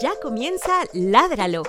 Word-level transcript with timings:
Ya 0.00 0.12
comienza 0.20 0.72
Ládralo, 0.92 1.62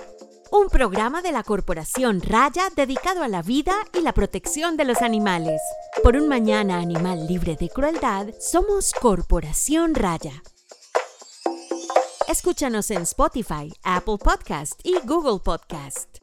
un 0.51 0.67
programa 0.70 1.21
de 1.21 1.31
la 1.31 1.43
Corporación 1.43 2.20
Raya 2.21 2.63
dedicado 2.75 3.23
a 3.23 3.27
la 3.27 3.42
vida 3.42 3.73
y 3.93 4.01
la 4.01 4.13
protección 4.13 4.76
de 4.76 4.84
los 4.84 5.02
animales. 5.02 5.62
Por 6.04 6.18
un 6.18 6.28
mañana 6.28 6.79
animal 6.79 7.26
libre 7.26 7.55
de 7.55 7.70
crueldad, 7.70 8.28
somos 8.40 8.92
Corporación 8.94 9.96
Raya. 9.96 10.44
Escúchanos 12.28 12.91
en 12.91 13.04
Spotify, 13.04 13.71
Apple 13.84 14.18
Podcast 14.18 14.80
y 14.84 14.98
Google 15.05 15.39
Podcast. 15.41 16.18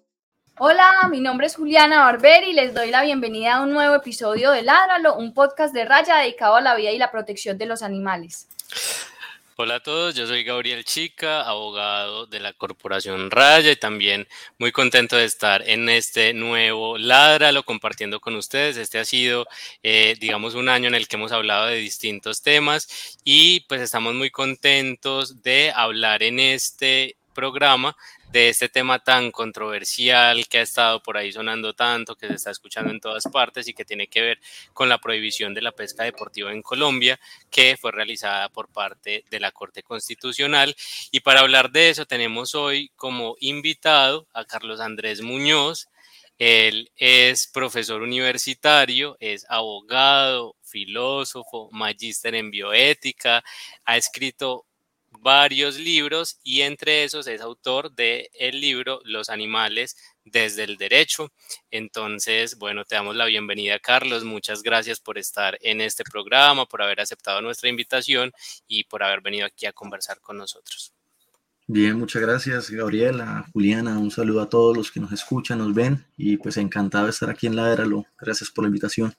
Hola, 0.58 1.08
mi 1.10 1.20
nombre 1.20 1.46
es 1.46 1.56
Juliana 1.56 2.04
Barber 2.04 2.44
y 2.44 2.52
les 2.52 2.74
doy 2.74 2.90
la 2.90 3.02
bienvenida 3.02 3.54
a 3.54 3.62
un 3.62 3.72
nuevo 3.72 3.94
episodio 3.94 4.50
de 4.50 4.62
Ládralo, 4.62 5.16
un 5.16 5.32
podcast 5.32 5.72
de 5.72 5.84
Raya 5.84 6.16
dedicado 6.16 6.56
a 6.56 6.60
la 6.60 6.74
vida 6.74 6.90
y 6.90 6.98
la 6.98 7.10
protección 7.10 7.56
de 7.56 7.66
los 7.66 7.82
animales. 7.82 8.48
Hola 9.56 9.76
a 9.76 9.80
todos, 9.80 10.16
yo 10.16 10.26
soy 10.26 10.42
Gabriel 10.42 10.84
Chica, 10.84 11.42
abogado 11.42 12.26
de 12.26 12.40
la 12.40 12.52
Corporación 12.54 13.30
Raya 13.30 13.70
y 13.70 13.76
también 13.76 14.26
muy 14.58 14.72
contento 14.72 15.14
de 15.16 15.26
estar 15.26 15.62
en 15.70 15.88
este 15.88 16.34
nuevo 16.34 16.98
Ládralo 16.98 17.62
compartiendo 17.62 18.18
con 18.18 18.34
ustedes. 18.34 18.76
Este 18.76 18.98
ha 18.98 19.04
sido, 19.04 19.46
eh, 19.84 20.16
digamos, 20.18 20.56
un 20.56 20.68
año 20.68 20.88
en 20.88 20.96
el 20.96 21.06
que 21.06 21.14
hemos 21.14 21.30
hablado 21.30 21.66
de 21.66 21.76
distintos 21.76 22.42
temas 22.42 23.16
y 23.22 23.60
pues 23.68 23.80
estamos 23.80 24.12
muy 24.14 24.30
contentos 24.30 25.40
de 25.44 25.70
hablar 25.72 26.24
en 26.24 26.40
este 26.40 27.16
programa 27.32 27.96
de 28.34 28.48
este 28.48 28.68
tema 28.68 28.98
tan 28.98 29.30
controversial 29.30 30.48
que 30.48 30.58
ha 30.58 30.62
estado 30.62 31.00
por 31.00 31.16
ahí 31.16 31.30
sonando 31.30 31.72
tanto, 31.72 32.16
que 32.16 32.26
se 32.26 32.34
está 32.34 32.50
escuchando 32.50 32.90
en 32.90 32.98
todas 32.98 33.22
partes 33.32 33.68
y 33.68 33.74
que 33.74 33.84
tiene 33.84 34.08
que 34.08 34.22
ver 34.22 34.40
con 34.72 34.88
la 34.88 34.98
prohibición 34.98 35.54
de 35.54 35.62
la 35.62 35.70
pesca 35.70 36.02
deportiva 36.02 36.50
en 36.50 36.60
Colombia, 36.60 37.20
que 37.48 37.76
fue 37.80 37.92
realizada 37.92 38.48
por 38.48 38.72
parte 38.72 39.24
de 39.30 39.38
la 39.38 39.52
Corte 39.52 39.84
Constitucional. 39.84 40.74
Y 41.12 41.20
para 41.20 41.42
hablar 41.42 41.70
de 41.70 41.90
eso 41.90 42.06
tenemos 42.06 42.56
hoy 42.56 42.90
como 42.96 43.36
invitado 43.38 44.26
a 44.34 44.44
Carlos 44.44 44.80
Andrés 44.80 45.22
Muñoz. 45.22 45.88
Él 46.36 46.90
es 46.96 47.46
profesor 47.46 48.02
universitario, 48.02 49.16
es 49.20 49.46
abogado, 49.48 50.56
filósofo, 50.60 51.68
magíster 51.70 52.34
en 52.34 52.50
bioética, 52.50 53.44
ha 53.84 53.96
escrito 53.96 54.66
varios 55.24 55.78
libros 55.78 56.38
y 56.44 56.60
entre 56.60 57.02
esos 57.02 57.26
es 57.26 57.40
autor 57.40 57.94
del 57.94 58.28
el 58.34 58.60
libro 58.60 59.00
Los 59.04 59.30
animales 59.30 59.96
desde 60.22 60.64
el 60.64 60.76
derecho. 60.76 61.32
Entonces, 61.70 62.58
bueno, 62.58 62.84
te 62.84 62.94
damos 62.94 63.16
la 63.16 63.24
bienvenida, 63.24 63.78
Carlos. 63.78 64.22
Muchas 64.22 64.62
gracias 64.62 65.00
por 65.00 65.16
estar 65.16 65.56
en 65.62 65.80
este 65.80 66.04
programa, 66.04 66.66
por 66.66 66.82
haber 66.82 67.00
aceptado 67.00 67.40
nuestra 67.40 67.70
invitación 67.70 68.32
y 68.68 68.84
por 68.84 69.02
haber 69.02 69.22
venido 69.22 69.46
aquí 69.46 69.64
a 69.64 69.72
conversar 69.72 70.20
con 70.20 70.36
nosotros. 70.36 70.92
Bien, 71.66 71.98
muchas 71.98 72.20
gracias, 72.20 72.68
Gabriela, 72.68 73.46
Juliana. 73.54 73.98
Un 73.98 74.10
saludo 74.10 74.42
a 74.42 74.50
todos 74.50 74.76
los 74.76 74.92
que 74.92 75.00
nos 75.00 75.10
escuchan, 75.10 75.56
nos 75.56 75.72
ven 75.72 76.04
y 76.18 76.36
pues 76.36 76.58
encantado 76.58 77.04
de 77.04 77.12
estar 77.12 77.30
aquí 77.30 77.46
en 77.46 77.56
Laderalo. 77.56 78.04
Gracias 78.20 78.50
por 78.50 78.64
la 78.64 78.68
invitación. 78.68 79.14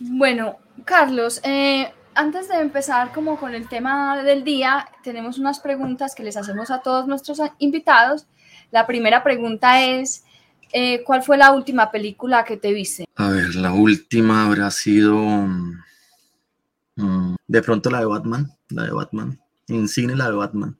Bueno, 0.00 0.58
Carlos, 0.84 1.40
eh, 1.44 1.92
antes 2.14 2.48
de 2.48 2.56
empezar 2.56 3.12
como 3.12 3.38
con 3.38 3.54
el 3.54 3.68
tema 3.68 4.22
del 4.22 4.44
día, 4.44 4.88
tenemos 5.02 5.38
unas 5.38 5.60
preguntas 5.60 6.14
que 6.14 6.22
les 6.22 6.36
hacemos 6.36 6.70
a 6.70 6.80
todos 6.80 7.06
nuestros 7.06 7.40
invitados. 7.58 8.26
La 8.70 8.86
primera 8.86 9.22
pregunta 9.22 9.84
es, 9.84 10.24
eh, 10.72 11.02
¿cuál 11.04 11.22
fue 11.22 11.36
la 11.36 11.52
última 11.52 11.90
película 11.90 12.44
que 12.44 12.56
te 12.56 12.72
viste? 12.72 13.06
A 13.16 13.28
ver, 13.28 13.54
la 13.54 13.72
última 13.72 14.46
habrá 14.46 14.70
sido 14.70 15.16
mm, 15.16 17.36
de 17.46 17.62
pronto 17.62 17.90
la 17.90 18.00
de 18.00 18.06
Batman, 18.06 18.52
la 18.68 18.84
de 18.84 18.92
Batman, 18.92 19.40
en 19.68 19.88
cine 19.88 20.16
la 20.16 20.30
de 20.30 20.36
Batman, 20.36 20.78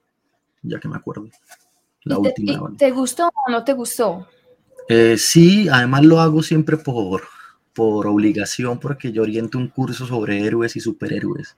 ya 0.61 0.79
que 0.79 0.87
me 0.87 0.97
acuerdo. 0.97 1.29
La 2.03 2.17
última. 2.17 2.71
Te, 2.71 2.87
¿Te 2.87 2.91
gustó 2.91 3.27
o 3.27 3.51
no 3.51 3.63
te 3.63 3.73
gustó? 3.73 4.27
Eh, 4.89 5.17
sí, 5.17 5.69
además 5.69 6.03
lo 6.03 6.19
hago 6.19 6.43
siempre 6.43 6.77
por 6.77 7.21
por 7.73 8.07
obligación 8.07 8.79
porque 8.79 9.11
yo 9.11 9.23
oriento 9.23 9.57
un 9.57 9.67
curso 9.67 10.05
sobre 10.05 10.45
héroes 10.45 10.75
y 10.75 10.79
superhéroes. 10.79 11.55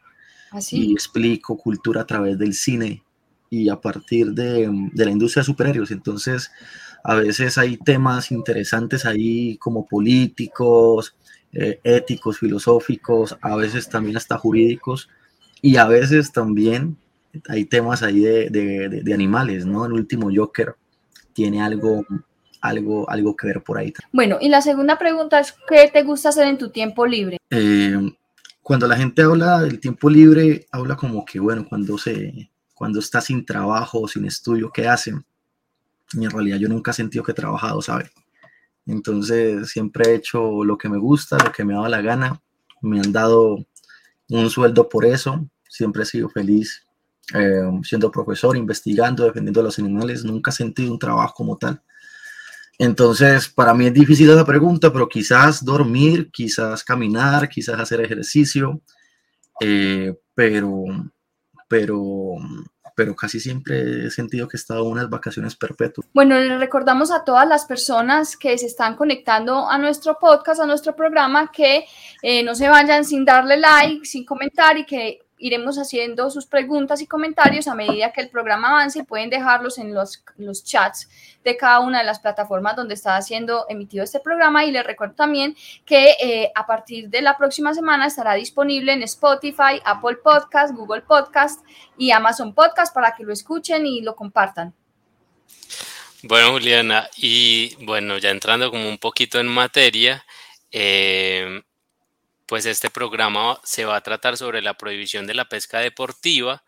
¿Así? 0.52 0.78
¿Ah, 0.78 0.80
y 0.86 0.94
explico 0.94 1.58
cultura 1.58 2.02
a 2.02 2.08
través 2.08 2.38
del 2.38 2.54
cine 2.54 3.04
y 3.50 3.70
a 3.70 3.80
partir 3.80 4.32
de, 4.32 4.70
de, 4.94 5.06
la 5.06 5.12
industria 5.12 5.42
de 5.42 5.46
superhéroes. 5.46 5.92
Entonces, 5.92 6.52
a 7.04 7.16
veces 7.16 7.58
hay 7.58 7.78
temas 7.78 8.32
interesantes 8.32 9.06
ahí 9.06 9.58
como 9.58 9.86
políticos, 9.86 11.16
eh, 11.54 11.80
éticos, 11.84 12.40
filosóficos, 12.40 13.38
a 13.42 13.56
veces 13.56 13.88
también 13.88 14.18
hasta 14.18 14.38
jurídicos 14.38 15.10
y 15.62 15.78
a 15.78 15.86
veces 15.86 16.32
también 16.32 16.98
hay 17.48 17.66
temas 17.66 18.04
ahí 18.04 18.20
de, 18.20 18.50
de, 18.50 19.02
de 19.04 19.14
animales, 19.14 19.66
¿no? 19.66 19.86
El 19.86 19.94
último 19.94 20.30
Joker 20.34 20.76
tiene 21.34 21.62
algo 21.62 22.06
algo, 22.68 23.10
algo 23.10 23.36
que 23.36 23.48
ver 23.48 23.64
por 23.64 23.78
ahí. 23.78 23.94
Bueno, 24.12 24.38
y 24.42 24.50
la 24.50 24.62
segunda 24.62 24.98
pregunta 24.98 25.40
es, 25.40 25.56
¿qué 25.68 25.90
te 25.92 26.04
gusta 26.04 26.30
hacer 26.30 26.48
en 26.48 26.58
tu 26.58 26.70
tiempo 26.70 27.06
libre? 27.06 27.38
Eh, 27.50 27.98
cuando 28.62 28.88
la 28.88 28.98
gente 28.98 29.22
habla 29.22 29.60
del 29.60 29.80
tiempo 29.80 30.10
libre, 30.10 30.66
habla 30.72 30.96
como 30.96 31.24
que, 31.24 31.40
bueno, 31.40 31.66
cuando, 31.68 31.98
se, 31.98 32.50
cuando 32.74 33.00
está 33.00 33.22
sin 33.22 33.46
trabajo, 33.46 34.08
sin 34.08 34.26
estudio, 34.26 34.72
¿qué 34.72 34.88
hacen? 34.88 35.26
Y 36.14 36.24
en 36.24 36.32
realidad 36.32 36.58
yo 36.58 36.70
nunca 36.70 36.92
he 36.92 36.94
sentido 36.94 37.24
que 37.24 37.32
he 37.32 37.36
trabajado, 37.36 37.82
¿sabe? 37.82 38.10
Entonces 38.86 39.70
siempre 39.70 40.10
he 40.10 40.16
hecho 40.16 40.64
lo 40.64 40.78
que 40.78 40.90
me 40.90 40.98
gusta, 40.98 41.38
lo 41.44 41.52
que 41.52 41.64
me 41.64 41.74
ha 41.74 41.78
dado 41.78 41.90
la 41.90 42.02
gana. 42.02 42.42
Me 42.82 43.00
han 43.00 43.12
dado 43.12 43.66
un 44.30 44.50
sueldo 44.50 44.90
por 44.90 45.06
eso. 45.06 45.48
Siempre 45.68 46.04
he 46.04 46.06
sido 46.06 46.30
feliz 46.30 46.86
eh, 47.34 47.64
siendo 47.84 48.12
profesor, 48.12 48.56
investigando, 48.56 49.26
defendiendo 49.26 49.62
a 49.62 49.64
los 49.64 49.80
animales. 49.80 50.24
Nunca 50.24 50.52
he 50.52 50.54
sentido 50.54 50.92
un 50.92 51.00
trabajo 51.00 51.34
como 51.34 51.58
tal. 51.58 51.82
Entonces, 52.78 53.48
para 53.48 53.74
mí 53.74 53.88
es 53.88 53.94
difícil 53.94 54.30
esa 54.30 54.46
pregunta, 54.46 54.92
pero 54.92 55.08
quizás 55.08 55.64
dormir, 55.64 56.30
quizás 56.32 56.84
caminar, 56.84 57.48
quizás 57.48 57.80
hacer 57.80 58.02
ejercicio, 58.02 58.82
eh, 59.62 60.14
pero, 60.34 60.84
pero, 61.70 62.36
pero 62.96 63.16
casi 63.16 63.40
siempre 63.40 64.08
he 64.08 64.12
sentido 64.12 64.48
que 64.48 64.58
he 64.58 64.60
estado 64.60 64.84
unas 64.84 65.10
vacaciones 65.10 65.56
perpetuas. 65.56 66.08
Bueno, 66.14 66.38
le 66.38 66.58
recordamos 66.58 67.12
a 67.12 67.24
todas 67.24 67.48
las 67.48 67.66
personas 67.66 68.36
que 68.36 68.58
se 68.58 68.66
están 68.66 68.96
conectando 68.96 69.70
a 69.70 69.78
nuestro 69.78 70.18
podcast, 70.20 70.60
a 70.60 70.66
nuestro 70.66 70.96
programa, 70.96 71.52
que 71.52 71.86
eh, 72.22 72.44
no 72.44 72.56
se 72.56 72.68
vayan 72.68 73.06
sin 73.06 73.24
darle 73.24 73.58
like, 73.58 74.06
sin 74.06 74.26
comentar 74.26 74.78
y 74.78 74.86
que 74.86 75.25
iremos 75.38 75.78
haciendo 75.78 76.30
sus 76.30 76.46
preguntas 76.46 77.02
y 77.02 77.08
comentarios 77.08 77.68
a 77.68 77.76
medida 77.76 78.12
que 78.12 78.22
el 78.22 78.30
programa 78.30 78.70
avance 78.70 79.00
y 79.00 79.04
pueden 79.04 79.30
dejarlos 79.30 79.78
en 79.78 79.94
los, 79.94 80.24
los 80.38 80.64
chats 80.64 81.10
de 81.44 81.58
cada 81.58 81.82
una 81.82 82.00
de 82.00 82.06
las 82.06 82.20
plataformas 82.20 82.76
donde 82.76 82.94
está 82.94 83.22
siendo 83.22 83.66
emitido 83.70 84.04
este 84.04 84.20
programa 84.20 84.66
y 84.66 84.72
les 84.72 84.86
recuerdo 84.86 85.16
también 85.16 85.56
que 85.86 86.16
eh, 86.22 86.52
a 86.56 86.66
partir 86.66 87.10
de 87.10 87.22
la 87.22 87.38
próxima 87.38 87.74
semana 87.74 88.08
estará 88.08 88.34
disponible 88.34 88.94
en 88.94 89.04
Spotify, 89.04 89.82
Apple 89.84 90.18
Podcast, 90.24 90.74
Google 90.74 91.02
Podcast 91.02 91.66
y 91.98 92.12
Amazon 92.12 92.54
Podcast 92.54 92.94
para 92.94 93.16
que 93.16 93.24
lo 93.24 93.34
escuchen 93.34 93.86
y 93.86 94.02
lo 94.02 94.16
compartan. 94.16 94.74
Bueno, 96.24 96.54
Juliana, 96.54 97.08
y 97.18 97.76
bueno, 97.86 98.18
ya 98.18 98.32
entrando 98.32 98.72
como 98.72 98.90
un 98.90 98.98
poquito 98.98 99.40
en 99.40 99.48
materia, 99.48 100.26
eh, 100.72 101.62
pues 102.46 102.66
este 102.66 102.90
programa 102.90 103.60
se 103.64 103.86
va 103.86 103.98
a 103.98 104.02
tratar 104.02 104.38
sobre 104.38 104.62
la 104.62 104.76
prohibición 104.76 105.28
de 105.28 105.34
la 105.34 105.46
pesca 105.46 105.80
deportiva, 105.80 106.64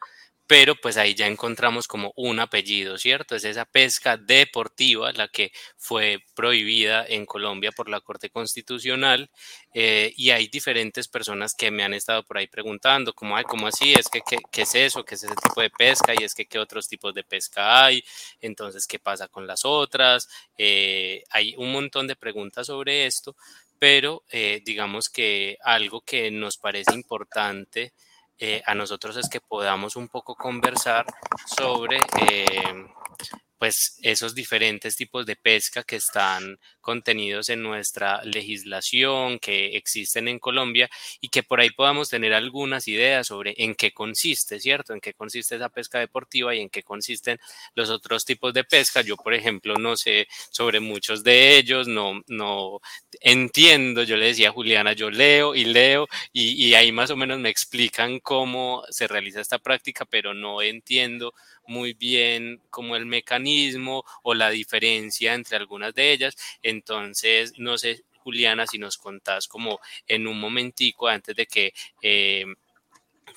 pero 0.48 0.76
pues 0.76 0.96
ahí 0.96 1.14
ya 1.14 1.28
encontramos 1.28 1.88
como 1.88 2.14
un 2.16 2.40
apellido, 2.40 2.98
¿cierto? 2.98 3.36
Es 3.36 3.44
esa 3.44 3.66
pesca 3.66 4.16
deportiva 4.16 5.12
la 5.12 5.28
que 5.28 5.52
fue 5.76 6.20
prohibida 6.36 7.06
en 7.06 7.26
Colombia 7.26 7.72
por 7.74 7.90
la 7.90 8.00
Corte 8.00 8.30
Constitucional 8.30 9.30
eh, 9.74 10.14
y 10.16 10.30
hay 10.32 10.48
diferentes 10.48 11.10
personas 11.10 11.54
que 11.54 11.70
me 11.70 11.84
han 11.84 11.94
estado 11.94 12.24
por 12.24 12.38
ahí 12.38 12.48
preguntando, 12.48 13.14
como, 13.14 13.36
ay, 13.36 13.44
¿cómo 13.44 13.68
así? 13.68 13.94
¿Es 13.94 14.08
que 14.08 14.22
qué, 14.52 14.62
es 14.62 14.74
eso? 14.76 15.04
¿Qué 15.04 15.16
es 15.16 15.24
ese 15.24 15.36
tipo 15.36 15.62
de 15.62 15.70
pesca? 15.70 16.14
Y 16.18 16.24
es 16.24 16.34
que 16.34 16.46
qué 16.46 16.60
otros 16.60 16.88
tipos 16.88 17.14
de 17.14 17.26
pesca 17.26 17.84
hay, 17.86 18.02
entonces, 18.40 18.88
¿qué 18.88 19.00
pasa 19.00 19.28
con 19.28 19.46
las 19.48 19.66
otras? 19.66 20.30
Eh, 20.58 21.24
hay 21.30 21.56
un 21.58 21.74
montón 21.74 22.08
de 22.08 22.16
preguntas 22.16 22.68
sobre 22.68 23.06
esto, 23.06 23.36
pero 23.80 24.24
eh, 24.32 24.62
digamos 24.66 25.10
que 25.10 25.58
algo 25.64 26.02
que 26.02 26.32
nos 26.32 26.58
parece 26.58 26.94
importante 26.94 27.94
eh, 28.40 28.62
a 28.66 28.76
nosotros 28.76 29.18
es 29.18 29.30
que 29.30 29.42
podamos 29.42 29.96
un 29.96 30.10
poco 30.10 30.36
conversar 30.36 31.06
sobre, 31.46 31.98
eh, 32.22 32.86
pues 33.58 33.98
esos 34.02 34.36
diferentes 34.36 34.96
tipos 34.96 35.26
de 35.26 35.36
pesca 35.36 35.84
que 35.84 35.96
están 35.96 36.60
contenidos 36.82 37.50
en 37.50 37.64
nuestra 37.64 38.24
legislación, 38.24 39.40
que 39.40 39.76
existen 39.76 40.28
en 40.28 40.40
Colombia 40.40 40.90
y 41.20 41.30
que 41.30 41.44
por 41.44 41.60
ahí 41.60 41.70
podamos 41.72 42.10
tener 42.10 42.34
algunas 42.34 42.88
ideas 42.88 43.28
sobre 43.28 43.54
en 43.58 43.76
qué 43.76 43.92
consiste, 43.92 44.60
¿cierto? 44.60 44.94
En 44.94 45.02
qué 45.02 45.14
consiste 45.14 45.56
esa 45.56 45.70
pesca 45.70 46.00
deportiva 46.00 46.56
y 46.56 46.62
en 46.62 46.70
qué 46.70 46.84
consisten 46.84 47.40
los 47.76 47.90
otros 47.90 48.26
tipos 48.26 48.54
de 48.54 48.64
pesca. 48.64 49.02
Yo, 49.02 49.18
por 49.18 49.34
ejemplo, 49.34 49.76
no 49.76 49.98
sé 49.98 50.28
sobre 50.50 50.80
muchos 50.80 51.24
de 51.24 51.58
ellos, 51.58 51.88
no, 51.88 52.22
no 52.28 52.80
entiendo, 53.20 54.04
yo 54.04 54.16
le 54.18 54.28
decía 54.28 54.50
a 54.50 54.52
Juliana, 54.54 54.94
yo 54.94 55.10
leo 55.10 55.56
y 55.56 55.66
leo 55.66 56.08
y, 56.32 56.52
y 56.68 56.76
ahí 56.76 56.92
más 56.92 57.10
o 57.10 57.16
menos 57.16 57.40
me 57.40 57.50
explican 57.50 58.20
cómo 58.20 58.84
se 58.90 59.08
realiza 59.08 59.42
esta 59.42 59.60
práctica, 59.60 60.06
pero 60.06 60.34
no 60.34 60.62
entiendo 60.62 61.34
muy 61.68 61.94
bien 61.94 62.62
como 62.70 62.96
el 62.96 63.06
mecanismo 63.06 64.04
o 64.24 64.34
la 64.34 64.50
diferencia 64.50 65.34
entre 65.34 65.58
algunas 65.58 65.94
de 65.94 66.12
ellas. 66.12 66.36
Entonces, 66.62 67.54
no 67.58 67.78
sé, 67.78 68.04
Juliana, 68.20 68.68
si 68.68 68.78
nos 68.78 68.98
contás 68.98 69.48
como 69.48 69.80
en 70.08 70.28
un 70.28 70.40
momentico 70.40 71.08
antes 71.08 71.36
de 71.36 71.46
que... 71.46 71.74
Eh, 72.02 72.46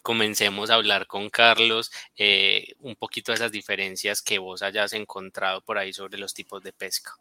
comencemos 0.02 0.70
a 0.70 0.74
hablar 0.74 1.06
con 1.06 1.28
Carlos 1.30 1.90
eh, 2.16 2.74
un 2.80 2.96
poquito 2.96 3.32
de 3.32 3.36
esas 3.36 3.52
diferencias 3.52 4.22
que 4.22 4.38
vos 4.38 4.62
hayas 4.62 4.92
encontrado 4.92 5.60
por 5.60 5.76
ahí 5.78 5.92
sobre 5.92 6.18
los 6.18 6.32
tipos 6.32 6.62
de 6.62 6.72
pesca. 6.72 7.16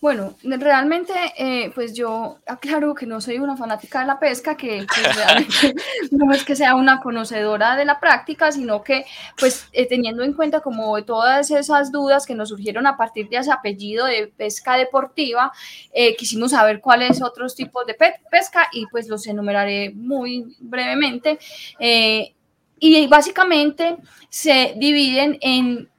Bueno, 0.00 0.34
realmente, 0.42 1.12
eh, 1.36 1.72
pues 1.74 1.92
yo 1.92 2.38
aclaro 2.46 2.94
que 2.94 3.04
no 3.04 3.20
soy 3.20 3.38
una 3.38 3.54
fanática 3.54 4.00
de 4.00 4.06
la 4.06 4.18
pesca, 4.18 4.56
que, 4.56 4.86
realmente 5.14 5.74
no 6.10 6.32
es 6.32 6.42
que 6.42 6.56
sea 6.56 6.74
una 6.74 7.00
conocedora 7.00 7.76
de 7.76 7.84
la 7.84 8.00
práctica, 8.00 8.50
sino 8.50 8.82
que, 8.82 9.04
pues, 9.38 9.68
eh, 9.72 9.86
teniendo 9.86 10.22
en 10.24 10.32
cuenta 10.32 10.60
como 10.60 11.04
todas 11.04 11.50
esas 11.50 11.92
dudas 11.92 12.24
que 12.24 12.34
nos 12.34 12.48
surgieron 12.48 12.86
a 12.86 12.96
partir 12.96 13.28
de 13.28 13.36
ese 13.36 13.52
apellido 13.52 14.06
de 14.06 14.32
pesca 14.34 14.78
deportiva, 14.78 15.52
eh, 15.92 16.16
quisimos 16.16 16.52
saber 16.52 16.80
cuáles 16.80 17.20
otros 17.20 17.54
tipos 17.54 17.84
de 17.86 17.94
pesca 17.94 18.68
y 18.72 18.86
pues 18.86 19.06
los 19.06 19.26
enumeraré 19.26 19.90
muy 19.94 20.56
brevemente. 20.60 21.38
y 22.82 23.06
básicamente 23.08 23.98
se 24.30 24.72
dividen 24.78 25.36
en 25.42 25.89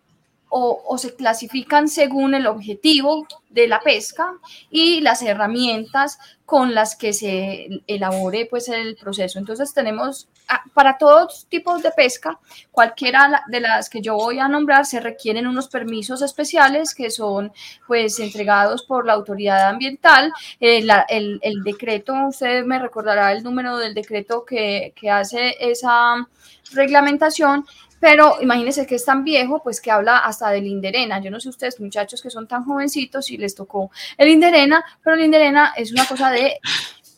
o, 0.53 0.97
se 0.97 1.15
clasifican 1.15 1.87
según 1.87 2.35
el 2.35 2.45
objetivo 2.45 3.25
de 3.49 3.69
la 3.69 3.79
pesca 3.79 4.33
y 4.69 4.99
las 4.99 5.21
herramientas 5.21 6.19
con 6.45 6.75
las 6.75 6.97
que 6.97 7.13
se 7.13 7.69
elabore 7.87 8.47
pues 8.49 8.67
el 8.67 8.97
proceso. 8.97 9.39
Entonces 9.39 9.73
tenemos 9.73 10.27
ah, 10.49 10.61
para 10.73 10.97
todos 10.97 11.47
tipos 11.47 11.81
de 11.81 11.91
pesca, 11.91 12.37
cualquiera 12.69 13.43
de 13.47 13.61
las 13.61 13.89
que 13.89 14.01
yo 14.01 14.15
voy 14.15 14.39
a 14.39 14.49
nombrar 14.49 14.85
se 14.85 14.99
requieren 14.99 15.47
unos 15.47 15.69
permisos 15.69 16.21
especiales 16.21 16.93
que 16.93 17.09
son 17.11 17.53
pues 17.87 18.19
entregados 18.19 18.83
por 18.83 19.05
la 19.05 19.13
autoridad 19.13 19.69
ambiental. 19.69 20.33
Eh, 20.59 20.85
el, 21.07 21.63
decreto, 21.63 22.13
usted 22.27 22.65
me 22.65 22.77
recordará 22.77 23.31
el 23.31 23.41
número 23.41 23.77
del 23.77 23.93
decreto 23.93 24.43
que, 24.43 24.93
que 24.97 25.09
hace 25.09 25.55
esa 25.61 26.27
reglamentación 26.73 27.65
pero 28.01 28.41
imagínense 28.41 28.87
que 28.87 28.95
es 28.95 29.05
tan 29.05 29.23
viejo, 29.23 29.61
pues 29.61 29.79
que 29.79 29.91
habla 29.91 30.17
hasta 30.17 30.49
del 30.49 30.65
Inderena. 30.65 31.21
Yo 31.21 31.29
no 31.29 31.39
sé 31.39 31.49
ustedes, 31.49 31.79
muchachos 31.79 32.19
que 32.21 32.31
son 32.31 32.47
tan 32.47 32.65
jovencitos, 32.65 33.27
si 33.27 33.37
les 33.37 33.53
tocó 33.53 33.91
el 34.17 34.27
Inderena, 34.27 34.83
pero 35.03 35.15
el 35.15 35.23
Inderena 35.23 35.73
es 35.77 35.91
una 35.91 36.07
cosa 36.07 36.31
de 36.31 36.59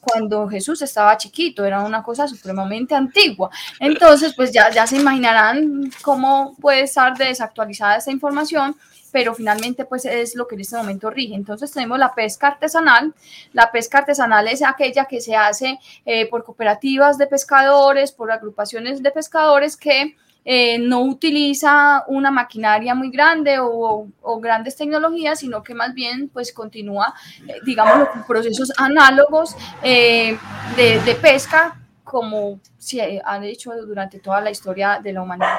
cuando 0.01 0.49
Jesús 0.49 0.81
estaba 0.81 1.15
chiquito, 1.15 1.63
era 1.63 1.81
una 1.81 2.03
cosa 2.03 2.27
supremamente 2.27 2.93
antigua. 2.93 3.49
Entonces, 3.79 4.33
pues 4.35 4.51
ya, 4.51 4.69
ya 4.69 4.85
se 4.85 4.97
imaginarán 4.97 5.89
cómo 6.01 6.57
puede 6.59 6.81
estar 6.81 7.17
desactualizada 7.17 7.95
esta 7.95 8.11
información, 8.11 8.75
pero 9.13 9.33
finalmente 9.33 9.85
pues 9.85 10.03
es 10.03 10.35
lo 10.35 10.47
que 10.47 10.55
en 10.55 10.61
este 10.61 10.75
momento 10.75 11.09
rige. 11.09 11.35
Entonces 11.35 11.71
tenemos 11.71 11.97
la 11.97 12.13
pesca 12.13 12.47
artesanal. 12.47 13.13
La 13.53 13.71
pesca 13.71 13.99
artesanal 13.99 14.49
es 14.49 14.61
aquella 14.63 15.05
que 15.05 15.21
se 15.21 15.37
hace 15.37 15.79
eh, 16.05 16.27
por 16.29 16.43
cooperativas 16.43 17.17
de 17.17 17.27
pescadores, 17.27 18.11
por 18.11 18.31
agrupaciones 18.31 19.01
de 19.01 19.11
pescadores 19.11 19.77
que 19.77 20.17
eh, 20.45 20.77
no 20.77 21.01
utiliza 21.01 22.03
una 22.07 22.29
maquinaria 22.29 22.93
muy 22.93 23.09
grande 23.09 23.57
o, 23.61 24.07
grandes 24.41 24.75
tecnologías, 24.75 25.39
sino 25.39 25.63
que 25.63 25.73
más 25.73 25.93
bien 25.93 26.29
pues 26.29 26.51
continúa, 26.51 27.13
eh, 27.47 27.55
digamos, 27.65 28.09
procesos 28.27 28.71
análogos 28.77 29.55
eh, 29.81 30.37
de, 30.75 31.15
pesca 31.21 31.79
como 32.03 32.59
se 32.77 33.21
han 33.23 33.43
hecho 33.43 33.71
durante 33.85 34.19
toda 34.19 34.41
la 34.41 34.51
historia 34.51 34.99
de 35.01 35.13
la 35.13 35.21
humanidad. 35.21 35.57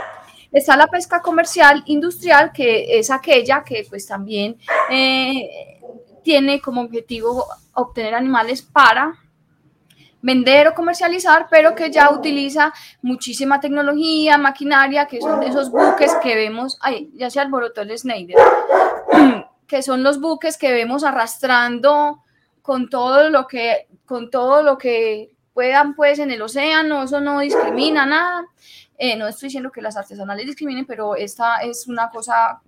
Está 0.52 0.76
la 0.76 0.86
pesca 0.86 1.20
comercial 1.20 1.82
industrial, 1.86 2.52
que 2.52 2.98
es 2.98 3.10
aquella 3.10 3.64
que 3.64 3.86
pues 3.88 4.06
también 4.06 4.56
tiene 6.22 6.60
como 6.60 6.82
objetivo 6.82 7.44
obtener 7.72 8.14
animales 8.14 8.62
para 8.62 9.23
vender 10.24 10.68
o 10.68 10.74
comercializar, 10.74 11.48
pero 11.50 11.74
que 11.74 11.90
ya 11.90 12.10
utiliza 12.10 12.72
muchísima 13.02 13.60
tecnología, 13.60 14.38
maquinaria, 14.38 15.06
que 15.06 15.20
son 15.20 15.42
esos 15.42 15.70
buques 15.70 16.14
que 16.22 16.34
vemos, 16.34 16.78
ay, 16.80 17.10
ya 17.14 17.28
se 17.28 17.40
alborotó 17.40 17.82
el 17.82 17.96
Snyder, 17.98 18.38
que 19.66 19.82
son 19.82 20.02
los 20.02 20.18
buques 20.22 20.56
que 20.56 20.72
vemos 20.72 21.04
arrastrando 21.04 22.22
con 22.62 22.88
todo 22.88 23.28
lo 23.28 23.46
que, 23.46 23.86
con 24.06 24.30
todo 24.30 24.62
lo 24.62 24.78
que 24.78 25.30
puedan 25.52 25.94
pues 25.94 26.18
en 26.18 26.30
el 26.30 26.40
océano, 26.40 27.02
eso 27.02 27.20
no 27.20 27.40
discrimina 27.40 28.06
nada. 28.06 28.46
Eh, 28.96 29.16
no 29.16 29.26
estoy 29.26 29.48
diciendo 29.48 29.72
que 29.72 29.82
las 29.82 29.96
artesanales 29.96 30.46
discriminen, 30.46 30.86
pero 30.86 31.16
esta 31.16 31.58
es 31.58 31.86
una 31.88 32.08
cosa 32.08 32.62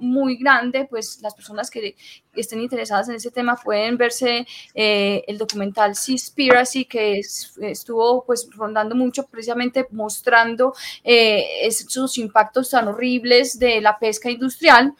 muy 0.00 0.36
grande, 0.36 0.86
pues 0.90 1.20
las 1.22 1.34
personas 1.34 1.70
que 1.70 1.96
estén 2.40 2.60
interesadas 2.60 3.08
en 3.08 3.16
ese 3.16 3.30
tema 3.30 3.56
pueden 3.56 3.96
verse 3.96 4.46
eh, 4.74 5.24
el 5.26 5.38
documental 5.38 5.94
Seaspiracy, 5.94 6.84
que 6.84 7.20
estuvo 7.20 8.24
pues 8.24 8.48
rondando 8.54 8.94
mucho, 8.94 9.26
precisamente 9.26 9.86
mostrando 9.90 10.74
eh, 11.04 11.44
esos 11.62 12.18
impactos 12.18 12.70
tan 12.70 12.88
horribles 12.88 13.58
de 13.58 13.80
la 13.80 13.98
pesca 13.98 14.30
industrial. 14.30 14.94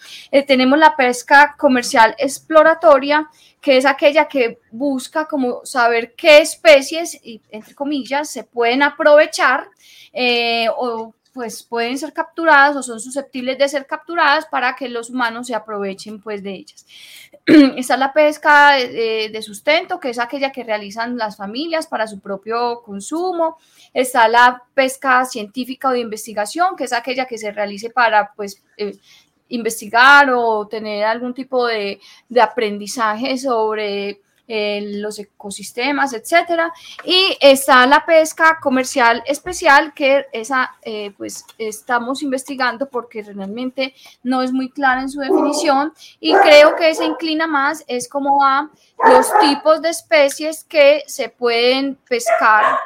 tenemos 0.46 0.78
la 0.78 0.96
pesca 0.96 1.54
comercial 1.58 2.14
exploratoria, 2.18 3.28
que 3.60 3.76
es 3.76 3.86
aquella 3.86 4.28
que 4.28 4.60
busca 4.70 5.26
como 5.26 5.64
saber 5.64 6.14
qué 6.14 6.38
especies, 6.38 7.18
entre 7.50 7.74
comillas, 7.74 8.30
se 8.30 8.44
pueden 8.44 8.82
aprovechar 8.82 9.68
eh, 10.12 10.68
o 10.76 11.14
pues 11.32 11.62
pueden 11.62 11.96
ser 11.98 12.12
capturadas 12.12 12.74
o 12.76 12.82
son 12.82 12.98
susceptibles 12.98 13.58
de 13.58 13.68
ser 13.68 13.86
capturadas 13.86 14.46
para 14.46 14.74
que 14.74 14.88
los 14.88 15.10
humanos 15.10 15.46
se 15.46 15.54
aprovechen 15.54 16.20
pues 16.20 16.42
de 16.42 16.52
ellas. 16.52 16.84
Está 17.76 17.96
la 17.96 18.12
pesca 18.12 18.72
de, 18.72 19.40
sustento, 19.40 19.98
que 19.98 20.10
es 20.10 20.18
aquella 20.18 20.52
que 20.52 20.64
realizan 20.64 21.16
las 21.16 21.38
familias 21.38 21.86
para 21.86 22.06
su 22.06 22.20
propio 22.20 22.82
consumo. 22.82 23.56
Está 23.94 24.28
la 24.28 24.64
pesca 24.74 25.24
científica 25.24 25.88
o 25.88 25.92
de 25.92 26.00
investigación, 26.00 26.76
que 26.76 26.84
es 26.84 26.92
aquella 26.92 27.24
que 27.24 27.38
se 27.38 27.50
realice 27.50 27.88
para 27.88 28.34
pues 28.36 28.62
eh, 28.76 28.98
investigar 29.48 30.28
o 30.30 30.68
tener 30.68 31.04
algún 31.04 31.32
tipo 31.32 31.66
de, 31.66 31.98
aprendizaje 32.38 33.38
sobre 33.38 34.20
los 34.48 35.18
ecosistemas, 35.18 36.14
etcétera. 36.14 36.72
Y 37.04 37.36
está 37.40 37.86
la 37.86 38.04
pesca 38.06 38.58
comercial 38.60 39.22
especial, 39.26 39.92
que 39.94 40.26
esa 40.32 40.76
eh, 40.82 41.12
pues 41.16 41.44
estamos 41.58 42.22
investigando 42.22 42.88
porque 42.88 43.22
realmente 43.22 43.94
no 44.22 44.42
es 44.42 44.52
muy 44.52 44.70
clara 44.70 45.02
en 45.02 45.10
su 45.10 45.20
definición 45.20 45.92
y 46.20 46.34
creo 46.34 46.76
que 46.76 46.94
se 46.94 47.04
inclina 47.04 47.46
más 47.46 47.84
es 47.86 48.08
como 48.08 48.42
a 48.42 48.70
los 49.04 49.26
tipos 49.40 49.82
de 49.82 49.90
especies 49.90 50.64
que 50.64 51.04
se 51.06 51.28
pueden 51.28 51.96
pescar 52.08 52.78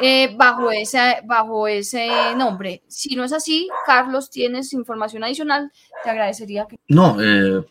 eh, 0.00 0.34
bajo, 0.36 0.70
ese, 0.70 1.20
bajo 1.24 1.66
ese 1.66 2.34
nombre. 2.36 2.82
Si 2.88 3.14
no 3.16 3.24
es 3.24 3.32
así, 3.32 3.68
Carlos, 3.86 4.30
tienes 4.30 4.72
información 4.72 5.24
adicional, 5.24 5.70
te 6.02 6.10
agradecería 6.10 6.66
que... 6.66 6.78
No, 6.88 7.16
eh, 7.20 7.64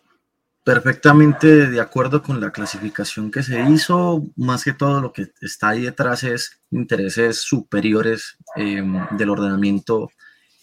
perfectamente 0.64 1.68
de 1.68 1.82
acuerdo 1.82 2.22
con 2.22 2.40
la 2.40 2.52
clasificación 2.52 3.32
que 3.32 3.44
se 3.44 3.62
hizo, 3.70 4.24
más 4.36 4.64
que 4.64 4.74
todo 4.74 5.02
lo 5.02 5.12
que 5.12 5.32
está 5.42 5.70
ahí 5.70 5.84
detrás 5.84 6.24
es 6.24 6.62
intereses 6.70 7.42
superiores 7.42 8.38
em, 8.56 9.08
del 9.18 9.30
ordenamiento 9.30 10.10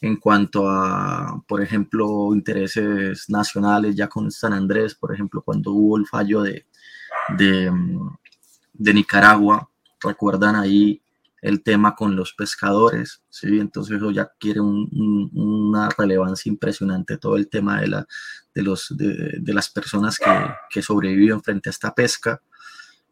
en 0.00 0.16
cuanto 0.16 0.68
a, 0.68 1.42
por 1.48 1.60
ejemplo, 1.60 2.32
intereses 2.32 3.28
nacionales, 3.28 3.96
ya 3.96 4.08
con 4.08 4.30
San 4.30 4.52
Andrés, 4.52 4.94
por 4.94 5.12
ejemplo, 5.12 5.42
cuando 5.42 5.72
hubo 5.72 5.96
el 5.96 6.06
fallo 6.06 6.42
de, 6.42 6.66
de, 7.36 7.72
de 8.74 8.94
Nicaragua, 8.94 9.68
recuerdan 10.00 10.54
ahí 10.54 11.02
el 11.40 11.62
tema 11.62 11.94
con 11.94 12.16
los 12.16 12.32
pescadores, 12.34 13.22
¿sí? 13.30 13.60
Entonces 13.60 13.96
eso 13.96 14.10
ya 14.10 14.30
quiere 14.38 14.60
una 14.60 15.88
relevancia 15.96 16.50
impresionante, 16.50 17.18
todo 17.18 17.36
el 17.36 17.48
tema 17.48 17.80
de, 17.80 17.88
la, 17.88 18.06
de, 18.54 18.62
los, 18.62 18.94
de, 18.96 19.54
las 19.54 19.70
personas 19.70 20.18
que, 20.18 20.30
que, 20.70 20.82
sobreviven 20.82 21.42
frente 21.42 21.68
a 21.68 21.72
esta 21.72 21.94
pesca, 21.94 22.42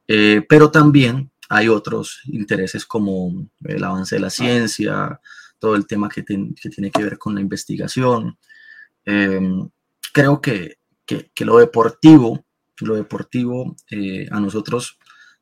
eh, 0.09 0.45
pero 0.49 0.71
también 0.71 1.30
hay 1.49 1.68
otros 1.68 2.21
intereses 2.26 2.85
como 2.85 3.49
el 3.64 3.85
avance 3.85 4.16
de 4.16 4.21
la 4.21 4.30
ciencia, 4.30 5.21
todo 5.59 5.76
el 5.76 5.87
tema 5.87 6.09
que, 6.09 6.25
que 6.25 6.71
tiene 6.71 6.90
que 6.90 7.02
ver 7.02 7.18
con 7.18 7.35
la 7.35 7.40
investigación. 7.40 8.38
Eh, 9.04 9.40
creo 10.12 10.40
que, 10.40 10.78
que, 11.06 11.45
lo 11.45 11.59
deportivo, 11.59 12.45
lo 12.80 12.97
deportivo 12.97 13.76
eh, 13.90 14.26
a 14.30 14.40
nosotros 14.40 14.99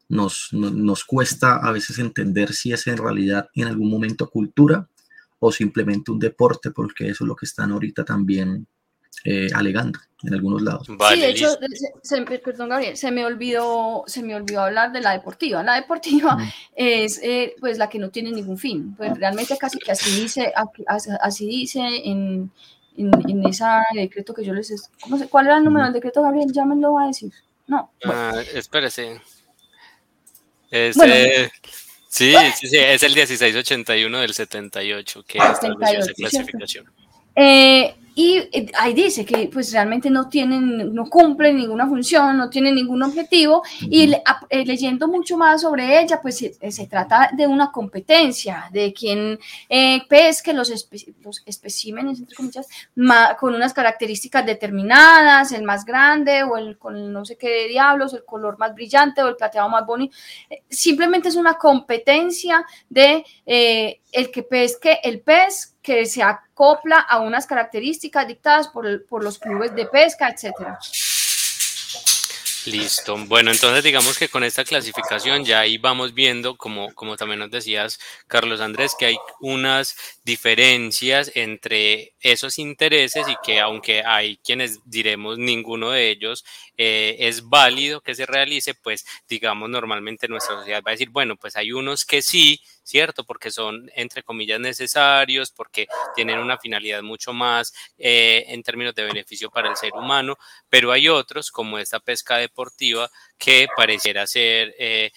nos, 0.09 0.53
nos, 0.53 1.05
cuesta 1.05 1.57
a 1.57 1.73
veces 1.73 1.99
entender 1.99 2.53
si 2.53 2.73
es 2.73 2.87
en 2.87 2.99
realidad 2.99 3.49
en 3.55 3.69
algún 3.69 3.91
momento 3.91 4.29
cultura 4.29 4.89
o 5.39 5.51
simplemente 5.51 6.11
un 6.11 6.19
deporte, 6.19 6.71
porque 6.71 7.09
eso 7.09 7.25
es 7.25 7.29
lo 7.29 7.37
que 7.37 7.47
están 7.47 7.73
ahorita 7.73 8.05
también 8.05 8.67
eh, 9.25 9.49
alegando 9.55 9.99
en 10.23 10.35
algunos 10.35 10.63
lados. 10.63 10.87
sí, 10.87 11.21
de 11.21 11.31
hecho, 11.31 11.49
se, 12.03 12.23
perdón 12.23 12.69
Gabriel, 12.71 12.97
se 12.97 13.11
me 13.11 13.25
olvidó, 13.25 14.05
se 14.07 14.23
me 14.23 14.35
olvidó 14.35 14.63
hablar 14.63 14.93
de 14.93 15.01
la 15.01 15.13
deportiva. 15.13 15.63
La 15.63 15.75
deportiva 15.75 16.37
es 16.77 17.21
eh, 17.23 17.55
pues 17.61 17.79
la 17.79 17.89
que 17.89 17.99
no 17.99 18.11
tiene 18.11 18.33
ningún 18.33 18.59
fin. 18.59 18.95
Pues 18.97 19.17
realmente 19.19 19.57
casi 19.59 19.79
que 19.79 19.93
así 19.93 20.21
dice, 20.21 20.53
así 21.21 21.47
dice 21.47 21.81
en, 22.05 22.51
en, 22.97 23.47
ese 23.47 23.65
decreto 23.95 24.35
que 24.35 24.45
yo 24.45 24.53
les... 24.53 24.91
¿cómo 25.01 25.19
¿Cuál 25.29 25.47
era 25.47 25.59
el 25.59 25.65
número 25.65 25.85
del 25.85 25.95
decreto, 25.95 26.23
Gabriel? 26.23 26.53
Ya 26.53 26.65
me 26.65 26.77
lo 26.77 26.95
va 26.95 27.05
a 27.05 27.07
decir. 27.09 27.33
No. 27.67 27.91
Ah, 28.05 28.43
espérese. 28.55 29.21
Ese, 30.75 31.53
sí, 32.09 32.35
sí, 32.59 32.69
sí, 32.69 32.77
es 32.79 33.03
el 33.05 33.15
1681 33.15 34.19
del 34.19 34.35
78 34.35 35.25
que 35.25 35.39
estableció 35.39 36.01
esa 36.01 36.13
clasificación. 36.15 36.91
Eh, 37.35 37.95
y 38.15 38.37
eh, 38.53 38.71
ahí 38.79 38.95
dice 38.95 39.25
que 39.25 39.51
pues 39.53 39.73
realmente 39.73 40.09
no 40.09 40.29
tienen, 40.29 40.95
no 40.95 41.11
cumplen 41.11 41.57
ninguna 41.57 41.89
función, 41.89 42.37
no 42.37 42.49
tienen 42.49 42.77
ningún 42.77 43.03
objetivo 43.03 43.63
y 43.81 44.13
eh, 44.13 44.65
leyendo 44.65 45.09
mucho 45.09 45.37
más 45.37 45.63
sobre 45.63 46.01
ella 46.01 46.21
pues 46.23 46.39
se, 46.39 46.87
trata 46.87 47.31
de 47.37 47.47
una 47.47 47.73
competencia, 47.73 48.69
de 48.71 48.93
quien 48.93 49.39
eh, 49.69 50.03
pesque 50.09 50.53
los, 50.53 50.71
los 51.23 51.43
especímenes, 51.45 52.21
entre 52.21 52.37
comillas, 52.37 52.69
con 53.41 53.55
unas 53.55 53.75
características 53.75 54.47
determinadas, 54.47 55.51
el 55.51 55.65
más 55.65 55.85
grande 55.85 56.45
o 56.45 56.57
el 56.57 56.79
con 56.79 57.13
no 57.13 57.25
sé 57.25 57.37
qué 57.37 57.67
diablos, 57.67 58.15
el 58.15 58.25
color 58.25 58.59
más 58.59 58.75
brillante 58.75 59.23
o 59.23 59.29
el 59.29 59.37
plateado 59.37 59.69
más 59.69 59.85
bonito. 59.85 60.17
Simplemente 60.69 61.29
es 61.29 61.37
una 61.37 61.55
competencia 61.55 62.65
de 62.89 63.25
el 63.45 64.31
que 64.31 64.43
pesque 64.45 65.01
el 65.03 65.21
pez 65.21 65.74
que 65.85 66.07
se 66.07 66.23
acopla 66.23 66.99
a 66.99 67.21
unas 67.21 67.47
características 67.47 68.27
dictadas 68.27 68.69
por, 68.69 69.07
por 69.07 69.23
los 69.23 69.39
clubes 69.39 69.75
de 69.77 69.85
pesca, 69.85 70.31
etcétera. 70.31 70.79
Listo. 72.67 73.19
Bueno, 73.27 73.51
entonces 73.51 73.85
digamos 73.85 74.17
que 74.17 74.31
con 74.31 74.43
esta 74.43 74.65
clasificación 74.65 75.45
ya 75.45 75.61
ahí 75.61 75.77
vamos 75.77 76.15
viendo, 76.15 76.57
como, 76.57 76.95
como 76.95 77.17
también 77.17 77.41
nos 77.41 77.51
decías, 77.51 78.01
Carlos 78.27 78.63
Andrés, 78.63 78.97
que 78.99 79.05
hay 79.05 79.19
unas 79.41 79.95
diferencias 80.25 81.31
entre 81.35 82.15
esos 82.21 82.59
intereses 82.59 83.29
y 83.29 83.37
que 83.45 83.61
aunque 83.61 84.03
hay 84.03 84.39
quienes 84.39 84.81
diremos 84.87 85.37
ninguno 85.37 85.91
de 85.91 86.09
ellos 86.09 86.47
eh, 86.77 87.17
es 87.21 87.49
válido 87.49 88.01
que 88.01 88.15
se 88.15 88.27
realice, 88.27 88.75
pues 88.75 89.05
digamos 89.29 89.71
normalmente 89.71 90.29
nuestra 90.29 90.57
sociedad 90.57 90.83
va 90.85 90.91
a 90.91 90.93
decir, 90.93 91.11
bueno, 91.11 91.37
pues 91.37 91.57
hay 91.57 91.73
unos 91.73 92.05
que 92.05 92.23
sí, 92.23 92.61
¿cierto? 92.83 93.25
Porque 93.25 93.51
son, 93.51 93.91
entre 93.95 94.23
comillas, 94.23 94.61
necesarios, 94.61 95.51
porque 95.51 95.87
tienen 96.15 96.39
una 96.39 96.59
finalidad 96.59 97.03
mucho 97.03 97.33
más 97.33 97.73
eh, 97.99 98.45
en 98.49 98.63
términos 98.63 98.95
de 98.95 99.05
beneficio 99.05 99.51
para 99.51 99.71
el 99.71 99.77
ser 99.77 99.93
humano, 99.95 100.37
pero 100.69 100.91
hay 100.91 101.09
otros, 101.09 101.51
como 101.51 101.79
esta 101.79 102.01
pesca 102.01 102.37
deportiva, 102.39 103.11
que 103.39 103.69
pareciera 103.77 104.27
ser... 104.27 104.75
Eh, 104.79 105.13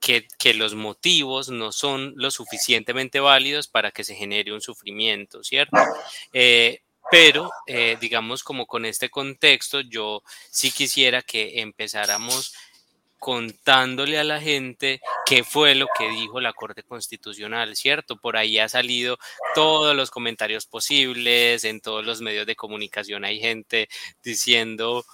que, 0.00 0.54
los 0.54 0.76
motivos 0.76 1.50
no 1.50 1.72
son 1.72 2.14
lo 2.16 2.30
suficientemente 2.30 3.18
válidos 3.18 3.66
para 3.66 3.90
que 3.90 4.04
se 4.04 4.14
genere 4.14 4.52
un 4.52 4.60
sufrimiento, 4.60 5.42
¿cierto? 5.42 5.76
Pero, 7.10 7.50
digamos, 8.00 8.42
como 8.42 8.66
con 8.66 8.84
este 8.84 9.10
contexto, 9.10 9.80
yo 9.80 10.22
sí 10.50 10.70
quisiera 10.70 11.22
que 11.22 11.60
empezáramos 11.60 12.52
contándole 13.18 14.18
a 14.18 14.24
la 14.24 14.40
gente 14.40 15.00
qué 15.26 15.42
fue 15.44 15.74
lo 15.74 15.86
que 15.98 16.08
dijo 16.08 16.40
la 16.40 16.52
Corte 16.52 16.82
Constitucional, 16.82 17.76
¿cierto? 17.76 18.16
Por 18.16 18.36
ahí 18.36 18.58
ha 18.58 18.68
salido 18.68 19.18
todos 19.54 19.94
los 19.94 20.10
comentarios 20.10 20.66
posibles, 20.66 21.64
en 21.64 21.80
todos 21.80 22.04
los 22.04 22.20
medios 22.20 22.46
de 22.46 22.56
comunicación 22.56 23.24
hay 23.24 23.40
gente 23.40 23.88
diciendo 24.22 25.04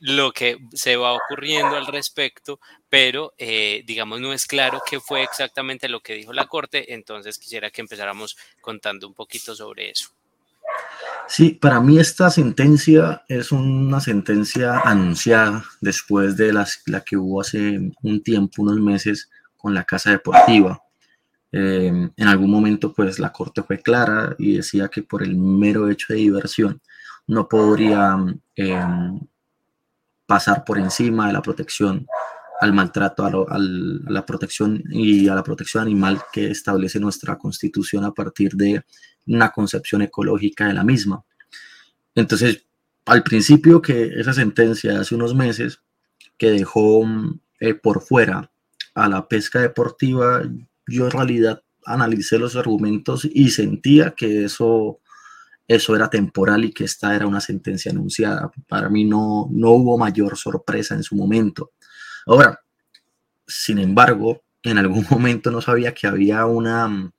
lo 0.00 0.32
que 0.32 0.58
se 0.72 0.96
va 0.96 1.12
ocurriendo 1.12 1.76
al 1.76 1.86
respecto, 1.86 2.60
pero 2.88 3.34
eh, 3.36 3.82
digamos 3.84 4.20
no 4.20 4.32
es 4.32 4.46
claro 4.46 4.80
qué 4.88 5.00
fue 5.00 5.22
exactamente 5.22 5.88
lo 5.88 6.00
que 6.00 6.14
dijo 6.14 6.32
la 6.32 6.46
Corte, 6.46 6.94
entonces 6.94 7.38
quisiera 7.38 7.70
que 7.70 7.80
empezáramos 7.82 8.36
contando 8.60 9.06
un 9.06 9.14
poquito 9.14 9.54
sobre 9.54 9.90
eso. 9.90 10.10
Sí, 11.28 11.50
para 11.50 11.78
mí 11.80 11.98
esta 11.98 12.30
sentencia 12.30 13.22
es 13.28 13.52
una 13.52 14.00
sentencia 14.00 14.80
anunciada 14.80 15.62
después 15.80 16.36
de 16.38 16.54
las, 16.54 16.82
la 16.86 17.02
que 17.02 17.18
hubo 17.18 17.42
hace 17.42 17.92
un 18.02 18.22
tiempo, 18.22 18.62
unos 18.62 18.80
meses, 18.80 19.30
con 19.56 19.74
la 19.74 19.84
Casa 19.84 20.10
Deportiva. 20.10 20.82
Eh, 21.52 22.10
en 22.16 22.28
algún 22.28 22.50
momento, 22.50 22.94
pues 22.94 23.18
la 23.18 23.30
Corte 23.30 23.62
fue 23.62 23.82
clara 23.82 24.34
y 24.38 24.56
decía 24.56 24.88
que 24.88 25.02
por 25.02 25.22
el 25.22 25.36
mero 25.36 25.90
hecho 25.90 26.14
de 26.14 26.20
diversión 26.20 26.80
no 27.26 27.46
podría 27.46 28.16
eh, 28.56 28.86
pasar 30.26 30.64
por 30.64 30.78
encima 30.78 31.26
de 31.26 31.34
la 31.34 31.42
protección 31.42 32.06
al 32.60 32.72
maltrato, 32.72 33.24
a, 33.24 33.58
la 33.58 34.26
protección 34.26 34.82
y 34.90 35.28
a 35.28 35.34
la 35.34 35.42
protección 35.42 35.82
animal 35.82 36.20
que 36.32 36.50
establece 36.50 36.98
nuestra 36.98 37.36
constitución 37.36 38.04
a 38.04 38.12
partir 38.12 38.52
de 38.52 38.84
una 39.26 39.50
concepción 39.50 40.02
ecológica 40.02 40.66
de 40.66 40.74
la 40.74 40.84
misma. 40.84 41.24
Entonces, 42.14 42.64
al 43.04 43.22
principio 43.22 43.80
que 43.80 44.12
esa 44.16 44.32
sentencia 44.32 45.00
hace 45.00 45.14
unos 45.14 45.34
meses 45.34 45.80
que 46.36 46.50
dejó 46.50 47.04
eh, 47.60 47.74
por 47.74 48.02
fuera 48.02 48.50
a 48.94 49.08
la 49.08 49.28
pesca 49.28 49.60
deportiva, 49.60 50.42
yo 50.86 51.04
en 51.04 51.10
realidad 51.10 51.62
analicé 51.84 52.38
los 52.38 52.56
argumentos 52.56 53.26
y 53.32 53.50
sentía 53.50 54.10
que 54.10 54.44
eso, 54.44 55.00
eso 55.66 55.96
era 55.96 56.10
temporal 56.10 56.64
y 56.64 56.72
que 56.72 56.84
esta 56.84 57.14
era 57.14 57.26
una 57.26 57.40
sentencia 57.40 57.92
anunciada. 57.92 58.50
Para 58.68 58.88
mí 58.88 59.04
no, 59.04 59.48
no 59.50 59.70
hubo 59.70 59.96
mayor 59.96 60.36
sorpresa 60.36 60.94
en 60.94 61.02
su 61.02 61.16
momento. 61.16 61.72
Ahora, 62.28 62.60
sin 63.46 63.78
embargo, 63.78 64.42
en 64.62 64.78
algún 64.78 65.06
momento 65.10 65.50
no 65.50 65.60
sabía 65.60 65.94
que 65.94 66.06
había 66.06 66.44
una, 66.44 67.10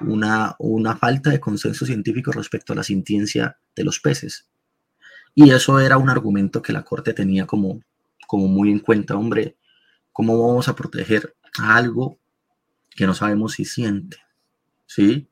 una, 0.00 0.56
una 0.58 0.96
falta 0.96 1.30
de 1.30 1.40
consenso 1.40 1.84
científico 1.84 2.32
respecto 2.32 2.72
a 2.72 2.76
la 2.76 2.82
sintiencia 2.82 3.58
de 3.76 3.84
los 3.84 4.00
peces. 4.00 4.48
Y 5.34 5.50
eso 5.50 5.78
era 5.78 5.98
un 5.98 6.08
argumento 6.08 6.62
que 6.62 6.72
la 6.72 6.82
Corte 6.82 7.12
tenía 7.12 7.46
como, 7.46 7.82
como 8.26 8.48
muy 8.48 8.70
en 8.70 8.78
cuenta, 8.78 9.16
hombre, 9.16 9.56
¿cómo 10.10 10.48
vamos 10.48 10.68
a 10.68 10.74
proteger 10.74 11.36
algo 11.58 12.18
que 12.88 13.06
no 13.06 13.12
sabemos 13.12 13.52
si 13.52 13.66
siente? 13.66 14.16
¿Sí? 14.86 15.28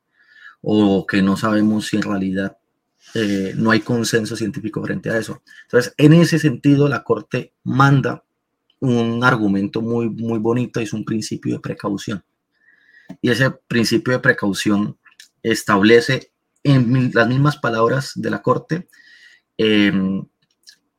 O 0.61 1.07
que 1.07 1.23
no 1.23 1.39
sabemos 1.39 1.87
si 1.87 1.97
en 1.97 2.03
realidad 2.03 2.59
eh, 3.15 3.55
no 3.57 3.71
hay 3.71 3.81
consenso 3.81 4.37
científico 4.37 4.83
frente 4.85 5.09
a 5.09 5.17
eso. 5.17 5.43
Entonces, 5.63 5.95
en 5.97 6.13
ese 6.13 6.39
sentido, 6.39 6.87
la 6.89 7.03
Corte 7.03 7.55
manda 7.63 8.25
un 8.85 9.25
argumento 9.25 9.83
muy, 9.83 10.09
muy 10.09 10.39
bonito, 10.39 10.81
es 10.81 10.93
un 10.93 11.05
principio 11.05 11.55
de 11.55 11.61
precaución. 11.61 12.25
Y 13.21 13.31
ese 13.31 13.51
principio 13.51 14.15
de 14.15 14.21
precaución 14.21 14.99
establece 15.43 16.33
en 16.63 17.11
las 17.13 17.29
mismas 17.29 17.57
palabras 17.59 18.13
de 18.15 18.31
la 18.31 18.43
Corte, 18.43 18.89
em, 19.59 20.25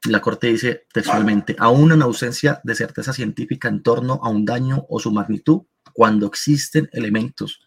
la 0.08 0.22
Corte 0.22 0.48
dice 0.48 0.86
textualmente, 0.94 1.56
aún 1.58 1.92
en 1.92 2.04
ausencia 2.04 2.62
de 2.63 2.75
certeza 2.75 3.12
científica 3.12 3.68
en 3.68 3.82
torno 3.82 4.20
a 4.24 4.30
un 4.30 4.46
daño 4.46 4.86
o 4.89 5.00
su 5.00 5.12
magnitud, 5.12 5.62
cuando 5.94 6.27
existen 6.27 6.89
elementos 6.92 7.62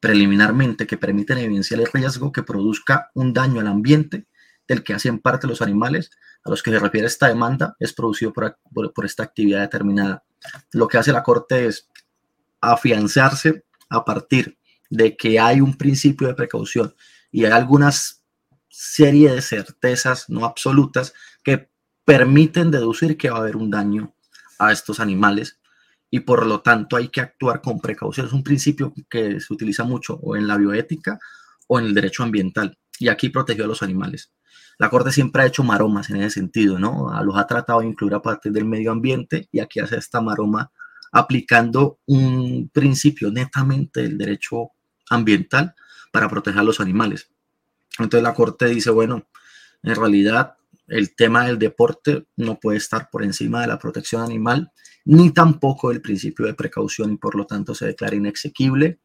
preliminarmente 0.00 0.86
que 0.86 0.96
permiten 0.96 1.38
evidenciar 1.38 1.80
el 1.80 1.86
riesgo 1.92 2.32
que 2.32 2.42
produzca 2.42 3.10
un 3.14 3.32
daño 3.32 3.60
al 3.60 3.68
ambiente 3.68 4.26
del 4.66 4.82
que 4.82 4.94
hacen 4.94 5.20
parte 5.20 5.46
los 5.46 5.62
animales, 5.62 6.10
a 6.44 6.50
los 6.50 6.62
que 6.62 6.70
se 6.70 6.78
refiere 6.78 7.06
esta 7.06 7.28
demanda 7.28 7.76
es 7.78 7.92
producido 7.92 8.32
por, 8.32 8.58
por, 8.94 9.04
esta 9.04 9.22
actividad 9.22 9.60
determinada. 9.60 10.24
Lo 10.72 10.88
que 10.88 10.98
hace 10.98 11.12
la 11.12 11.22
Corte 11.22 11.66
es 11.66 11.88
afianzarse 12.60 13.64
a 13.88 14.04
partir 14.04 14.58
de 14.90 15.16
que 15.16 15.38
hay 15.38 15.60
un 15.60 15.76
principio 15.76 16.28
de 16.28 16.34
precaución 16.34 16.94
y 17.30 17.44
hay 17.44 17.52
algunas 17.52 18.22
serie 18.68 19.32
de 19.32 19.42
certezas 19.42 20.30
no 20.30 20.44
absolutas 20.44 21.12
que 21.44 21.70
permiten 22.04 22.70
deducir 22.70 23.16
que 23.16 23.30
va 23.30 23.36
a 23.36 23.40
haber 23.40 23.56
un 23.56 23.70
daño 23.70 24.14
a 24.58 24.72
estos 24.72 24.98
animales 24.98 25.60
y 26.10 26.20
por 26.20 26.46
lo 26.46 26.60
tanto 26.60 26.96
hay 26.96 27.08
que 27.08 27.20
actuar 27.20 27.60
con 27.60 27.80
precaución. 27.80 28.26
Es 28.26 28.32
un 28.32 28.42
principio 28.42 28.92
que 29.08 29.40
se 29.40 29.52
utiliza 29.52 29.84
mucho 29.84 30.14
o 30.22 30.36
en 30.36 30.46
la 30.46 30.56
bioética 30.56 31.18
o 31.68 31.78
en 31.78 31.86
el 31.86 31.94
derecho 31.94 32.22
ambiental 32.22 32.76
y 32.98 33.08
aquí 33.08 33.28
protegió 33.28 33.64
a 33.64 33.68
los 33.68 33.82
animales 33.82 34.32
la 34.78 34.90
Corte 34.90 35.12
siempre 35.12 35.42
ha 35.42 35.46
hecho 35.46 35.62
maromas 35.62 36.10
en 36.10 36.16
ese 36.16 36.30
sentido, 36.30 36.78
¿no? 36.78 37.10
Los 37.22 37.36
ha 37.36 37.46
tratado 37.46 37.80
de 37.80 37.86
incluir 37.86 38.14
a 38.14 38.22
partir 38.22 38.52
del 38.52 38.64
medio 38.64 38.90
ambiente 38.90 39.48
y 39.52 39.60
aquí 39.60 39.80
hace 39.80 39.96
esta 39.96 40.20
maroma 40.20 40.72
aplicando 41.12 42.00
un 42.06 42.70
principio 42.72 43.30
netamente 43.30 44.02
del 44.02 44.16
derecho 44.16 44.70
ambiental 45.10 45.74
para 46.10 46.28
proteger 46.28 46.60
a 46.60 46.64
los 46.64 46.80
animales. 46.80 47.30
Entonces 47.98 48.22
la 48.22 48.34
Corte 48.34 48.66
dice, 48.66 48.90
bueno, 48.90 49.28
en 49.82 49.94
realidad 49.94 50.56
el 50.88 51.14
tema 51.14 51.46
del 51.46 51.58
deporte 51.58 52.26
no 52.36 52.58
puede 52.58 52.78
estar 52.78 53.08
por 53.10 53.22
encima 53.22 53.60
de 53.60 53.66
la 53.66 53.78
protección 53.78 54.22
animal, 54.22 54.72
ni 55.04 55.30
tampoco 55.32 55.90
el 55.90 56.00
principio 56.00 56.46
de 56.46 56.54
precaución 56.54 57.12
y 57.12 57.16
por 57.16 57.34
lo 57.34 57.46
tanto 57.46 57.74
se 57.74 57.86
declara 57.86 58.16
inexequible. 58.16 59.00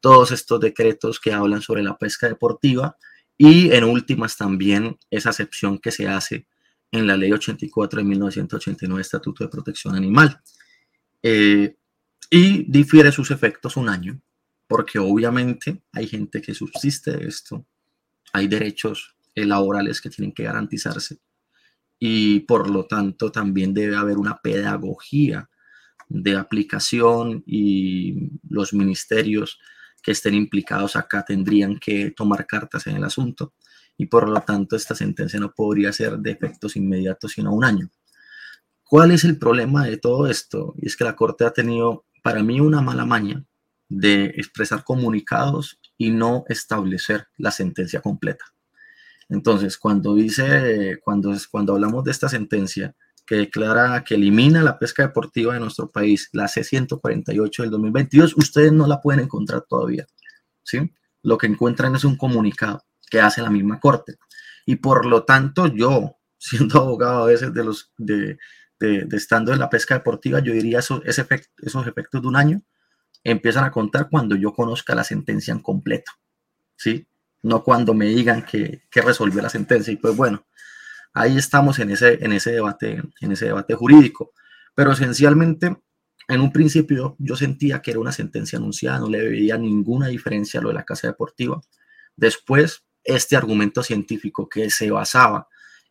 Todos 0.00 0.32
estos 0.32 0.60
decretos 0.60 1.20
que 1.20 1.32
hablan 1.32 1.62
sobre 1.62 1.82
la 1.82 1.98
pesca 1.98 2.26
deportiva 2.28 2.96
y 3.42 3.72
en 3.72 3.84
últimas 3.84 4.36
también 4.36 4.98
esa 5.10 5.30
excepción 5.30 5.78
que 5.78 5.90
se 5.90 6.06
hace 6.06 6.46
en 6.92 7.06
la 7.06 7.16
ley 7.16 7.32
84 7.32 8.00
de 8.00 8.04
1989, 8.04 9.00
Estatuto 9.00 9.44
de 9.44 9.48
Protección 9.48 9.94
Animal. 9.94 10.38
Eh, 11.22 11.74
y 12.30 12.70
difiere 12.70 13.10
sus 13.10 13.30
efectos 13.30 13.78
un 13.78 13.88
año, 13.88 14.20
porque 14.66 14.98
obviamente 14.98 15.82
hay 15.90 16.06
gente 16.06 16.42
que 16.42 16.52
subsiste 16.52 17.12
de 17.12 17.28
esto, 17.28 17.64
hay 18.34 18.46
derechos 18.46 19.16
laborales 19.34 20.02
que 20.02 20.10
tienen 20.10 20.32
que 20.32 20.42
garantizarse 20.42 21.18
y 21.98 22.40
por 22.40 22.68
lo 22.68 22.84
tanto 22.84 23.32
también 23.32 23.72
debe 23.72 23.96
haber 23.96 24.18
una 24.18 24.36
pedagogía 24.42 25.48
de 26.10 26.36
aplicación 26.36 27.42
y 27.46 28.32
los 28.50 28.74
ministerios 28.74 29.58
que 30.02 30.12
estén 30.12 30.34
implicados 30.34 30.96
acá 30.96 31.24
tendrían 31.24 31.78
que 31.78 32.10
tomar 32.10 32.46
cartas 32.46 32.86
en 32.86 32.96
el 32.96 33.04
asunto 33.04 33.54
y 33.96 34.06
por 34.06 34.28
lo 34.28 34.40
tanto 34.40 34.76
esta 34.76 34.94
sentencia 34.94 35.38
no 35.38 35.52
podría 35.52 35.92
ser 35.92 36.18
de 36.18 36.30
efectos 36.30 36.76
inmediatos 36.76 37.32
sino 37.32 37.52
un 37.52 37.64
año. 37.64 37.90
¿Cuál 38.82 39.12
es 39.12 39.24
el 39.24 39.38
problema 39.38 39.84
de 39.84 39.98
todo 39.98 40.26
esto? 40.26 40.74
Y 40.78 40.88
es 40.88 40.96
que 40.96 41.04
la 41.04 41.14
Corte 41.14 41.44
ha 41.44 41.52
tenido 41.52 42.04
para 42.22 42.42
mí 42.42 42.60
una 42.60 42.80
mala 42.80 43.04
maña 43.04 43.44
de 43.88 44.26
expresar 44.36 44.84
comunicados 44.84 45.78
y 45.96 46.10
no 46.10 46.44
establecer 46.48 47.26
la 47.36 47.50
sentencia 47.50 48.00
completa. 48.00 48.44
Entonces, 49.28 49.78
cuando 49.78 50.14
dice, 50.14 50.98
cuando, 51.04 51.32
cuando 51.50 51.74
hablamos 51.74 52.04
de 52.04 52.10
esta 52.10 52.28
sentencia 52.28 52.94
que 53.30 53.36
declara 53.36 54.02
que 54.02 54.16
elimina 54.16 54.60
la 54.60 54.76
pesca 54.76 55.04
deportiva 55.04 55.54
de 55.54 55.60
nuestro 55.60 55.88
país, 55.88 56.30
la 56.32 56.48
C-148 56.48 57.62
del 57.62 57.70
2022, 57.70 58.36
ustedes 58.36 58.72
no 58.72 58.88
la 58.88 59.00
pueden 59.00 59.20
encontrar 59.20 59.62
todavía, 59.68 60.04
¿sí? 60.64 60.92
Lo 61.22 61.38
que 61.38 61.46
encuentran 61.46 61.94
es 61.94 62.02
un 62.02 62.16
comunicado 62.16 62.82
que 63.08 63.20
hace 63.20 63.40
la 63.40 63.48
misma 63.48 63.78
corte. 63.78 64.16
Y 64.66 64.74
por 64.76 65.06
lo 65.06 65.22
tanto, 65.22 65.68
yo, 65.68 66.16
siendo 66.38 66.80
abogado 66.80 67.22
a 67.22 67.26
veces 67.26 67.54
de 67.54 67.62
los, 67.62 67.92
de, 67.98 68.36
de, 68.80 69.06
estando 69.12 69.52
en 69.52 69.60
la 69.60 69.70
pesca 69.70 69.94
deportiva, 69.94 70.40
yo 70.40 70.52
diría 70.52 70.80
eso, 70.80 71.00
ese 71.04 71.24
esos 71.58 71.86
efectos 71.86 72.20
de 72.20 72.26
un 72.26 72.34
año 72.34 72.60
empiezan 73.22 73.62
a 73.62 73.70
contar 73.70 74.08
cuando 74.10 74.34
yo 74.34 74.52
conozca 74.52 74.96
la 74.96 75.04
sentencia 75.04 75.52
en 75.52 75.60
completo, 75.60 76.10
¿sí? 76.74 77.06
no 77.42 77.62
cuando 77.62 77.94
me 77.94 78.06
digan 78.06 78.44
que, 78.44 78.82
que 78.90 79.02
resolvió 79.02 79.40
la 79.40 79.50
sentencia. 79.50 79.92
Y 79.92 79.98
pues 79.98 80.16
bueno, 80.16 80.44
ahí 81.12 81.36
estamos 81.36 81.78
en 81.78 81.90
ese, 81.90 82.24
en 82.24 82.32
ese, 82.32 82.52
debate, 82.52 83.02
en 83.20 83.32
ese 83.32 83.46
debate 83.46 83.74
jurídico. 83.74 84.32
Pero 84.74 84.92
esencialmente, 84.92 85.76
en 86.28 86.40
un 86.40 86.52
principio 86.52 87.16
yo 87.18 87.36
sentía 87.36 87.82
que 87.82 87.92
era 87.92 88.00
una 88.00 88.12
sentencia 88.12 88.58
anunciada, 88.58 89.00
no 89.00 89.08
le 89.08 89.28
veía 89.28 89.58
ninguna 89.58 90.08
diferencia 90.08 90.60
a 90.60 90.62
lo 90.62 90.68
de 90.68 90.74
la 90.74 90.84
casa 90.84 91.08
deportiva. 91.08 91.60
Después, 92.16 92.84
este 93.04 93.36
argumento 93.36 93.82
científico 93.82 94.48
que 94.48 94.70
se 94.70 94.90
basaba 94.90 95.48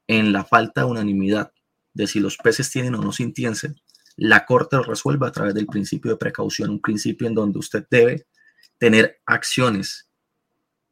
en 0.07 0.31
la 0.31 0.43
falta 0.43 0.81
de 0.81 0.87
unanimidad 0.87 1.51
de 1.93 2.07
si 2.07 2.19
los 2.19 2.37
peces 2.37 2.69
tienen 2.69 2.95
o 2.95 3.01
no 3.01 3.11
sintiense, 3.11 3.75
la 4.15 4.45
Corte 4.45 4.77
lo 4.77 4.83
resuelve 4.83 5.27
a 5.27 5.31
través 5.31 5.53
del 5.53 5.65
principio 5.65 6.11
de 6.11 6.17
precaución, 6.17 6.69
un 6.71 6.81
principio 6.81 7.27
en 7.27 7.35
donde 7.35 7.59
usted 7.59 7.85
debe 7.89 8.27
tener 8.77 9.19
acciones 9.25 10.09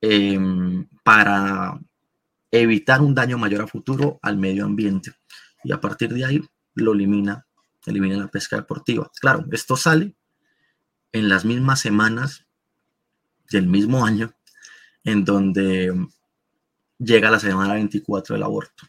Em, 0.01 0.87
para 1.03 1.79
evitar 2.61 3.01
un 3.01 3.15
daño 3.15 3.37
mayor 3.37 3.61
a 3.61 3.67
futuro 3.67 4.19
al 4.21 4.37
medio 4.37 4.65
ambiente. 4.65 5.13
Y 5.63 5.71
a 5.71 5.81
partir 5.81 6.13
de 6.13 6.25
ahí 6.25 6.41
lo 6.75 6.93
elimina, 6.93 7.45
elimina 7.85 8.17
la 8.17 8.27
pesca 8.27 8.55
deportiva. 8.55 9.11
Claro, 9.19 9.45
esto 9.51 9.75
sale 9.75 10.15
en 11.11 11.29
las 11.29 11.45
mismas 11.45 11.79
semanas 11.79 12.45
del 13.49 13.67
mismo 13.67 14.05
año 14.05 14.33
en 15.03 15.23
donde 15.23 16.07
llega 16.99 17.31
la 17.31 17.39
semana 17.39 17.73
24 17.73 18.35
del 18.35 18.43
aborto. 18.43 18.83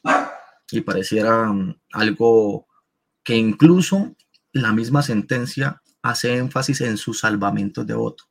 Y 0.70 0.80
pareciera 0.80 1.50
um, 1.50 1.74
algo 1.92 2.66
que 3.22 3.36
incluso 3.36 4.14
la 4.52 4.72
misma 4.72 5.02
sentencia 5.02 5.82
hace 6.02 6.36
énfasis 6.36 6.80
en 6.80 6.96
sus 6.96 7.20
salvamentos 7.20 7.86
de 7.86 7.94
voto. 7.94 8.24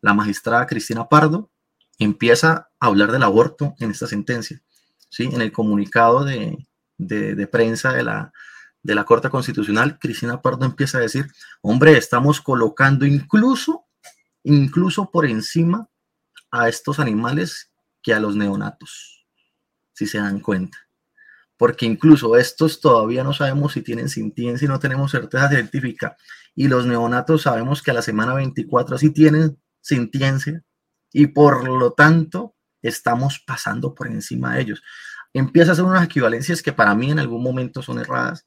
La 0.00 0.14
magistrada 0.14 0.66
Cristina 0.66 1.08
Pardo 1.08 1.50
empieza 1.98 2.70
a 2.80 2.86
hablar 2.86 3.12
del 3.12 3.22
aborto 3.22 3.74
en 3.78 3.90
esta 3.90 4.06
sentencia. 4.06 4.62
¿Sí? 5.12 5.24
En 5.24 5.42
el 5.42 5.52
comunicado 5.52 6.24
de, 6.24 6.56
de, 6.96 7.46
prensa 7.46 7.92
de 7.92 8.02
la, 8.02 8.32
de 8.82 8.94
la 8.94 9.04
Corte 9.04 9.28
Constitucional, 9.28 9.98
Cristina 9.98 10.40
Pardo 10.40 10.64
empieza 10.64 10.98
a 10.98 11.02
decir, 11.02 11.30
hombre, 11.60 11.96
estamos 11.96 12.40
colocando 12.40 13.04
incluso, 13.04 13.84
incluso 14.42 15.10
por 15.10 15.26
encima 15.26 15.88
a 16.50 16.68
estos 16.68 16.98
animales 16.98 17.70
que 18.02 18.14
a 18.14 18.20
los 18.20 18.34
neonatos, 18.34 19.26
si 19.92 20.06
se 20.06 20.18
dan 20.18 20.40
cuenta. 20.40 20.78
Porque 21.58 21.86
incluso 21.86 22.36
estos 22.36 22.80
todavía 22.80 23.22
no 23.22 23.34
sabemos 23.34 23.74
si 23.74 23.82
tienen 23.82 24.08
sintiencia 24.08 24.64
y 24.64 24.68
no 24.68 24.80
tenemos 24.80 25.12
certeza 25.12 25.48
científica. 25.48 26.16
Y 26.54 26.68
los 26.68 26.86
neonatos 26.86 27.42
sabemos 27.42 27.82
que 27.82 27.92
a 27.92 27.94
la 27.94 28.02
semana 28.02 28.34
24 28.34 28.98
sí 28.98 29.10
tienen 29.10 29.58
sintiencia 29.80 30.64
y 31.12 31.28
por 31.28 31.68
lo 31.68 31.92
tanto 31.92 32.41
estamos 32.82 33.42
pasando 33.46 33.94
por 33.94 34.08
encima 34.08 34.54
de 34.54 34.62
ellos. 34.62 34.82
Empieza 35.32 35.70
a 35.70 35.72
hacer 35.72 35.84
unas 35.84 36.04
equivalencias 36.04 36.62
que 36.62 36.72
para 36.72 36.94
mí 36.94 37.10
en 37.10 37.18
algún 37.18 37.42
momento 37.42 37.82
son 37.82 37.98
erradas, 37.98 38.46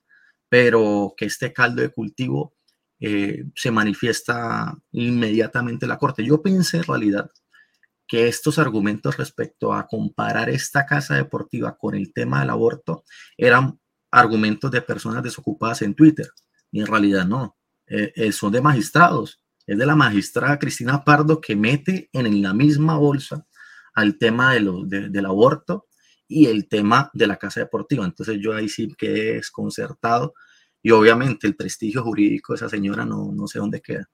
pero 0.49 1.13
que 1.17 1.25
este 1.25 1.53
caldo 1.53 1.81
de 1.81 1.89
cultivo 1.89 2.53
eh, 2.99 3.45
se 3.55 3.71
manifiesta 3.71 4.77
inmediatamente 4.91 5.85
en 5.85 5.89
la 5.89 5.97
Corte. 5.97 6.23
Yo 6.23 6.41
pensé 6.41 6.77
en 6.77 6.83
realidad 6.83 7.31
que 8.07 8.27
estos 8.27 8.59
argumentos 8.59 9.17
respecto 9.17 9.73
a 9.73 9.87
comparar 9.87 10.49
esta 10.49 10.85
casa 10.85 11.15
deportiva 11.15 11.75
con 11.77 11.95
el 11.95 12.13
tema 12.13 12.41
del 12.41 12.51
aborto 12.51 13.03
eran 13.35 13.79
argumentos 14.11 14.69
de 14.69 14.81
personas 14.81 15.23
desocupadas 15.23 15.81
en 15.81 15.95
Twitter. 15.95 16.29
Y 16.71 16.81
en 16.81 16.87
realidad 16.87 17.25
no, 17.25 17.57
eh, 17.87 18.13
eh, 18.15 18.31
son 18.31 18.51
de 18.51 18.61
magistrados 18.61 19.41
es 19.67 19.77
de 19.77 19.85
la 19.85 19.95
magistrada 19.95 20.59
Cristina 20.59 21.03
Pardo 21.03 21.41
que 21.41 21.55
mete 21.55 22.09
en 22.13 22.41
la 22.41 22.53
misma 22.53 22.97
bolsa 22.97 23.45
al 23.95 24.17
tema 24.17 24.53
de 24.53 24.59
lo, 24.59 24.83
del 24.83 25.25
aborto 25.25 25.87
y 26.27 26.47
el 26.47 26.67
tema 26.67 27.09
de 27.13 27.27
la 27.27 27.37
casa 27.37 27.61
deportiva. 27.61 28.05
Entonces 28.05 28.37
yo 28.39 28.53
ahí 28.53 28.69
sí 28.69 28.93
quedé 28.97 29.35
desconcertado 29.35 30.33
y 30.81 30.91
obviamente 30.91 31.47
el 31.47 31.55
prestigio 31.55 32.03
jurídico 32.03 32.53
de 32.53 32.57
esa 32.57 32.69
señora 32.69 33.05
no, 33.05 33.31
no 33.31 33.47
sé 33.47 33.59
dónde 33.59 33.81
queda. 33.81 34.07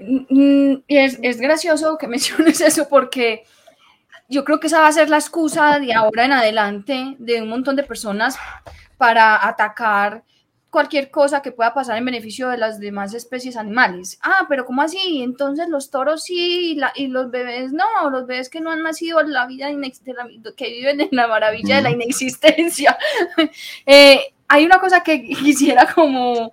Mm, 0.00 0.24
mm, 0.28 0.84
es, 0.88 1.18
es 1.22 1.40
gracioso 1.40 1.96
que 1.98 2.08
menciones 2.08 2.60
eso 2.60 2.88
porque 2.88 3.44
yo 4.28 4.44
creo 4.44 4.60
que 4.60 4.66
esa 4.66 4.80
va 4.80 4.88
a 4.88 4.92
ser 4.92 5.10
la 5.10 5.18
excusa 5.18 5.78
de 5.78 5.92
ahora 5.92 6.24
en 6.24 6.32
adelante 6.32 7.16
de 7.18 7.42
un 7.42 7.48
montón 7.48 7.76
de 7.76 7.82
personas 7.82 8.36
para 8.96 9.46
atacar 9.46 10.24
cualquier 10.72 11.10
cosa 11.10 11.42
que 11.42 11.52
pueda 11.52 11.74
pasar 11.74 11.98
en 11.98 12.06
beneficio 12.06 12.48
de 12.48 12.56
las 12.56 12.80
demás 12.80 13.12
especies 13.12 13.58
animales. 13.58 14.18
Ah, 14.22 14.46
pero 14.48 14.64
¿cómo 14.64 14.80
así? 14.80 15.22
Entonces 15.22 15.68
los 15.68 15.90
toros 15.90 16.24
sí 16.24 16.80
y, 16.94 17.06
los 17.08 17.30
bebés 17.30 17.72
no, 17.72 18.08
los 18.08 18.26
bebés 18.26 18.48
que 18.48 18.62
no 18.62 18.70
han 18.70 18.82
nacido 18.82 19.20
en 19.20 19.34
la 19.34 19.44
vida, 19.44 19.68
que 20.56 20.68
viven 20.70 21.02
en 21.02 21.10
la 21.12 21.28
maravilla 21.28 21.76
de 21.76 21.82
la 21.82 21.90
inexistencia. 21.90 22.98
Eh, 23.84 24.32
hay 24.48 24.64
una 24.64 24.78
cosa 24.78 25.02
que 25.02 25.22
quisiera 25.44 25.92
como 25.92 26.52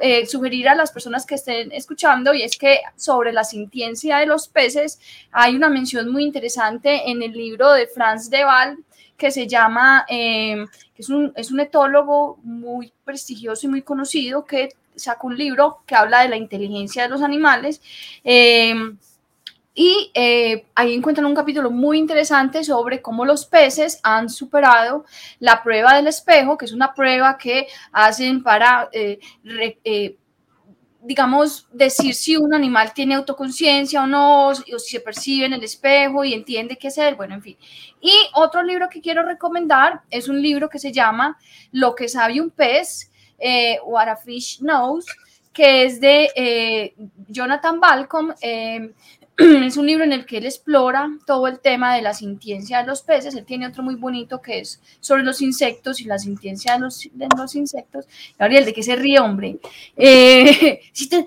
eh, 0.00 0.26
sugerir 0.26 0.68
a 0.68 0.74
las 0.74 0.92
personas 0.92 1.24
que 1.24 1.36
estén 1.36 1.72
escuchando 1.72 2.34
y 2.34 2.42
es 2.42 2.58
que 2.58 2.80
sobre 2.96 3.32
la 3.32 3.44
sintiencia 3.44 4.18
de 4.18 4.26
los 4.26 4.48
peces 4.48 5.00
hay 5.32 5.56
una 5.56 5.70
mención 5.70 6.12
muy 6.12 6.24
interesante 6.24 7.10
en 7.10 7.22
el 7.22 7.32
libro 7.32 7.72
de 7.72 7.86
Franz 7.86 8.28
de 8.28 8.44
Waal 8.44 8.78
que 9.16 9.30
se 9.30 9.46
llama, 9.46 10.04
eh, 10.08 10.64
que 10.94 11.02
es 11.02 11.08
un, 11.08 11.32
es 11.36 11.50
un 11.50 11.60
etólogo 11.60 12.38
muy 12.42 12.92
prestigioso 13.04 13.66
y 13.66 13.70
muy 13.70 13.82
conocido 13.82 14.44
que 14.44 14.70
saca 14.94 15.26
un 15.26 15.36
libro 15.36 15.82
que 15.86 15.94
habla 15.94 16.22
de 16.22 16.28
la 16.28 16.36
inteligencia 16.36 17.02
de 17.02 17.08
los 17.08 17.22
animales. 17.22 17.80
Eh, 18.24 18.74
y 19.78 20.10
eh, 20.14 20.64
ahí 20.74 20.94
encuentran 20.94 21.26
un 21.26 21.34
capítulo 21.34 21.70
muy 21.70 21.98
interesante 21.98 22.64
sobre 22.64 23.02
cómo 23.02 23.26
los 23.26 23.44
peces 23.44 24.00
han 24.02 24.30
superado 24.30 25.04
la 25.38 25.62
prueba 25.62 25.94
del 25.94 26.06
espejo, 26.06 26.56
que 26.56 26.64
es 26.64 26.72
una 26.72 26.94
prueba 26.94 27.36
que 27.36 27.66
hacen 27.92 28.42
para 28.42 28.88
digamos, 31.06 31.68
decir 31.72 32.14
si 32.14 32.36
un 32.36 32.52
animal 32.52 32.92
tiene 32.92 33.14
autoconciencia 33.14 34.02
o 34.02 34.06
no, 34.08 34.48
o 34.48 34.54
si 34.54 34.90
se 34.90 35.00
percibe 35.00 35.46
en 35.46 35.52
el 35.52 35.62
espejo 35.62 36.24
y 36.24 36.34
entiende 36.34 36.76
qué 36.76 36.88
hacer, 36.88 37.14
bueno, 37.14 37.34
en 37.34 37.42
fin. 37.42 37.56
Y 38.00 38.12
otro 38.34 38.62
libro 38.64 38.88
que 38.88 39.00
quiero 39.00 39.22
recomendar 39.22 40.00
es 40.10 40.28
un 40.28 40.42
libro 40.42 40.68
que 40.68 40.80
se 40.80 40.90
llama 40.90 41.38
Lo 41.70 41.94
que 41.94 42.08
sabe 42.08 42.40
un 42.40 42.50
pez, 42.50 43.12
eh, 43.38 43.78
What 43.84 44.08
a 44.08 44.16
Fish 44.16 44.58
Knows, 44.58 45.06
que 45.52 45.84
es 45.84 46.00
de 46.00 46.28
eh, 46.34 46.94
Jonathan 47.28 47.78
Balcom. 47.78 48.34
Eh, 48.40 48.92
es 49.66 49.76
un 49.76 49.86
libro 49.86 50.04
en 50.04 50.12
el 50.12 50.24
que 50.24 50.38
él 50.38 50.46
explora 50.46 51.10
todo 51.26 51.46
el 51.46 51.60
tema 51.60 51.94
de 51.94 52.02
la 52.02 52.14
sintiencia 52.14 52.80
de 52.80 52.86
los 52.86 53.02
peces. 53.02 53.34
Él 53.34 53.44
tiene 53.44 53.66
otro 53.66 53.82
muy 53.82 53.94
bonito 53.94 54.40
que 54.40 54.60
es 54.60 54.80
sobre 55.00 55.22
los 55.22 55.42
insectos 55.42 56.00
y 56.00 56.04
la 56.04 56.18
sintiencia 56.18 56.74
de 56.74 56.80
los, 56.80 57.08
de 57.12 57.28
los 57.36 57.54
insectos. 57.54 58.06
Gabriel, 58.38 58.64
¿de 58.64 58.72
qué 58.72 58.82
se 58.82 58.96
ríe, 58.96 59.20
hombre? 59.20 59.58
Eh, 59.96 60.80
si 60.92 61.08
te, 61.08 61.26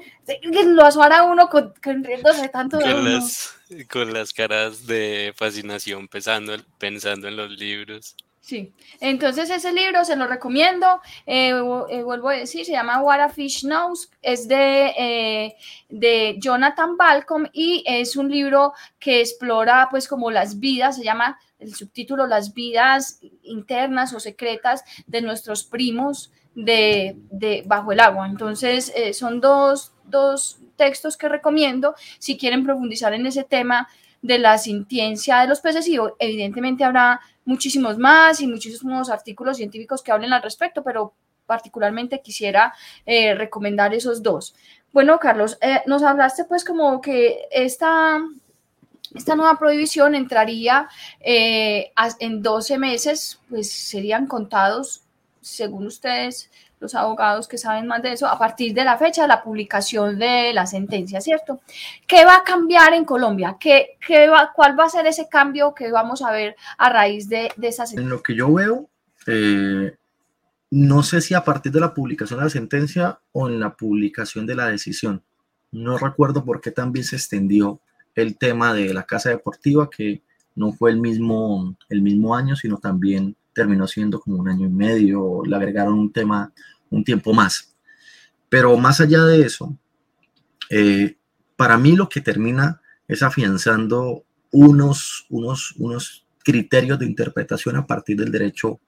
lo 0.65 0.83
asomara 0.83 1.23
uno 1.23 1.49
con, 1.49 1.73
con 1.83 2.03
riéndose 2.03 2.49
tanto 2.49 2.77
de 2.77 2.85
Con 2.85 3.01
uno. 3.01 3.09
las, 3.09 3.53
con 3.89 4.13
las 4.13 4.33
caras 4.33 4.87
de 4.87 5.33
fascinación 5.35 6.07
pensando, 6.07 6.57
pensando 6.79 7.27
en 7.27 7.37
los 7.37 7.51
libros. 7.51 8.15
Sí, 8.41 8.73
entonces 8.99 9.49
ese 9.49 9.71
libro 9.73 10.03
se 10.05 10.15
lo 10.15 10.25
recomiendo. 10.25 11.01
eh, 11.25 11.49
eh, 11.89 12.03
vuelvo 12.03 12.29
a 12.29 12.33
decir, 12.33 12.65
se 12.65 12.71
llama 12.71 13.01
What 13.01 13.19
a 13.19 13.29
Fish 13.29 13.61
Knows. 13.61 14.09
Es 14.21 14.47
de, 14.47 14.93
eh, 14.97 15.55
de 15.89 16.37
Jonathan 16.39 16.97
Balcom 16.97 17.45
y 17.53 17.83
es 17.85 18.15
un 18.15 18.29
libro 18.31 18.73
que 18.97 19.19
explora, 19.21 19.87
pues, 19.91 20.07
como 20.07 20.31
las 20.31 20.59
vidas, 20.59 20.95
se 20.95 21.03
llama 21.03 21.37
el 21.59 21.75
subtítulo 21.75 22.25
Las 22.25 22.53
vidas 22.53 23.19
internas 23.43 24.13
o 24.13 24.19
secretas 24.19 24.83
de 25.05 25.21
nuestros 25.21 25.63
primos 25.65 26.31
de, 26.55 27.17
de 27.29 27.63
bajo 27.67 27.91
el 27.91 27.99
agua. 27.99 28.25
Entonces, 28.25 28.91
eh, 28.95 29.13
son 29.13 29.41
dos, 29.41 29.91
dos 30.05 30.59
textos 30.77 31.17
que 31.17 31.27
recomiendo 31.29 31.93
si 32.17 32.37
quieren 32.37 32.63
profundizar 32.63 33.13
en 33.13 33.25
ese 33.27 33.43
tema 33.43 33.89
de 34.21 34.39
la 34.39 34.57
sintiencia 34.57 35.39
de 35.39 35.47
los 35.47 35.61
peces 35.61 35.87
y 35.87 35.97
evidentemente 36.19 36.83
habrá 36.83 37.21
muchísimos 37.49 37.97
más 37.97 38.41
y 38.41 38.47
muchísimos 38.47 39.09
artículos 39.09 39.57
científicos 39.57 40.03
que 40.03 40.11
hablen 40.11 40.33
al 40.33 40.43
respecto, 40.43 40.83
pero 40.83 41.15
particularmente 41.47 42.21
quisiera 42.21 42.75
eh, 43.07 43.33
recomendar 43.33 43.91
esos 43.95 44.21
dos. 44.21 44.53
Bueno, 44.93 45.17
Carlos, 45.17 45.57
eh, 45.59 45.81
nos 45.87 46.03
hablaste 46.03 46.45
pues 46.45 46.63
como 46.63 47.01
que 47.01 47.47
esta, 47.49 48.19
esta 49.15 49.35
nueva 49.35 49.57
prohibición 49.57 50.13
entraría 50.13 50.87
eh, 51.19 51.91
en 52.19 52.43
12 52.43 52.77
meses, 52.77 53.39
pues 53.49 53.71
serían 53.71 54.27
contados, 54.27 55.01
según 55.41 55.87
ustedes, 55.87 56.51
los 56.79 56.95
abogados 56.95 57.47
que 57.47 57.57
saben 57.57 57.87
más 57.87 58.01
de 58.01 58.13
eso, 58.13 58.27
a 58.27 58.39
partir 58.39 58.73
de 58.73 58.83
la 58.83 58.97
fecha 58.97 59.23
de 59.23 59.27
la 59.27 59.43
publicación 59.43 60.17
de 60.17 60.53
la 60.53 60.65
sentencia, 60.65 61.19
¿cierto? 61.21 61.59
¿Qué 62.07 62.23
va 62.25 62.37
a 62.37 62.43
cambiar 62.43 62.93
en 62.93 63.05
Colombia? 63.05 63.57
¿Qué, 63.59 63.97
qué 64.05 64.29
va, 64.29 64.51
¿Cuál 64.55 64.79
va 64.79 64.85
a 64.85 64.89
ser 64.89 65.05
ese 65.07 65.27
cambio 65.27 65.73
que 65.73 65.91
vamos 65.91 66.21
a 66.21 66.31
ver 66.31 66.55
a 66.77 66.89
raíz 66.89 67.27
de, 67.27 67.51
de 67.57 67.67
esa 67.67 67.85
sentencia? 67.85 68.03
En 68.03 68.09
lo 68.09 68.23
que 68.23 68.35
yo 68.35 68.53
veo, 68.53 68.89
eh, 69.27 69.95
no 70.71 71.03
sé 71.03 71.21
si 71.21 71.33
a 71.33 71.43
partir 71.43 71.71
de 71.71 71.79
la 71.79 71.93
publicación 71.93 72.39
de 72.39 72.45
la 72.45 72.49
sentencia 72.49 73.19
o 73.31 73.49
en 73.49 73.59
la 73.59 73.75
publicación 73.75 74.45
de 74.45 74.55
la 74.55 74.67
decisión. 74.67 75.23
No 75.71 75.97
recuerdo 75.97 76.45
por 76.45 76.61
qué 76.61 76.71
también 76.71 77.03
se 77.05 77.15
extendió 77.15 77.81
el 78.15 78.37
tema 78.37 78.73
de 78.73 78.93
la 78.93 79.03
casa 79.03 79.29
deportiva, 79.29 79.89
que 79.89 80.23
no 80.55 80.73
fue 80.73 80.91
el 80.91 80.99
mismo, 80.99 81.75
el 81.89 82.01
mismo 82.01 82.35
año, 82.35 82.55
sino 82.55 82.77
también 82.77 83.35
terminó 83.53 83.87
siendo 83.87 84.19
como 84.19 84.37
un 84.37 84.49
año 84.49 84.67
y 84.67 84.71
medio, 84.71 85.41
le 85.45 85.55
agregaron 85.55 85.93
un 85.93 86.11
tema, 86.11 86.53
un 86.89 87.03
tiempo 87.03 87.33
más. 87.33 87.75
Pero 88.49 88.75
más 88.77 88.99
allá 88.99 89.23
de 89.25 89.41
eso, 89.41 89.77
eh, 90.69 91.17
para 91.55 91.77
mí 91.77 91.95
lo 91.95 92.09
que 92.09 92.21
termina 92.21 92.81
es 93.07 93.23
afianzando 93.23 94.23
unos, 94.51 95.25
unos, 95.29 95.73
unos 95.77 96.25
criterios 96.43 96.99
de 96.99 97.05
interpretación 97.05 97.75
a 97.75 97.85
partir 97.85 98.17
del 98.17 98.31
derecho, 98.31 98.79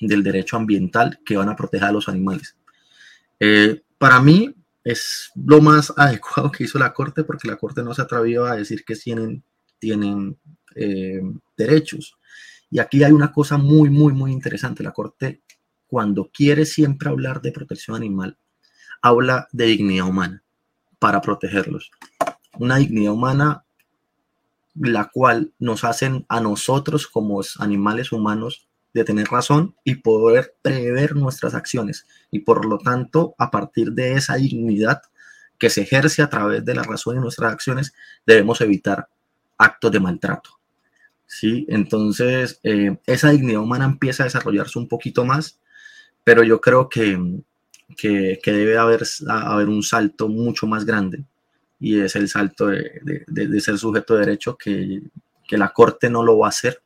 del 0.00 0.22
derecho 0.22 0.56
ambiental 0.56 1.20
que 1.24 1.36
van 1.36 1.48
a 1.48 1.56
proteger 1.56 1.88
a 1.88 1.92
los 1.92 2.08
animales. 2.08 2.56
Eh, 3.38 3.82
para 3.98 4.20
mí 4.20 4.54
es 4.82 5.30
lo 5.34 5.60
más 5.60 5.92
adecuado 5.96 6.50
que 6.50 6.64
hizo 6.64 6.78
la 6.78 6.92
Corte 6.92 7.24
porque 7.24 7.48
la 7.48 7.56
Corte 7.56 7.82
no 7.82 7.94
se 7.94 8.02
atrevió 8.02 8.46
a 8.46 8.56
decir 8.56 8.84
que 8.84 8.96
tienen, 8.96 9.42
tienen 9.78 10.38
eh, 10.74 11.20
derechos. 11.56 12.16
Y 12.76 12.78
aquí 12.78 13.02
hay 13.02 13.12
una 13.12 13.32
cosa 13.32 13.56
muy, 13.56 13.88
muy, 13.88 14.12
muy 14.12 14.32
interesante. 14.32 14.82
La 14.82 14.92
Corte, 14.92 15.40
cuando 15.86 16.30
quiere 16.30 16.66
siempre 16.66 17.08
hablar 17.08 17.40
de 17.40 17.50
protección 17.50 17.96
animal, 17.96 18.36
habla 19.00 19.48
de 19.50 19.64
dignidad 19.64 20.06
humana 20.06 20.42
para 20.98 21.22
protegerlos. 21.22 21.90
Una 22.58 22.76
dignidad 22.76 23.14
humana 23.14 23.64
la 24.74 25.08
cual 25.10 25.54
nos 25.58 25.84
hacen 25.84 26.26
a 26.28 26.42
nosotros 26.42 27.06
como 27.06 27.40
animales 27.60 28.12
humanos 28.12 28.68
de 28.92 29.04
tener 29.04 29.28
razón 29.28 29.74
y 29.82 29.94
poder 29.94 30.54
prever 30.60 31.16
nuestras 31.16 31.54
acciones. 31.54 32.06
Y 32.30 32.40
por 32.40 32.66
lo 32.66 32.76
tanto, 32.76 33.34
a 33.38 33.50
partir 33.50 33.92
de 33.92 34.12
esa 34.12 34.34
dignidad 34.34 35.00
que 35.58 35.70
se 35.70 35.80
ejerce 35.80 36.20
a 36.20 36.28
través 36.28 36.62
de 36.62 36.74
la 36.74 36.82
razón 36.82 37.16
y 37.16 37.20
nuestras 37.20 37.54
acciones, 37.54 37.94
debemos 38.26 38.60
evitar 38.60 39.08
actos 39.56 39.90
de 39.90 40.00
maltrato. 40.00 40.56
¿Sí? 41.26 41.66
Entonces, 41.68 42.60
eh, 42.62 42.96
esa 43.06 43.30
dignidad 43.30 43.60
humana 43.60 43.84
empieza 43.84 44.22
a 44.22 44.26
desarrollarse 44.26 44.78
un 44.78 44.88
poquito 44.88 45.24
más, 45.24 45.58
pero 46.24 46.42
yo 46.44 46.60
creo 46.60 46.88
que, 46.88 47.18
que, 47.96 48.38
debe 48.44 48.78
haber, 48.78 49.02
haber 49.28 49.68
un 49.68 49.82
salto 49.82 50.28
mucho 50.28 50.66
más 50.66 50.84
grande 50.84 51.24
y 51.78 52.00
es 52.00 52.16
el 52.16 52.28
salto 52.28 52.68
de, 52.68 53.24
de 53.26 53.60
ser 53.60 53.76
sujeto 53.76 54.14
de 54.14 54.20
derecho 54.20 54.56
que, 54.56 55.02
que, 55.46 55.58
la 55.58 55.70
Corte 55.70 56.08
no 56.08 56.24
lo 56.24 56.38
va 56.38 56.46
a 56.46 56.50
hacer 56.50 56.80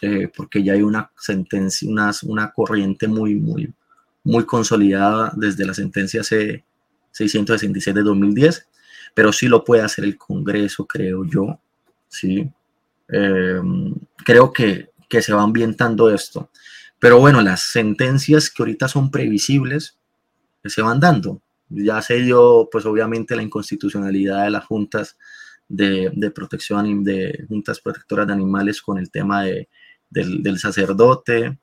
eh, 0.00 0.28
porque 0.34 0.62
ya 0.62 0.74
hay 0.74 0.82
una 0.82 1.10
sentencia, 1.16 1.88
una, 1.88 2.12
una 2.24 2.52
corriente 2.52 3.08
muy, 3.08 3.36
muy, 3.36 3.72
muy 4.22 4.44
consolidada 4.44 5.32
desde 5.36 5.64
la 5.64 5.74
sentencia 5.74 6.22
C 6.22 6.64
666 7.12 7.94
de 7.94 8.02
2010, 8.02 8.68
pero 9.14 9.32
sí 9.32 9.46
lo 9.46 9.64
puede 9.64 9.82
hacer 9.82 10.04
el 10.04 10.18
Congreso, 10.18 10.84
creo 10.86 11.24
yo, 11.24 11.60
sí. 12.08 12.50
Eh, 13.12 13.60
creo 14.24 14.52
que, 14.52 14.90
que 15.08 15.22
se 15.22 15.32
va 15.32 15.42
ambientando 15.42 16.10
esto. 16.10 16.50
Pero 16.98 17.18
bueno, 17.20 17.40
las 17.42 17.62
sentencias 17.62 18.50
que 18.50 18.62
ahorita 18.62 18.88
son 18.88 19.10
previsibles 19.10 19.98
se 20.64 20.80
van 20.80 21.00
dando 21.00 21.42
ya 21.68 22.02
se 22.02 22.16
dio, 22.16 22.68
pues 22.70 22.86
obviamente, 22.86 23.36
la 23.36 23.42
inconstitucionalidad 23.42 24.44
de 24.44 24.50
las 24.50 24.64
juntas 24.64 25.16
de, 25.68 26.10
de, 26.14 26.30
protección, 26.30 27.04
de 27.04 27.44
juntas 27.48 27.80
protectoras 27.80 28.26
de 28.26 28.32
animales 28.32 28.82
con 28.82 28.98
el 28.98 29.10
tema 29.10 29.44
de, 29.44 29.68
del, 30.10 30.42
del, 30.42 30.58
sacerdote. 30.58 31.58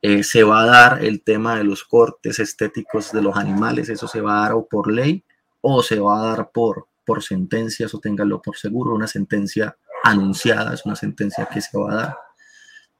Eh, 0.00 0.22
se 0.22 0.44
va 0.44 0.62
a 0.62 0.66
dar 0.66 1.04
el 1.04 1.22
tema 1.22 1.56
de 1.56 1.64
los 1.64 1.82
cortes 1.84 2.38
estéticos 2.38 3.10
de 3.10 3.22
los 3.22 3.36
animales, 3.36 3.88
eso 3.88 4.06
se 4.06 4.20
va 4.20 4.38
a 4.38 4.42
dar 4.42 4.52
o 4.52 4.68
por 4.68 4.92
ley 4.92 5.24
o 5.60 5.82
se 5.82 5.98
va 5.98 6.20
a 6.20 6.26
dar 6.28 6.50
por, 6.52 6.86
por 7.04 7.22
sentencia, 7.22 7.86
eso 7.86 7.98
ténganlo 7.98 8.40
por 8.40 8.56
seguro, 8.56 8.94
una 8.94 9.08
sentencia 9.08 9.76
anunciada, 10.04 10.74
es 10.74 10.84
una 10.84 10.96
sentencia 10.96 11.46
que 11.46 11.60
se 11.60 11.76
va 11.78 11.92
a 11.92 11.96
dar. 11.96 12.16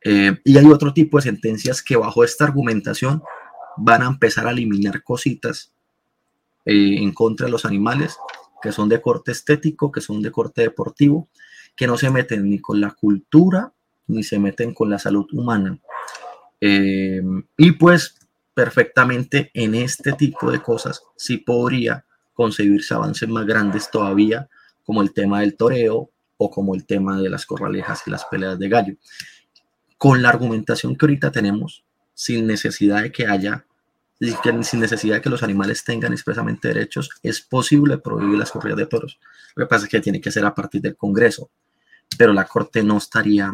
Eh, 0.05 0.39
y 0.45 0.59
hay 0.59 0.67
otro 0.67 0.93
tipo 0.93 1.19
de 1.19 1.23
sentencias 1.23 1.83
que 1.83 1.97
bajo 1.97 2.23
esta 2.25 2.45
argumentación 2.45 3.23
van 3.77 4.03
a 4.03 4.07
empezar 4.07 4.47
a 4.47 4.51
eliminar 4.51 5.03
cositas 5.03 5.73
eh, 6.65 6.97
en 6.99 7.13
contra 7.13 7.47
de 7.47 7.53
los 7.53 7.65
animales, 7.65 8.17
que 8.63 8.73
son 8.73 8.89
de 8.89 9.01
corte 9.01 9.33
estético, 9.33 9.91
que 9.91 10.01
son 10.01 10.23
de 10.23 10.31
corte 10.31 10.63
deportivo, 10.63 11.29
que 11.77 11.87
no 11.87 11.97
se 11.97 12.11
meten 12.11 12.49
ni 12.49 12.59
con 12.59 12.81
la 12.81 12.91
cultura, 12.91 13.73
ni 14.07 14.23
se 14.23 14.39
meten 14.39 14.75
con 14.75 14.91
la 14.91 14.99
salud 14.99 15.27
humana. 15.33 15.79
Eh, 16.61 17.23
y 17.57 17.73
pues 17.73 18.17
perfectamente 18.53 19.53
en 19.55 19.77
este 19.77 20.13
tipo 20.13 20.51
de 20.51 20.61
cosas 20.61 21.03
sí 21.17 21.37
podría 21.37 22.05
concebirse 22.35 22.95
avances 22.95 23.29
más 23.29 23.47
grandes 23.47 23.91
todavía, 23.91 24.49
como 24.85 25.03
el 25.03 25.13
tema 25.13 25.41
del 25.41 25.57
toreo 25.57 26.11
o 26.39 26.51
como 26.51 26.75
el 26.75 26.87
tema 26.87 27.21
de 27.21 27.29
las 27.29 27.45
corralejas 27.45 28.03
y 28.07 28.11
las 28.11 28.25
peleas 28.25 28.59
de 28.59 28.69
gallo. 28.69 28.95
Con 29.99 30.23
la 30.23 30.31
argumentación 30.31 30.97
que 30.97 31.05
ahorita 31.05 31.31
tenemos, 31.31 31.85
sin 32.15 32.47
necesidad 32.47 33.03
de 33.03 33.13
que 33.13 33.27
haya 33.27 33.65
sin 34.63 34.81
necesidad 34.81 35.23
que 35.23 35.31
los 35.31 35.43
animales 35.43 35.85
tengan 35.85 36.13
expresamente 36.13 36.69
derechos, 36.69 37.11
es 37.23 37.41
posible 37.41 37.99
prohibir 37.99 38.39
las 38.39 38.51
corridas 38.51 38.79
de 38.79 38.87
toros. 38.87 39.21
Lo 39.55 39.65
que 39.65 39.69
pasa 39.69 39.85
es 39.85 39.91
que 39.91 40.01
tiene 40.01 40.21
que 40.21 40.33
ser 40.33 40.45
a 40.45 40.55
partir 40.55 40.81
del 40.81 40.97
Congreso, 40.97 41.51
pero 42.17 42.33
la 42.33 42.45
Corte 42.45 42.83
no 42.83 42.97
estaría, 42.97 43.53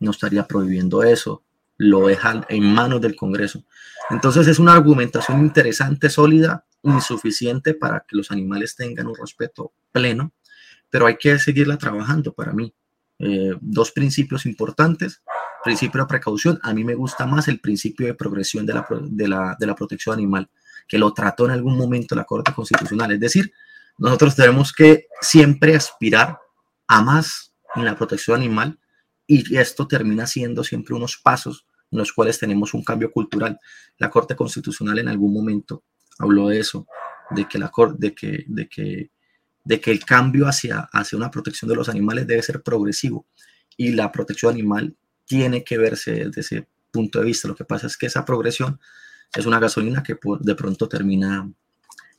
no 0.00 0.10
estaría 0.10 0.46
prohibiendo 0.46 1.04
eso, 1.04 1.44
lo 1.76 2.08
deja 2.08 2.44
en 2.48 2.74
manos 2.74 3.00
del 3.00 3.14
Congreso. 3.14 3.62
Entonces 4.10 4.48
es 4.48 4.58
una 4.58 4.72
argumentación 4.72 5.40
interesante, 5.40 6.10
sólida, 6.10 6.64
insuficiente 6.82 7.74
para 7.74 8.00
que 8.00 8.16
los 8.16 8.30
animales 8.30 8.74
tengan 8.74 9.06
un 9.06 9.16
respeto 9.16 9.72
pleno, 9.92 10.32
pero 10.90 11.06
hay 11.06 11.16
que 11.16 11.38
seguirla 11.38 11.78
trabajando 11.78 12.32
para 12.32 12.52
mí. 12.52 12.72
Eh, 13.18 13.54
dos 13.60 13.92
principios 13.92 14.46
importantes 14.46 15.22
principio 15.62 16.00
de 16.00 16.06
precaución, 16.06 16.58
a 16.62 16.72
mí 16.72 16.84
me 16.84 16.94
gusta 16.94 17.26
más 17.26 17.48
el 17.48 17.60
principio 17.60 18.06
de 18.06 18.14
progresión 18.14 18.66
de 18.66 18.74
la, 18.74 18.86
de 19.02 19.28
la, 19.28 19.56
de 19.58 19.66
la 19.66 19.74
protección 19.74 20.14
animal, 20.14 20.48
que 20.88 20.98
lo 20.98 21.12
trató 21.12 21.46
en 21.46 21.52
algún 21.52 21.76
momento 21.76 22.14
la 22.14 22.24
Corte 22.24 22.52
Constitucional. 22.52 23.12
Es 23.12 23.20
decir, 23.20 23.52
nosotros 23.98 24.34
tenemos 24.34 24.72
que 24.72 25.06
siempre 25.20 25.74
aspirar 25.76 26.38
a 26.88 27.02
más 27.02 27.54
en 27.76 27.84
la 27.84 27.96
protección 27.96 28.40
animal 28.40 28.78
y 29.26 29.56
esto 29.56 29.86
termina 29.86 30.26
siendo 30.26 30.64
siempre 30.64 30.94
unos 30.94 31.16
pasos 31.16 31.66
en 31.90 31.98
los 31.98 32.12
cuales 32.12 32.38
tenemos 32.38 32.74
un 32.74 32.82
cambio 32.82 33.12
cultural. 33.12 33.58
La 33.98 34.10
Corte 34.10 34.34
Constitucional 34.34 34.98
en 34.98 35.08
algún 35.08 35.32
momento 35.32 35.84
habló 36.18 36.48
de 36.48 36.60
eso, 36.60 36.86
de 37.30 37.46
que 37.46 37.58
la 37.58 37.70
de 37.96 38.14
que, 38.14 38.44
de 38.48 38.68
que 38.68 39.10
de 39.70 39.80
que 39.80 39.92
el 39.92 40.04
cambio 40.04 40.48
hacia, 40.48 40.88
hacia 40.92 41.16
una 41.16 41.30
protección 41.30 41.68
de 41.68 41.76
los 41.76 41.88
animales 41.88 42.26
debe 42.26 42.42
ser 42.42 42.60
progresivo 42.60 43.28
y 43.76 43.92
la 43.92 44.10
protección 44.10 44.52
animal 44.52 44.96
tiene 45.24 45.62
que 45.62 45.78
verse 45.78 46.10
desde 46.10 46.40
ese 46.40 46.66
punto 46.90 47.20
de 47.20 47.26
vista. 47.26 47.46
Lo 47.46 47.54
que 47.54 47.64
pasa 47.64 47.86
es 47.86 47.96
que 47.96 48.06
esa 48.06 48.24
progresión 48.24 48.80
es 49.32 49.46
una 49.46 49.60
gasolina 49.60 50.02
que 50.02 50.18
de 50.40 50.54
pronto 50.56 50.88
termina 50.88 51.48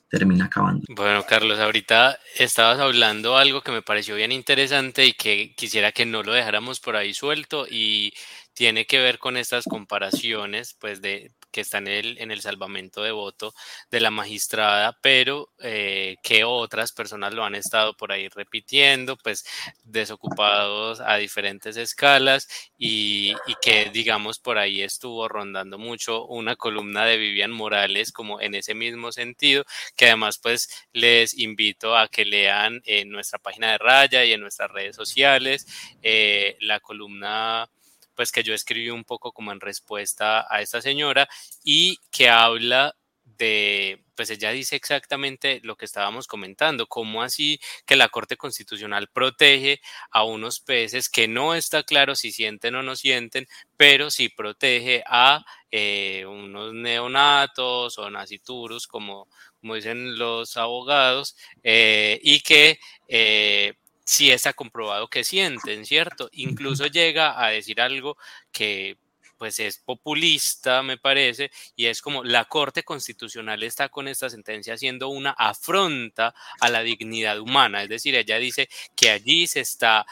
termina 0.08 0.46
acabando. 0.46 0.86
Bueno, 0.88 1.26
Carlos, 1.26 1.58
ahorita 1.58 2.18
estabas 2.38 2.80
hablando 2.80 3.36
algo 3.36 3.60
que 3.60 3.72
me 3.72 3.82
pareció 3.82 4.14
bien 4.14 4.32
interesante 4.32 5.04
y 5.04 5.12
que 5.12 5.54
quisiera 5.54 5.92
que 5.92 6.06
no 6.06 6.22
lo 6.22 6.32
dejáramos 6.32 6.80
por 6.80 6.96
ahí 6.96 7.12
suelto 7.12 7.66
y 7.68 8.14
tiene 8.54 8.86
que 8.86 8.98
ver 8.98 9.18
con 9.18 9.36
estas 9.36 9.64
comparaciones, 9.64 10.74
pues 10.80 11.02
de 11.02 11.32
que 11.52 11.60
está 11.60 11.78
en 11.78 11.88
el, 11.88 12.18
en 12.18 12.30
el 12.30 12.40
salvamento 12.40 13.02
de 13.02 13.12
voto 13.12 13.54
de 13.90 14.00
la 14.00 14.10
magistrada, 14.10 14.98
pero 15.00 15.50
eh, 15.60 16.16
que 16.22 16.44
otras 16.44 16.92
personas 16.92 17.34
lo 17.34 17.44
han 17.44 17.54
estado 17.54 17.94
por 17.94 18.10
ahí 18.10 18.28
repitiendo, 18.28 19.16
pues 19.16 19.44
desocupados 19.84 21.00
a 21.00 21.16
diferentes 21.16 21.76
escalas 21.76 22.48
y, 22.78 23.34
y, 23.46 23.54
que 23.60 23.90
digamos 23.92 24.38
por 24.38 24.58
ahí 24.58 24.82
estuvo 24.82 25.28
rondando 25.28 25.78
mucho 25.78 26.26
una 26.26 26.56
columna 26.56 27.04
de 27.04 27.18
Vivian 27.18 27.52
Morales 27.52 28.12
como 28.12 28.40
en 28.40 28.54
ese 28.54 28.74
mismo 28.74 29.12
sentido, 29.12 29.64
que 29.96 30.06
además 30.06 30.38
pues 30.42 30.68
les 30.92 31.38
invito 31.38 31.96
a 31.96 32.08
que 32.08 32.24
lean 32.24 32.80
en 32.84 33.10
nuestra 33.10 33.38
página 33.38 33.72
de 33.72 33.78
Raya 33.78 34.24
y 34.24 34.32
en 34.32 34.40
nuestras 34.40 34.70
redes 34.70 34.96
sociales 34.96 35.66
eh, 36.02 36.56
la 36.60 36.80
columna 36.80 37.68
pues 38.14 38.32
que 38.32 38.42
yo 38.42 38.54
escribí 38.54 38.90
un 38.90 39.04
poco 39.04 39.32
como 39.32 39.52
en 39.52 39.60
respuesta 39.60 40.46
a 40.48 40.60
esta 40.60 40.80
señora 40.82 41.28
y 41.64 41.98
que 42.10 42.28
habla 42.28 42.94
de, 43.24 44.04
pues 44.14 44.30
ella 44.30 44.50
dice 44.50 44.76
exactamente 44.76 45.60
lo 45.62 45.76
que 45.76 45.84
estábamos 45.84 46.26
comentando, 46.26 46.86
cómo 46.86 47.22
así 47.22 47.60
que 47.86 47.96
la 47.96 48.08
Corte 48.08 48.36
Constitucional 48.36 49.08
protege 49.12 49.80
a 50.10 50.24
unos 50.24 50.60
peces 50.60 51.08
que 51.08 51.28
no 51.28 51.54
está 51.54 51.82
claro 51.82 52.14
si 52.14 52.32
sienten 52.32 52.74
o 52.74 52.82
no 52.82 52.96
sienten, 52.96 53.46
pero 53.76 54.10
sí 54.10 54.28
protege 54.28 55.02
a 55.06 55.44
eh, 55.70 56.24
unos 56.26 56.74
neonatos 56.74 57.98
o 57.98 58.10
naciturus, 58.10 58.86
como, 58.86 59.28
dicen 59.62 60.18
los 60.18 60.56
abogados, 60.56 61.36
eh, 61.62 62.20
y 62.22 62.40
que 62.40 62.78
eh, 63.08 63.74
si 64.12 64.30
está 64.30 64.52
comprobado 64.52 65.08
que 65.08 65.24
sienten, 65.24 65.86
¿cierto? 65.86 66.28
Incluso 66.32 66.86
llega 66.86 67.42
a 67.42 67.48
decir 67.48 67.80
algo 67.80 68.18
que 68.52 68.98
pues 69.38 69.58
es 69.58 69.78
populista, 69.78 70.82
me 70.82 70.98
parece, 70.98 71.50
y 71.76 71.86
es 71.86 72.02
como 72.02 72.22
la 72.22 72.44
Corte 72.44 72.82
Constitucional 72.82 73.62
está 73.62 73.88
con 73.88 74.08
esta 74.08 74.28
sentencia 74.28 74.74
haciendo 74.74 75.08
una 75.08 75.30
afronta 75.30 76.34
a 76.60 76.68
la 76.68 76.82
dignidad 76.82 77.40
humana, 77.40 77.82
es 77.82 77.88
decir, 77.88 78.14
ella 78.14 78.36
dice 78.36 78.68
que 78.94 79.08
allí 79.08 79.46
se 79.46 79.60
está 79.60 80.04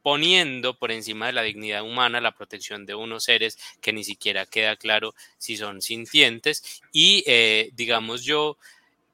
poniendo 0.00 0.78
por 0.78 0.92
encima 0.92 1.26
de 1.26 1.32
la 1.32 1.42
dignidad 1.42 1.82
humana 1.82 2.20
la 2.20 2.36
protección 2.36 2.86
de 2.86 2.94
unos 2.94 3.24
seres 3.24 3.58
que 3.80 3.92
ni 3.92 4.04
siquiera 4.04 4.46
queda 4.46 4.76
claro 4.76 5.12
si 5.38 5.56
son 5.56 5.82
sintientes 5.82 6.80
y 6.92 7.24
eh, 7.26 7.70
digamos 7.74 8.22
yo 8.22 8.56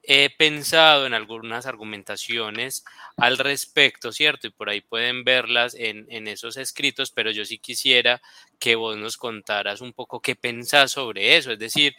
he 0.09 0.29
pensado 0.29 1.05
en 1.05 1.13
algunas 1.13 1.65
argumentaciones 1.65 2.85
al 3.17 3.37
respecto, 3.37 4.13
¿cierto? 4.13 4.47
Y 4.47 4.51
por 4.51 4.69
ahí 4.69 4.79
pueden 4.79 5.25
verlas 5.25 5.75
en, 5.77 6.27
esos 6.29 6.55
escritos, 6.55 7.11
pero 7.11 7.29
yo 7.29 7.43
sí 7.43 7.59
quisiera 7.59 8.21
que 8.57 8.75
vos 8.75 8.95
nos 8.95 9.17
contaras 9.17 9.81
un 9.81 9.91
poco 9.91 10.21
qué 10.21 10.35
pensás 10.35 10.91
sobre 10.91 11.35
eso. 11.35 11.51
Es 11.51 11.59
decir, 11.59 11.93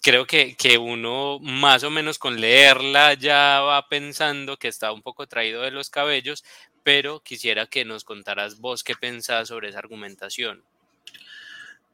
creo 0.00 0.26
que, 0.26 0.56
que 0.56 0.78
uno 0.78 1.38
más 1.40 1.84
o 1.84 1.90
menos 1.90 2.18
con 2.18 2.40
leerla 2.40 3.12
ya 3.14 3.60
va 3.60 3.86
pensando 3.86 4.56
que 4.56 4.68
está 4.68 4.90
un 4.90 5.02
poco 5.02 5.26
traído 5.26 5.60
de 5.60 5.72
los 5.72 5.90
cabellos, 5.90 6.44
pero 6.82 7.20
quisiera 7.20 7.66
que 7.66 7.84
nos 7.84 8.02
contaras 8.02 8.60
vos 8.60 8.82
qué 8.82 8.94
pensás 8.94 9.48
sobre 9.48 9.68
esa 9.68 9.78
argumentación. 9.78 10.62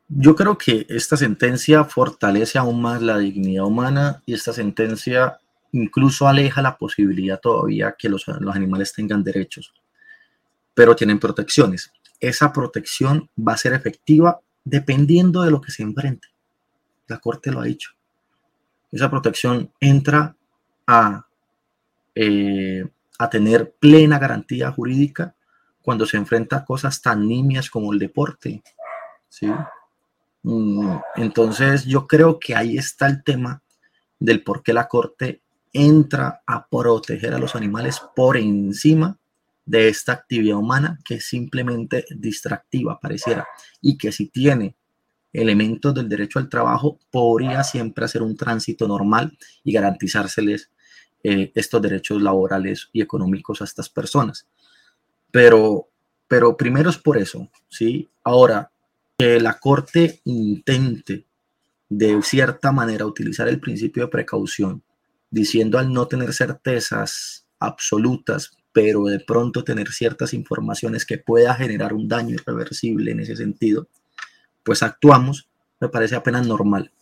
Yo 0.06 0.36
creo 0.36 0.56
que 0.56 0.86
esta 0.88 1.16
sentencia 1.16 1.84
fortalece 1.84 2.58
aún 2.58 2.80
más 2.80 3.02
la 3.02 3.18
dignidad 3.18 3.64
humana 3.64 4.22
y 4.24 4.34
esta 4.34 4.52
sentencia 4.52 5.40
incluso 5.72 6.26
aleja 6.26 6.62
la 6.62 6.76
posibilidad 6.76 7.40
todavía 7.40 7.94
que 7.98 8.08
los, 8.08 8.28
animales 8.28 8.92
tengan 8.92 9.22
derechos, 9.22 9.72
pero 10.74 10.96
tienen 10.96 11.18
protecciones. 11.18 11.92
Esa 12.20 12.52
protección 12.52 13.28
va 13.36 13.54
a 13.54 13.58
ser 13.58 13.72
efectiva 13.72 14.40
dependiendo 14.64 15.42
de 15.42 15.50
lo 15.50 15.60
que 15.60 15.70
se 15.70 15.82
enfrente. 15.82 16.28
La 17.06 17.18
Corte 17.18 17.50
lo 17.50 17.60
ha 17.60 17.64
dicho. 17.64 17.90
Esa 18.90 19.10
protección 19.10 19.72
entra 19.80 20.36
a, 20.86 21.26
eh, 22.14 22.86
a 23.18 23.30
tener 23.30 23.72
plena 23.78 24.18
garantía 24.18 24.72
jurídica 24.72 25.34
cuando 25.82 26.06
se 26.06 26.16
enfrenta 26.16 26.56
a 26.56 26.64
cosas 26.64 27.00
tan 27.00 27.26
nimias 27.26 27.70
como 27.70 27.92
el 27.92 27.98
deporte. 27.98 28.62
¿sí? 29.28 29.50
Mm, 30.42 30.96
entonces 31.16 31.84
yo 31.84 32.06
creo 32.06 32.38
que 32.38 32.54
ahí 32.54 32.76
está 32.76 33.06
el 33.06 33.22
tema 33.22 33.62
del 34.18 34.42
por 34.42 34.62
qué 34.62 34.72
la 34.72 34.88
Corte 34.88 35.42
entra 35.72 36.42
a 36.46 36.66
proteger 36.66 37.34
a 37.34 37.38
los 37.38 37.54
animales 37.54 38.00
por 38.14 38.36
encima 38.36 39.18
de 39.64 39.88
esta 39.88 40.12
actividad 40.12 40.56
humana 40.56 40.98
que 41.04 41.16
es 41.16 41.26
simplemente 41.26 42.04
distractiva, 42.10 42.98
pareciera, 43.00 43.46
y 43.82 43.98
que 43.98 44.12
si 44.12 44.28
tiene 44.28 44.76
elementos 45.32 45.94
del 45.94 46.08
derecho 46.08 46.38
al 46.38 46.48
trabajo, 46.48 46.98
podría 47.10 47.62
siempre 47.62 48.04
hacer 48.04 48.22
un 48.22 48.36
tránsito 48.36 48.88
normal 48.88 49.36
y 49.62 49.72
garantizárseles 49.72 50.70
eh, 51.22 51.52
estos 51.54 51.82
derechos 51.82 52.22
laborales 52.22 52.88
y 52.92 53.02
económicos 53.02 53.60
a 53.60 53.64
estas 53.64 53.88
personas. 53.90 54.46
Pero, 55.30 55.88
pero 56.26 56.56
primero 56.56 56.88
es 56.88 56.96
por 56.96 57.18
eso, 57.18 57.50
¿sí? 57.68 58.08
Ahora, 58.24 58.70
que 59.18 59.38
la 59.40 59.58
Corte 59.58 60.20
intente 60.24 61.26
de 61.88 62.22
cierta 62.22 62.72
manera 62.72 63.04
utilizar 63.04 63.48
el 63.48 63.60
principio 63.60 64.04
de 64.04 64.10
precaución 64.10 64.82
diciendo 65.30 65.78
al 65.78 65.92
no 65.92 66.06
tener 66.06 66.32
certezas 66.32 67.46
absolutas, 67.58 68.52
pero 68.72 69.04
de 69.04 69.20
pronto 69.20 69.64
tener 69.64 69.88
ciertas 69.88 70.34
informaciones 70.34 71.04
que 71.04 71.18
pueda 71.18 71.54
generar 71.54 71.92
un 71.92 72.08
daño 72.08 72.34
irreversible 72.34 73.10
en 73.10 73.20
ese 73.20 73.36
sentido, 73.36 73.88
pues 74.62 74.82
actuamos, 74.82 75.48
me 75.80 75.88
parece 75.88 76.16
apenas 76.16 76.46
normal. 76.46 76.92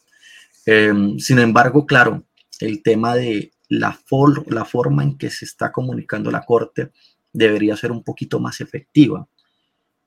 Em, 0.64 1.18
sin 1.18 1.38
embargo, 1.38 1.86
claro, 1.86 2.24
el 2.60 2.82
tema 2.82 3.14
de 3.14 3.52
la, 3.68 3.98
la 4.46 4.64
forma 4.64 5.02
en 5.02 5.18
que 5.18 5.30
se 5.30 5.44
está 5.44 5.72
comunicando 5.72 6.30
la 6.30 6.44
Corte 6.44 6.92
debería 7.32 7.76
ser 7.76 7.92
un 7.92 8.02
poquito 8.02 8.40
más 8.40 8.60
efectiva. 8.60 9.28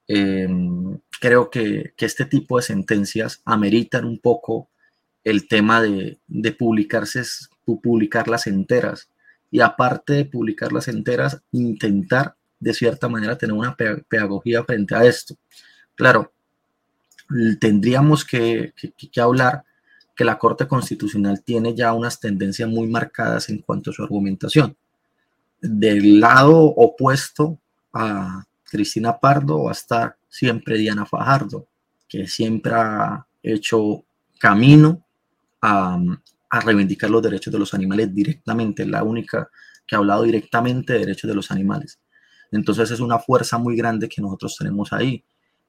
Em, 0.07 0.99
creo 1.21 1.49
que, 1.49 1.93
que, 1.95 2.05
este 2.05 2.25
tipo 2.25 2.57
de 2.57 2.63
sentencias 2.63 3.41
ameritan 3.45 4.05
un 4.05 4.19
poco 4.19 4.69
el 5.23 5.47
tema 5.47 5.81
de, 5.81 6.19
de 6.27 6.51
publicarse 6.51 7.21
publicarlas 7.77 8.47
enteras. 8.47 9.09
Y 9.51 9.61
aparte 9.61 10.13
de 10.13 10.25
publicarlas 10.25 10.87
enteras, 10.87 11.41
intentar 11.51 12.35
de 12.59 12.73
cierta 12.73 13.07
manera 13.07 13.37
tener 13.37 13.55
una 13.55 13.75
pedagogía 13.75 14.63
frente 14.63 14.95
a 14.95 15.05
esto. 15.05 15.35
Claro, 15.95 16.31
tendríamos 17.59 18.25
que, 18.25 18.73
que, 18.75 19.21
hablar 19.21 19.63
que 20.15 20.25
la 20.25 20.37
Corte 20.37 20.67
Constitucional 20.67 21.41
tiene 21.43 21.75
ya 21.75 21.93
unas 21.93 22.19
tendencias 22.19 22.69
muy 22.69 22.87
marcadas 22.87 23.49
en 23.49 23.59
cuanto 23.59 23.91
a 23.91 23.93
su 23.93 24.03
argumentación. 24.03 24.75
Del 25.61 26.19
lado 26.19 26.57
opuesto 26.59 27.59
a 27.93 28.43
Cristina 28.63 29.17
Pardo 29.17 29.63
va 29.63 29.71
a 29.71 29.73
estar 29.73 30.15
siempre 30.27 30.77
Diana 30.77 31.05
Fajardo, 31.05 31.67
que 32.07 32.27
siempre 32.27 32.73
ha 32.73 33.25
hecho 33.41 34.03
camino 34.39 35.03
a, 35.61 35.99
a 36.49 36.59
reivindicar 36.59 37.09
los 37.09 37.21
derechos 37.21 37.53
de 37.53 37.59
los 37.59 37.73
animales 37.73 38.13
directamente, 38.13 38.85
la 38.85 39.03
única 39.03 39.49
que 39.85 39.95
ha 39.95 39.99
hablado 39.99 40.23
directamente 40.23 40.93
de 40.93 40.99
derechos 40.99 41.27
de 41.27 41.35
los 41.35 41.51
animales. 41.51 41.99
Entonces 42.51 42.91
es 42.91 42.99
una 42.99 43.19
fuerza 43.19 43.57
muy 43.57 43.75
grande 43.75 44.09
que 44.09 44.21
nosotros 44.21 44.55
tenemos 44.57 44.91
ahí. 44.93 45.23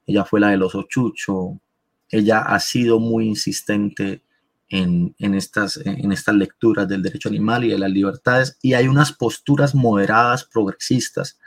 Ella 0.07 0.25
fue 0.25 0.41
la 0.41 0.49
del 0.49 0.63
oso 0.63 0.85
chucho, 0.89 1.61
ella 2.09 2.41
ha 2.41 2.59
sido 2.59 2.99
muy 2.99 3.27
insistente 3.27 4.23
en, 4.69 5.15
estas, 5.19 5.79
en 5.79 6.13
estas 6.13 6.35
lecturas 6.35 6.87
del 6.87 7.03
derecho 7.03 7.29
animal 7.29 7.65
y 7.65 7.71
de 7.71 7.79
las 7.79 7.91
libertades, 7.91 8.57
y 8.63 8.75
hay 8.75 8.87
unas 8.87 9.13
posturas 9.13 9.75
moderadas, 9.75 10.45
progresistas, 10.45 11.39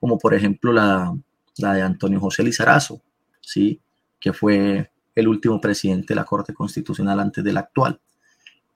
como 0.00 0.18
por 0.18 0.34
ejemplo 0.34 0.72
la, 0.72 1.16
la 1.58 1.74
de 1.74 1.82
Antonio 1.82 2.18
José 2.18 2.42
Lizarazo, 2.42 3.00
¿sí? 3.40 3.80
que 4.18 4.32
fue 4.32 4.90
el 5.14 5.28
último 5.28 5.60
presidente 5.60 6.08
de 6.08 6.16
la 6.16 6.24
Corte 6.24 6.52
Constitucional 6.52 7.20
antes 7.20 7.44
del 7.44 7.56
actual 7.56 8.00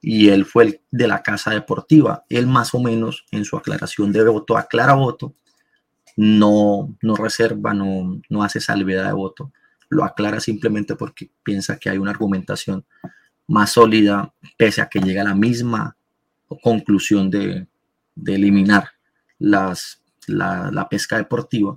y 0.01 0.29
él 0.29 0.45
fue 0.45 0.63
el 0.63 0.81
de 0.91 1.07
la 1.07 1.23
casa 1.23 1.51
deportiva. 1.51 2.25
Él 2.29 2.47
más 2.47 2.73
o 2.73 2.79
menos 2.79 3.25
en 3.31 3.45
su 3.45 3.57
aclaración 3.57 4.11
de 4.11 4.23
voto 4.27 4.57
aclara 4.57 4.93
voto, 4.93 5.35
no, 6.15 6.95
no 7.01 7.15
reserva, 7.15 7.73
no, 7.73 8.19
no 8.29 8.43
hace 8.43 8.59
salvedad 8.59 9.05
de 9.05 9.13
voto, 9.13 9.51
lo 9.89 10.03
aclara 10.03 10.39
simplemente 10.39 10.95
porque 10.95 11.31
piensa 11.43 11.77
que 11.77 11.89
hay 11.89 11.97
una 11.97 12.11
argumentación 12.11 12.85
más 13.47 13.71
sólida, 13.71 14.33
pese 14.57 14.81
a 14.81 14.89
que 14.89 14.99
llega 14.99 15.21
a 15.21 15.25
la 15.25 15.35
misma 15.35 15.95
conclusión 16.61 17.29
de, 17.29 17.67
de 18.15 18.35
eliminar 18.35 18.89
las, 19.39 20.01
la, 20.27 20.87
pesca 20.89 21.17
deportiva. 21.17 21.75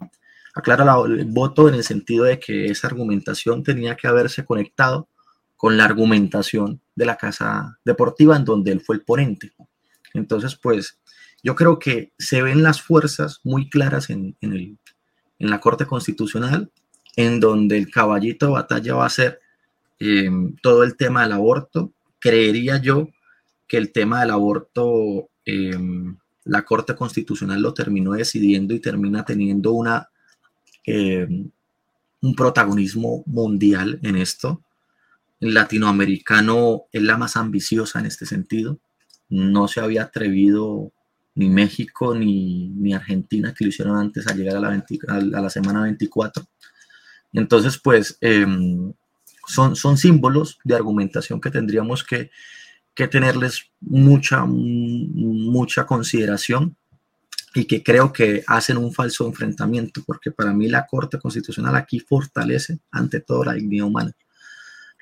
Aclara 0.54 0.85
el 1.06 1.26
voto 1.26 1.68
en 1.68 1.74
el 1.74 1.85
sentido 1.85 2.24
de 2.24 2.40
que 2.40 2.66
esa 2.66 2.88
argumentación 2.88 3.62
tenía 3.62 3.96
que 3.96 4.09
haberse 4.09 4.44
conectado 4.44 5.09
con 5.61 5.77
la 5.77 5.85
argumentación 5.85 6.81
de 6.94 7.05
la 7.05 7.18
casa 7.18 7.79
deportiva 7.85 8.35
en 8.35 8.46
donde 8.46 8.73
él 8.73 8.81
fue 8.81 8.96
el 8.96 9.03
ponente. 9.03 9.53
Entonces, 10.14 10.57
pues 10.57 10.99
yo 11.42 11.55
creo 11.55 11.79
que 11.79 12.14
se 12.18 12.40
ven 12.40 12.62
las 12.62 12.81
fuerzas 12.81 13.40
muy 13.44 13.68
claras 13.68 14.09
en, 14.09 14.35
en, 14.40 14.79
la 15.38 15.61
Corte 15.61 15.85
Constitucional, 15.85 16.73
en 17.14 17.40
donde 17.40 17.77
el 17.77 17.90
caballito 17.90 18.46
de 18.46 18.53
batalla 18.53 18.94
va 18.94 19.05
a 19.05 19.11
ser 19.11 19.40
em, 19.99 20.57
todo 20.62 20.83
el 20.83 20.96
tema 20.96 21.25
del 21.25 21.33
aborto. 21.33 21.92
Creería 22.20 22.79
yo 22.79 23.11
que 23.68 23.77
el 23.77 23.92
tema 23.92 24.20
del 24.20 24.31
aborto, 24.31 25.29
em, 25.44 26.16
la 26.44 26.62
Corte 26.62 26.94
Constitucional 26.94 27.61
lo 27.61 27.75
terminó 27.75 28.12
decidiendo 28.12 28.73
y 28.73 28.81
termina 28.81 29.27
teniendo 29.27 29.73
una, 29.73 30.09
em, 30.87 31.51
un 32.23 32.35
protagonismo 32.35 33.25
mundial 33.27 34.01
en 34.03 34.16
esto. 34.16 34.62
Latinoamericano 35.40 36.85
es 36.92 37.03
la 37.03 37.16
más 37.16 37.37
ambiciosa 37.37 37.98
en 37.98 38.07
este 38.07 38.26
sentido. 38.26 38.79
No 39.29 39.68
se 39.68 39.81
había 39.81 40.05
atrevido 40.05 40.92
ni 41.35 41.48
México 41.48 42.14
ni, 42.14 42.92
Argentina, 42.92 43.55
que 43.55 43.64
lo 43.64 43.70
hicieron 43.70 43.96
antes 43.96 44.26
a 44.26 44.35
llegar 44.35 44.57
a 44.57 44.61
la, 44.61 44.68
a 44.68 45.40
la 45.40 45.50
semana 45.50 45.83
24. 45.83 46.46
Entonces, 47.33 47.79
pues, 47.79 48.18
em, 48.20 48.92
son, 49.46 49.76
son 49.76 49.96
símbolos 49.96 50.59
de 50.64 50.74
argumentación 50.74 51.40
que 51.40 51.50
tendríamos 51.50 52.05
que, 52.05 52.31
que 52.94 53.09
tenerles 53.09 53.70
mucha, 53.81 54.44
mucha 54.46 55.87
consideración 55.87 56.76
y 57.55 57.64
que 57.64 57.83
creo 57.83 58.12
que 58.12 58.44
hacen 58.46 58.76
un 58.76 58.92
falso 58.92 59.26
enfrentamiento, 59.26 60.03
porque 60.07 60.31
para 60.31 60.53
mí 60.53 60.68
la 60.68 60.87
Corte 60.87 61.18
Constitucional 61.18 61.74
aquí 61.76 61.98
fortalece 62.00 62.79
ante 62.90 63.20
todo 63.20 63.44
la 63.44 63.55
dignidad 63.55 63.87
humana. 63.87 64.12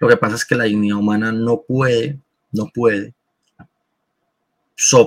Lo 0.01 0.09
que 0.09 0.17
pasa 0.17 0.37
es 0.37 0.45
que 0.45 0.55
la 0.55 0.65
dignidad 0.65 0.99
humana 0.99 1.33
no 1.33 1.63
puede, 1.67 2.19
no 2.53 2.71
puede 2.73 3.15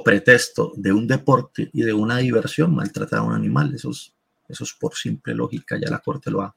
pretexto 0.04 0.74
de 0.76 0.92
un 0.92 1.08
deporte 1.08 1.70
y 1.74 1.84
de 1.84 1.94
una 1.94 2.18
diversión 2.18 2.76
maltratar 2.76 3.20
a 3.20 3.24
un 3.24 3.34
animal. 3.34 3.74
Eso 3.74 3.92
es, 3.92 4.14
eso 4.48 4.64
es 4.64 4.74
por 4.74 4.96
simple 4.96 5.34
lógica, 5.34 5.78
ya 5.78 5.90
la 5.90 6.00
Corte 6.00 6.30
lo 6.30 6.42
ha, 6.42 6.54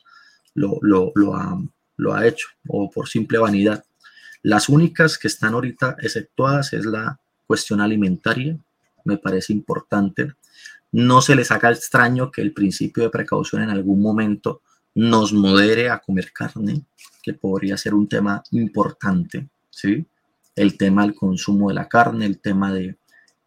lo, 0.54 0.80
ha, 1.34 1.62
lo 1.96 2.14
ha 2.14 2.26
hecho, 2.26 2.48
o 2.68 2.90
por 2.90 3.08
simple 3.08 3.38
vanidad. 3.38 3.84
Las 4.42 4.68
únicas 4.68 5.16
que 5.16 5.28
están 5.28 5.54
ahorita 5.54 5.96
exceptuadas 6.00 6.72
es 6.72 6.84
la 6.84 7.18
cuestión 7.46 7.80
alimentaria, 7.80 8.58
me 9.04 9.16
parece 9.16 9.52
importante. 9.52 10.32
No 10.92 11.20
se 11.22 11.34
les 11.34 11.50
haga 11.50 11.70
extraño 11.70 12.30
que 12.30 12.42
el 12.42 12.52
principio 12.52 13.02
de 13.02 13.10
precaución 13.10 13.62
en 13.62 13.70
algún 13.70 14.00
momento 14.00 14.62
nos 14.94 15.32
modere 15.32 15.90
a 15.90 15.98
comer 15.98 16.32
carne, 16.32 16.84
que 17.24 17.32
podría 17.32 17.76
ser 17.78 17.94
un 17.94 18.06
tema 18.06 18.42
importante, 18.50 19.48
¿sí? 19.70 20.04
El 20.54 20.76
tema 20.76 21.02
del 21.02 21.14
consumo 21.14 21.68
de 21.68 21.74
la 21.74 21.88
carne, 21.88 22.26
el 22.26 22.38
tema 22.38 22.70
de, 22.70 22.96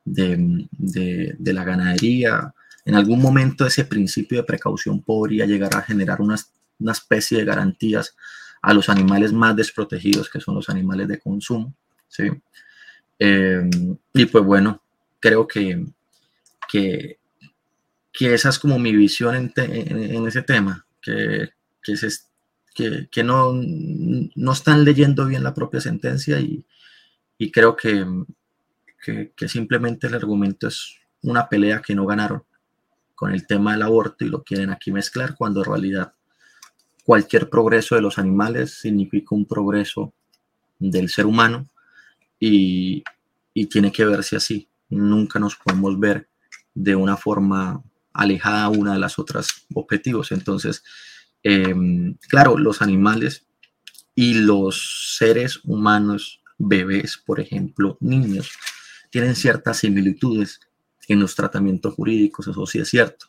de, 0.03 1.53
la 1.53 1.63
ganadería. 1.63 2.53
En 2.85 2.95
algún 2.95 3.21
momento 3.21 3.67
ese 3.67 3.85
principio 3.85 4.39
de 4.39 4.45
precaución 4.45 5.01
podría 5.01 5.45
llegar 5.45 5.75
a 5.75 5.83
generar 5.83 6.21
una, 6.21 6.35
especie 6.91 7.37
de 7.37 7.45
garantías 7.45 8.15
a 8.61 8.73
los 8.73 8.89
animales 8.89 9.31
más 9.31 9.55
desprotegidos, 9.55 10.29
que 10.29 10.39
son 10.39 10.55
los 10.55 10.69
animales 10.69 11.07
de 11.07 11.19
consumo. 11.19 11.73
¿sí? 12.07 12.29
Eh, 13.19 13.69
y 14.13 14.25
pues 14.25 14.43
bueno, 14.43 14.81
creo 15.19 15.47
que, 15.47 15.85
que, 16.67 17.19
que, 18.11 18.33
esa 18.33 18.49
es 18.49 18.57
como 18.57 18.79
mi 18.79 18.95
visión 18.95 19.51
en, 19.55 20.27
ese 20.27 20.41
tema, 20.41 20.85
que, 21.01 21.49
que, 21.83 21.95
que, 22.77 23.23
no, 23.23 23.53
no 23.53 24.51
están 24.51 24.83
leyendo 24.83 25.25
bien 25.25 25.43
la 25.43 25.53
propia 25.53 25.81
sentencia 25.81 26.39
y, 26.39 26.63
y 27.37 27.51
creo 27.51 27.75
que, 27.75 28.05
que, 29.35 29.47
simplemente 29.47 30.07
el 30.07 30.15
argumento 30.15 30.67
es 30.67 30.95
una 31.23 31.49
pelea 31.49 31.81
que 31.81 31.95
no 31.95 32.05
ganaron 32.05 32.43
con 33.15 33.31
el 33.31 33.47
tema 33.47 33.71
del 33.71 33.81
aborto 33.81 34.23
y 34.23 34.29
lo 34.29 34.43
quieren 34.43 34.69
aquí 34.69 34.91
mezclar 34.91 35.35
cuando 35.35 35.61
en 35.61 35.65
realidad 35.65 36.13
cualquier 37.03 37.49
progreso 37.49 37.95
de 37.95 38.01
los 38.01 38.19
animales 38.19 38.79
significa 38.79 39.33
un 39.33 39.45
progreso 39.45 40.13
del 40.77 41.09
ser 41.09 41.25
humano 41.25 41.67
y, 42.39 43.03
tiene 43.71 43.91
que 43.91 44.05
verse 44.05 44.35
así. 44.35 44.69
Nunca 44.89 45.39
nos 45.39 45.55
podemos 45.55 45.99
ver 45.99 46.29
de 46.75 46.95
una 46.95 47.17
forma 47.17 47.83
alejada 48.13 48.69
una 48.69 48.93
de 48.93 48.99
las 48.99 49.17
otras 49.17 49.65
objetivos. 49.73 50.31
Entonces, 50.31 50.83
em, 51.47 52.15
claro, 52.29 52.57
los 52.57 52.81
animales 52.81 53.45
y 54.15 54.33
los 54.33 55.15
seres 55.17 55.61
humanos, 55.63 56.41
bebés, 56.57 57.17
por 57.17 57.39
ejemplo, 57.39 57.97
niños, 58.01 58.51
tienen 59.09 59.35
ciertas 59.35 59.77
similitudes 59.77 60.59
en 61.07 61.19
los 61.19 61.35
tratamientos 61.35 61.93
jurídicos, 61.93 62.47
eso 62.47 62.65
sí 62.65 62.79
es 62.79 62.89
cierto. 62.89 63.27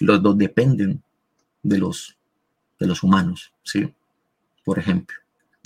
Los 0.00 0.22
dos 0.22 0.36
dependen 0.36 1.02
de 1.62 1.78
los, 1.78 2.18
de 2.78 2.86
los 2.86 3.02
humanos, 3.02 3.52
¿sí? 3.62 3.94
Por 4.64 4.78
ejemplo. 4.78 5.16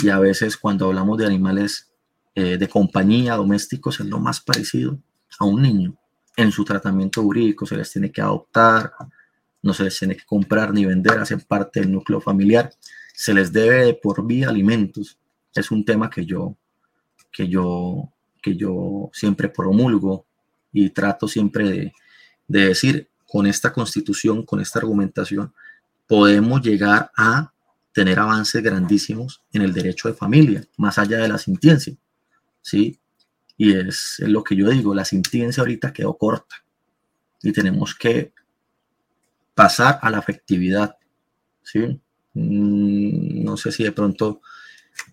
Y 0.03 0.11
a 0.11 0.18
veces 0.18 0.57
cuando 0.57 0.87
hablamos 0.87 1.18
de 1.18 1.26
animales 1.26 1.90
eh, 2.35 2.57
de 2.57 2.68
compañía, 2.68 3.35
domésticos, 3.35 3.98
es 3.98 4.07
lo 4.07 4.20
más 4.20 4.40
parecido 4.40 4.98
a 5.38 5.44
un 5.44 5.62
niño. 5.62 5.96
En 6.37 6.53
su 6.53 6.64
tratamiento 6.64 7.22
jurídico 7.22 7.66
se 7.66 7.76
les 7.76 7.90
tiene 7.90 8.12
que 8.12 8.20
adoptar, 8.20 8.92
no 9.62 9.75
se 9.75 9.85
les 9.85 9.99
tiene 9.99 10.16
que 10.16 10.25
comprar 10.25 10.73
ni 10.73 10.87
vender, 10.87 11.18
hacen 11.18 11.40
parte 11.40 11.81
del 11.81 11.92
núcleo 11.92 12.20
familiar, 12.20 12.73
se 13.14 13.35
les 13.35 13.53
debe 13.53 13.94
por 13.94 14.27
vía 14.27 14.49
alimentos. 14.49 15.18
Es 15.55 15.70
un 15.70 15.85
tema 15.85 16.09
que 16.09 16.25
yo, 16.25 16.57
que 17.33 17.49
yo 17.49 18.12
que 18.40 18.57
yo 18.57 19.11
siempre 19.12 19.49
promulgo 19.49 20.27
y 20.73 20.90
trato 20.90 21.29
siempre 21.29 21.92
de, 22.49 22.68
decir, 22.68 23.09
con 23.27 23.46
esta 23.46 23.73
constitución, 23.73 24.44
con 24.44 24.61
esta 24.61 24.79
argumentación, 24.81 25.53
podemos 26.07 26.62
llegar 26.62 27.11
a 27.16 27.53
tener 27.92 28.18
avances 28.18 28.62
grandísimos 28.62 29.42
en 29.53 29.62
el 29.62 29.73
derecho 29.73 30.09
de 30.09 30.14
familia, 30.14 30.64
más 30.77 30.99
allá 30.99 31.18
de 31.18 31.29
la 31.29 31.38
sintiencia, 31.38 31.94
¿sí? 32.62 32.99
Y 33.57 33.75
es, 33.75 34.16
lo 34.20 34.42
que 34.42 34.57
yo 34.57 34.70
digo, 34.70 34.94
la 34.94 35.05
sintiencia 35.05 35.61
ahorita 35.61 35.92
quedó 35.92 36.16
corta 36.16 36.57
y 37.42 37.53
tenemos 37.53 37.94
que 37.94 38.33
pasar 39.61 39.99
a 40.01 40.09
la 40.09 40.16
afectividad, 40.16 40.96
¿sí? 41.62 41.81
Mm, 42.33 43.44
no 43.44 43.59
sé 43.59 43.70
si 43.70 43.85
de 43.85 43.92
pronto 43.92 44.40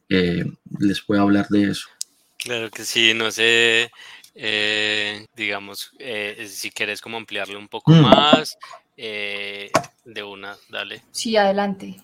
eh, 0.08 0.46
les 0.80 1.02
puedo 1.02 1.22
hablar 1.22 1.50
de 1.50 1.72
eso. 1.72 1.90
Claro 2.38 2.72
que 2.72 2.86
sí, 2.86 3.14
no 3.14 3.30
sé, 3.30 3.92
eh, 4.34 5.26
digamos, 5.36 5.92
eh, 6.00 6.48
si 6.50 6.72
quieres 6.72 7.02
como 7.02 7.18
ampliarle 7.18 7.58
un 7.58 7.68
poco 7.68 7.92
mm. 7.92 8.02
más, 8.02 8.58
eh, 8.96 9.70
de 10.06 10.24
una, 10.24 10.56
dale. 10.70 11.04
Sí, 11.12 11.36
adelante. 11.36 11.98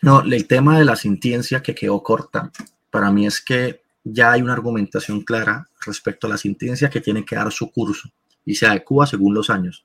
No, 0.00 0.22
el 0.22 0.46
tema 0.46 0.78
de 0.78 0.86
la 0.86 0.96
sintiencia 0.96 1.62
que 1.62 1.74
quedó 1.74 2.02
corta, 2.02 2.50
para 2.90 3.10
mí 3.10 3.26
es 3.26 3.42
que 3.42 3.82
ya 4.02 4.32
hay 4.32 4.40
una 4.40 4.54
argumentación 4.54 5.20
clara 5.20 5.68
respecto 5.84 6.26
a 6.26 6.30
la 6.30 6.38
sintiencia 6.38 6.88
que 6.88 7.02
tiene 7.02 7.22
que 7.22 7.36
dar 7.36 7.52
su 7.52 7.70
curso 7.70 8.08
y 8.46 8.54
se 8.54 8.66
adecua 8.66 9.06
según 9.06 9.34
los 9.34 9.50
años. 9.50 9.84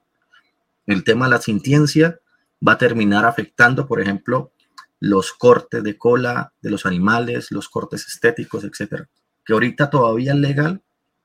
El 0.89 1.04
tema 1.04 1.25
de 1.25 1.32
la 1.32 1.41
sintiencia 1.41 2.19
va 2.65 2.73
a 2.73 2.78
terminar 2.78 3.25
afectando, 3.25 3.88
por 3.88 4.02
ejemplo, 4.02 4.52
los 4.99 5.32
cortes 5.32 5.82
de 5.84 5.97
cola 5.97 6.52
de 6.62 6.71
los 6.71 6.86
animales, 6.86 7.52
los 7.52 7.69
cortes 7.69 8.06
estéticos, 8.08 8.65
etcétera 8.65 9.08
que 9.49 9.54
ahorita 9.54 9.89
todavía 9.89 10.34
es 10.34 10.38
legal, 10.38 10.84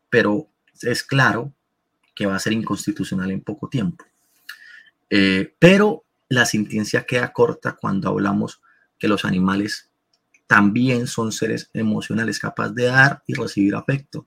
pero 0.09 0.49
es 0.81 1.03
claro 1.03 1.53
que 2.15 2.25
va 2.25 2.37
a 2.37 2.39
ser 2.39 2.55
inconstitucional 2.55 3.31
en 3.31 3.43
poco 3.43 3.69
tiempo. 3.69 4.03
Eh, 5.11 5.55
pero 5.59 6.05
la 6.31 6.47
sentencia 6.47 7.05
queda 7.05 7.35
corta 7.35 7.77
cuando 7.79 8.09
hablamos 8.09 8.63
que 8.99 9.09
los 9.09 9.27
animales 9.27 9.91
también 10.47 11.07
son 11.07 11.33
seres 11.33 11.69
emocionales 11.75 12.39
capaces 12.39 12.75
de 12.75 12.85
dar 12.85 13.23
y 13.27 13.35
recibir 13.35 13.75
afecto 13.75 14.27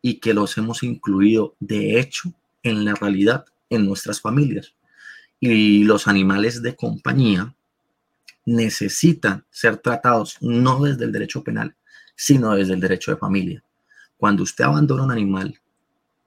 y 0.00 0.20
que 0.20 0.32
los 0.32 0.56
hemos 0.56 0.82
incluido 0.82 1.54
de 1.60 2.00
hecho 2.00 2.32
en 2.62 2.86
la 2.86 2.94
realidad 2.94 3.44
en 3.74 3.86
nuestras 3.86 4.20
familias. 4.20 4.74
Y 5.40 5.84
los 5.84 6.08
animales 6.08 6.62
de 6.62 6.74
compañía 6.74 7.54
necesitan 8.46 9.44
ser 9.50 9.78
tratados 9.78 10.36
no 10.40 10.82
desde 10.82 11.04
el 11.04 11.12
derecho 11.12 11.42
penal, 11.42 11.74
sino 12.14 12.54
desde 12.54 12.74
el 12.74 12.80
derecho 12.80 13.10
de 13.10 13.16
familia. 13.16 13.62
Cuando 14.16 14.42
usted 14.42 14.64
abandona 14.64 15.04
un 15.04 15.12
animal, 15.12 15.60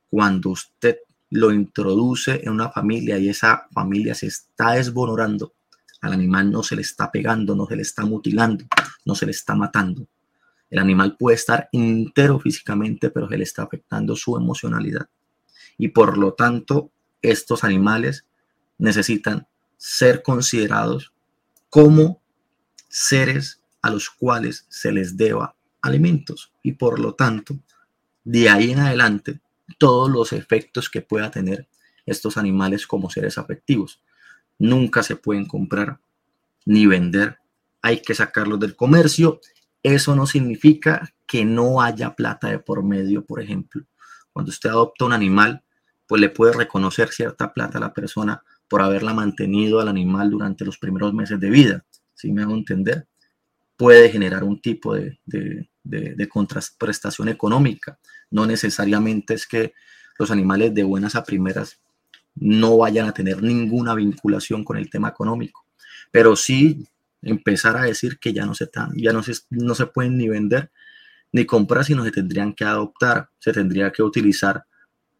cuando 0.10 0.50
usted 0.52 0.98
lo 1.30 1.52
introduce 1.52 2.42
en 2.44 2.52
una 2.52 2.70
familia 2.70 3.18
y 3.18 3.30
esa 3.30 3.68
familia 3.72 4.16
se 4.16 4.28
está 4.28 4.72
desbonorando, 4.72 5.54
al 6.02 6.14
animal 6.14 6.52
no 6.52 6.64
se 6.64 6.76
le 6.76 6.82
está 6.82 7.12
pegando, 7.12 7.56
no 7.56 7.66
se 7.66 7.76
le 7.76 7.82
está 7.82 8.06
mutilando, 8.06 8.66
no 9.06 9.16
se 9.16 9.26
le 9.26 9.32
está 9.32 9.56
matando. 9.56 10.08
El 10.70 10.80
animal 10.80 11.16
puede 11.18 11.36
estar 11.36 11.70
entero 11.72 12.40
físicamente, 12.40 13.10
pero 13.10 13.28
se 13.28 13.38
le 13.38 13.44
está 13.44 13.64
afectando 13.64 14.16
su 14.16 14.38
emocionalidad. 14.38 15.08
Y 15.78 15.90
por 15.90 16.18
lo 16.18 16.34
tanto, 16.34 16.92
estos 17.32 17.64
animales 17.64 18.26
necesitan 18.78 19.48
ser 19.78 20.24
considerados 20.24 21.14
como 21.70 22.22
seres 22.90 23.62
a 23.82 23.90
los 23.90 24.10
cuales 24.10 24.66
se 24.70 24.92
les 24.92 25.18
deba 25.18 25.56
alimentos 25.82 26.52
y 26.64 26.74
por 26.74 27.00
lo 27.00 27.14
tanto, 27.16 27.60
de 28.24 28.50
ahí 28.50 28.72
en 28.72 28.80
adelante, 28.80 29.40
todos 29.78 30.10
los 30.10 30.34
efectos 30.34 30.90
que 30.90 31.02
pueda 31.02 31.32
tener 31.32 31.68
estos 32.06 32.38
animales 32.38 32.88
como 32.88 33.10
seres 33.10 33.38
afectivos. 33.38 34.02
Nunca 34.58 35.04
se 35.04 35.16
pueden 35.16 35.46
comprar 35.46 36.00
ni 36.66 36.86
vender, 36.86 37.38
hay 37.82 38.02
que 38.02 38.16
sacarlos 38.16 38.60
del 38.60 38.76
comercio. 38.76 39.40
Eso 39.84 40.16
no 40.16 40.26
significa 40.26 41.14
que 41.26 41.46
no 41.46 41.82
haya 41.82 42.16
plata 42.16 42.50
de 42.50 42.60
por 42.60 42.84
medio, 42.84 43.24
por 43.26 43.42
ejemplo. 43.42 43.86
Cuando 44.34 44.50
usted 44.50 44.70
adopta 44.70 45.06
un 45.06 45.14
animal, 45.14 45.64
pues 46.08 46.22
le 46.22 46.30
puede 46.30 46.54
reconocer 46.54 47.10
cierta 47.10 47.54
plata 47.54 47.78
a 47.78 47.82
la 47.82 47.94
persona 47.94 48.44
por 48.68 48.82
haberla 48.82 49.14
mantenido 49.14 49.80
al 49.80 49.88
animal 49.88 50.30
durante 50.30 50.66
los 50.66 50.78
primeros 50.78 51.14
meses 51.14 51.40
de 51.40 51.50
vida. 51.50 51.86
Si 52.14 52.32
me 52.32 52.42
hago 52.42 52.54
entender, 52.54 53.08
puede 53.76 54.10
generar 54.10 54.44
un 54.44 54.60
tipo 54.60 54.96
de, 54.96 55.20
de, 55.26 55.68
de, 55.84 56.28
contraprestación 56.28 57.30
económica. 57.30 58.00
No 58.32 58.46
necesariamente 58.46 59.34
es 59.36 59.48
que 59.48 59.74
los 60.18 60.32
animales 60.32 60.74
de 60.74 60.84
buenas 60.84 61.16
a 61.16 61.24
primeras 61.24 61.80
no 62.36 62.78
vayan 62.78 63.08
a 63.08 63.14
tener 63.14 63.42
ninguna 63.42 63.94
vinculación 63.94 64.64
con 64.64 64.78
el 64.78 64.90
tema 64.90 65.10
económico, 65.10 65.66
pero 66.12 66.36
sí 66.36 66.88
empezar 67.22 67.78
a 67.78 67.84
decir 67.84 68.20
que 68.20 68.34
ya 68.34 68.46
no 68.46 68.54
se, 68.54 68.70
ya 68.96 69.14
no 69.14 69.24
se, 69.24 69.34
no 69.50 69.76
se 69.76 69.88
pueden 69.88 70.18
ni 70.18 70.28
vender 70.28 70.72
ni 71.32 71.46
comprar, 71.46 71.84
sino 71.84 72.04
se 72.04 72.12
tendrían 72.12 72.54
que 72.54 72.64
adoptar, 72.64 73.30
se 73.40 73.54
tendría 73.54 73.92
que 73.92 74.02
utilizar 74.02 74.66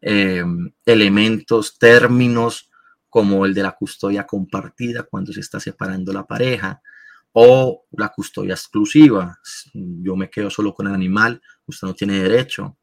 em, 0.02 0.72
elementos, 0.86 1.78
términos 1.78 2.70
como 3.10 3.46
el 3.46 3.54
de 3.54 3.64
la 3.64 3.72
custodia 3.72 4.26
compartida 4.26 5.04
cuando 5.04 5.34
se 5.34 5.40
está 5.40 5.60
separando 5.60 6.14
la 6.14 6.26
pareja 6.26 6.82
o 7.32 7.86
la 7.92 8.10
custodia 8.10 8.54
exclusiva. 8.54 9.40
Yo 9.74 10.16
me 10.16 10.30
quedo 10.30 10.50
solo 10.50 10.74
con 10.74 10.88
el 10.88 10.94
animal, 10.94 11.42
usted 11.66 11.88
no 11.88 11.94
tiene 11.94 12.20
derecho. 12.20 12.78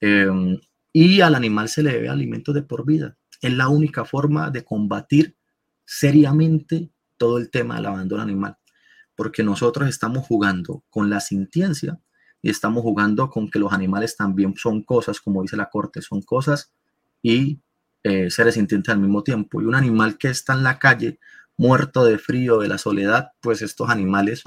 Em, 0.00 0.58
y 0.92 1.20
al 1.20 1.34
animal 1.34 1.68
se 1.68 1.82
le 1.82 1.92
debe 1.92 2.08
alimento 2.08 2.52
de 2.52 2.62
por 2.62 2.84
vida. 2.84 3.16
Es 3.40 3.52
la 3.52 3.68
única 3.68 4.04
forma 4.04 4.50
de 4.50 4.64
combatir 4.64 5.36
seriamente 5.84 6.90
todo 7.16 7.38
el 7.38 7.50
tema 7.50 7.76
del 7.76 7.86
abandono 7.86 8.22
animal, 8.22 8.56
porque 9.14 9.42
nosotros 9.42 9.88
estamos 9.88 10.26
jugando 10.26 10.84
con 10.88 11.10
la 11.10 11.20
sintiencia 11.20 12.00
y 12.42 12.50
estamos 12.50 12.82
jugando 12.82 13.28
con 13.28 13.50
que 13.50 13.58
los 13.58 13.72
animales 13.72 14.16
también 14.16 14.54
son 14.56 14.82
cosas, 14.82 15.20
como 15.20 15.42
dice 15.42 15.56
la 15.56 15.68
corte, 15.68 16.00
son 16.00 16.22
cosas 16.22 16.72
y 17.22 17.60
eh, 18.02 18.30
seres 18.30 18.54
sintientes 18.54 18.92
al 18.92 19.00
mismo 19.00 19.22
tiempo. 19.22 19.60
Y 19.60 19.66
un 19.66 19.74
animal 19.74 20.16
que 20.16 20.28
está 20.28 20.54
en 20.54 20.62
la 20.62 20.78
calle, 20.78 21.18
muerto 21.56 22.04
de 22.04 22.18
frío, 22.18 22.58
de 22.60 22.68
la 22.68 22.78
soledad, 22.78 23.32
pues 23.40 23.60
estos 23.60 23.90
animales 23.90 24.42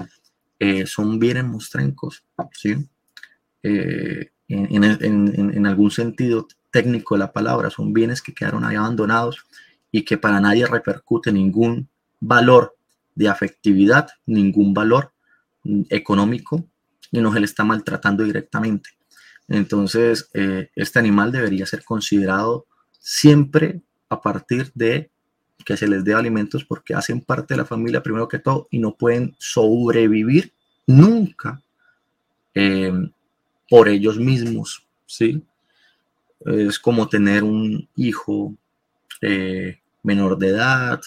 eh, 0.58 0.86
son 0.86 1.18
bienes 1.18 1.44
mostrencos, 1.44 2.24
¿sí? 2.52 2.76
Eh, 3.62 4.30
en, 4.48 4.84
en, 4.84 5.66
algún 5.66 5.90
sentido 5.90 6.46
técnico 6.70 7.14
de 7.14 7.20
la 7.20 7.32
palabra, 7.32 7.70
son 7.70 7.92
bienes 7.92 8.20
que 8.20 8.34
quedaron 8.34 8.64
ahí 8.64 8.76
abandonados 8.76 9.46
y 9.90 10.02
que 10.02 10.18
para 10.18 10.38
nadie 10.38 10.66
repercute 10.66 11.32
ningún 11.32 11.88
valor 12.20 12.76
de 13.14 13.28
afectividad, 13.28 14.08
ningún 14.26 14.74
valor 14.74 15.12
mm, 15.62 15.82
económico 15.88 16.68
y 17.14 17.20
no 17.20 17.32
se 17.32 17.38
le 17.38 17.46
está 17.46 17.62
maltratando 17.62 18.24
directamente. 18.24 18.90
Entonces, 19.46 20.28
eh, 20.34 20.70
este 20.74 20.98
animal 20.98 21.30
debería 21.30 21.64
ser 21.64 21.84
considerado 21.84 22.66
siempre 22.98 23.82
a 24.08 24.20
partir 24.20 24.72
de 24.74 25.10
que 25.64 25.76
se 25.76 25.86
les 25.86 26.02
dé 26.02 26.12
alimentos 26.12 26.64
porque 26.64 26.92
hacen 26.92 27.20
parte 27.20 27.54
de 27.54 27.58
la 27.58 27.64
familia 27.64 28.02
primero 28.02 28.26
que 28.26 28.40
todo 28.40 28.66
y 28.70 28.78
no 28.80 28.96
pueden 28.96 29.36
sobrevivir 29.38 30.52
nunca 30.86 31.62
em, 32.52 33.12
por 33.70 33.88
ellos 33.88 34.18
mismos, 34.18 34.84
¿sí? 35.06 35.42
Es 36.44 36.78
como 36.80 37.08
tener 37.08 37.44
un 37.44 37.88
hijo 37.94 38.54
eh, 39.22 39.78
menor 40.02 40.36
de 40.36 40.48
edad, 40.48 41.00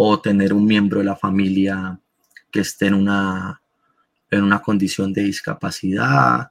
o 0.00 0.20
tener 0.20 0.52
un 0.52 0.64
miembro 0.64 1.00
de 1.00 1.04
la 1.04 1.16
familia 1.16 1.98
que 2.52 2.60
esté 2.60 2.86
en 2.86 2.94
una, 2.94 3.60
en 4.30 4.42
una 4.42 4.60
condición 4.60 5.12
de 5.12 5.22
discapacidad, 5.22 6.50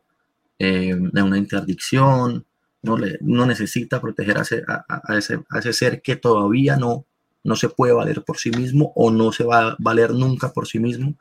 eh, 0.59 0.95
de 0.95 1.21
una 1.21 1.38
interdicción, 1.38 2.45
no, 2.82 2.97
le, 2.97 3.17
no 3.21 3.45
necesita 3.45 4.01
proteger 4.01 4.38
a 4.38 4.41
ese, 4.41 4.63
a, 4.67 5.17
ese, 5.17 5.39
a 5.49 5.59
ese, 5.59 5.73
ser 5.73 6.01
que 6.01 6.15
todavía 6.15 6.78
no, 6.78 7.05
no 7.43 7.55
se 7.55 7.69
puede 7.69 7.93
valer 7.93 8.23
por 8.23 8.38
sí 8.38 8.51
mismo 8.51 8.91
o 8.95 9.11
no 9.11 9.32
se 9.32 9.43
va 9.43 9.67
a 9.67 9.75
valer 9.80 10.11
nunca 10.11 10.51
por 10.53 10.67
sí 10.67 10.80
mismo 10.80 11.15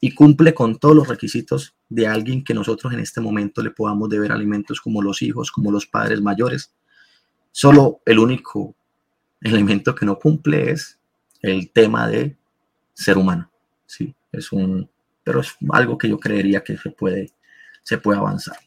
y 0.00 0.14
cumple 0.14 0.54
con 0.54 0.78
todos 0.78 0.96
los 0.96 1.08
requisitos 1.08 1.74
de 1.88 2.06
alguien 2.06 2.42
que 2.42 2.54
nosotros 2.54 2.92
en 2.92 3.00
este 3.00 3.20
momento 3.20 3.62
le 3.62 3.70
podamos 3.70 4.08
deber 4.08 4.32
alimentos 4.32 4.80
como 4.80 5.02
los 5.02 5.20
hijos, 5.20 5.50
como 5.50 5.70
los 5.70 5.86
padres 5.86 6.22
mayores. 6.22 6.72
Solo 7.52 8.00
el 8.06 8.18
único 8.18 8.74
elemento 9.42 9.94
que 9.94 10.06
no 10.06 10.18
cumple 10.18 10.70
es 10.70 10.98
el 11.42 11.70
tema 11.70 12.08
de 12.08 12.36
ser 12.94 13.18
humano. 13.18 13.50
Sí, 13.86 14.14
es 14.32 14.52
un, 14.52 14.88
pero 15.22 15.40
es 15.40 15.56
algo 15.70 15.98
que 15.98 16.08
yo 16.08 16.18
creería 16.18 16.62
que 16.62 16.76
se 16.76 16.90
puede, 16.90 17.32
se 17.82 17.98
puede 17.98 18.18
avanzar. 18.18 18.58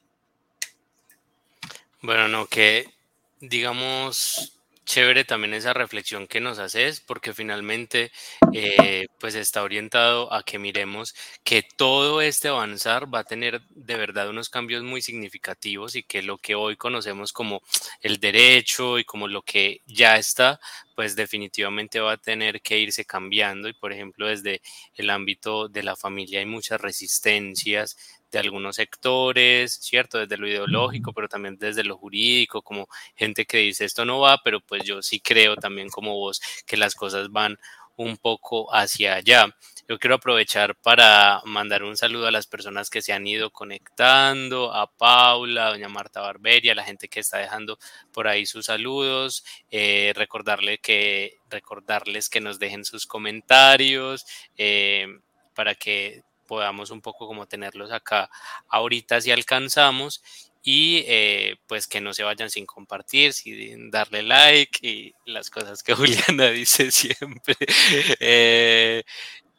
Bueno, 2.02 2.28
no, 2.28 2.48
que 2.48 2.94
digamos, 3.40 4.53
chévere 4.86 5.26
también 5.26 5.54
esa 5.54 5.74
reflexión 5.74 6.28
que 6.28 6.42
nos 6.42 6.60
haces, 6.60 7.02
porque 7.02 7.34
finalmente 7.34 8.12
eh, 8.54 9.08
pues 9.20 9.36
está 9.36 9.64
orientado 9.64 10.32
a 10.34 10.44
que 10.44 10.60
miremos 10.60 11.16
que 11.44 11.64
todo 11.78 12.22
este 12.22 12.50
avanzar 12.50 13.14
va 13.14 13.20
a 13.20 13.24
tener 13.24 13.62
de 13.70 13.96
verdad 13.96 14.30
unos 14.30 14.50
cambios 14.50 14.84
muy 14.84 15.02
significativos 15.02 15.96
y 15.96 16.04
que 16.04 16.22
lo 16.22 16.38
que 16.38 16.56
hoy 16.56 16.76
conocemos 16.76 17.34
como 17.34 17.62
el 18.02 18.20
derecho 18.20 19.00
y 19.00 19.06
como 19.06 19.28
lo 19.28 19.42
que 19.42 19.82
ya 19.86 20.18
está, 20.18 20.60
pues 20.96 21.16
definitivamente 21.16 22.00
va 22.00 22.14
a 22.14 22.18
tener 22.18 22.62
que 22.62 22.80
irse 22.80 23.06
cambiando. 23.06 23.70
Y 23.70 23.74
por 23.74 23.94
ejemplo 23.94 24.28
desde 24.28 24.62
el 24.96 25.10
ámbito 25.10 25.70
de 25.70 25.84
la 25.84 25.96
familia 25.96 26.40
hay 26.40 26.46
muchas 26.46 26.80
resistencias 26.82 27.98
de 28.34 28.40
algunos 28.40 28.76
sectores, 28.78 29.74
¿cierto? 29.74 30.18
Desde 30.18 30.38
lo 30.38 30.48
ideológico, 30.48 31.14
pero 31.14 31.30
también 31.30 31.58
desde 31.58 31.84
lo 31.84 31.98
jurídico, 31.98 32.62
como 32.62 32.88
gente 33.16 33.46
que 33.46 33.60
dice 33.60 33.86
esto 33.86 34.06
no 34.06 34.20
va, 34.20 34.42
pero 34.44 34.60
pues 34.60 34.84
yo 34.84 35.02
sí 35.02 35.20
creo 35.20 35.56
también 35.56 35.90
como 35.90 36.18
vos 36.18 36.42
que 36.66 36.76
las 36.76 36.96
cosas 36.96 37.32
van 37.32 37.58
un 37.96 38.18
poco 38.18 38.74
hacia 38.74 39.16
allá. 39.16 39.56
Yo 39.88 40.00
quiero 40.00 40.16
aprovechar 40.16 40.76
para 40.76 41.42
mandar 41.46 41.84
un 41.84 41.96
saludo 41.96 42.26
a 42.28 42.32
las 42.32 42.48
personas 42.48 42.90
que 42.90 43.02
se 43.04 43.14
han 43.14 43.28
ido 43.28 43.52
conectando, 43.52 44.74
a 44.74 44.88
Paula, 44.88 45.68
a 45.68 45.70
doña 45.72 45.90
Marta 45.90 46.22
Barberia, 46.22 46.72
a 46.72 46.76
la 46.76 46.84
gente 46.86 47.08
que 47.10 47.20
está 47.20 47.38
dejando 47.38 47.78
por 48.12 48.28
ahí 48.28 48.46
sus 48.48 48.66
saludos, 48.66 49.44
eh, 49.70 50.12
recordarle 50.16 50.80
que, 50.80 51.38
recordarles 51.50 52.30
que 52.30 52.42
nos 52.42 52.58
dejen 52.58 52.84
sus 52.84 53.06
comentarios 53.06 54.26
eh, 54.58 55.06
para 55.54 55.76
que 55.76 56.24
podamos 56.54 56.92
un 56.92 57.02
poco 57.02 57.26
como 57.26 57.48
tenerlos 57.48 57.92
acá 57.92 58.30
ahorita 58.70 59.20
si 59.20 59.32
alcanzamos 59.32 60.22
y 60.62 61.04
eh, 61.08 61.56
pues 61.66 61.88
que 61.88 62.00
no 62.00 62.14
se 62.14 62.22
vayan 62.22 62.52
sin 62.52 62.68
compartir, 62.68 63.34
sin 63.34 63.90
darle 63.90 64.22
like 64.22 64.88
y 64.88 65.16
las 65.26 65.50
cosas 65.50 65.82
que 65.82 65.96
Juliana 66.28 66.50
dice 66.50 66.92
siempre. 66.92 67.56
Eh, 68.20 69.04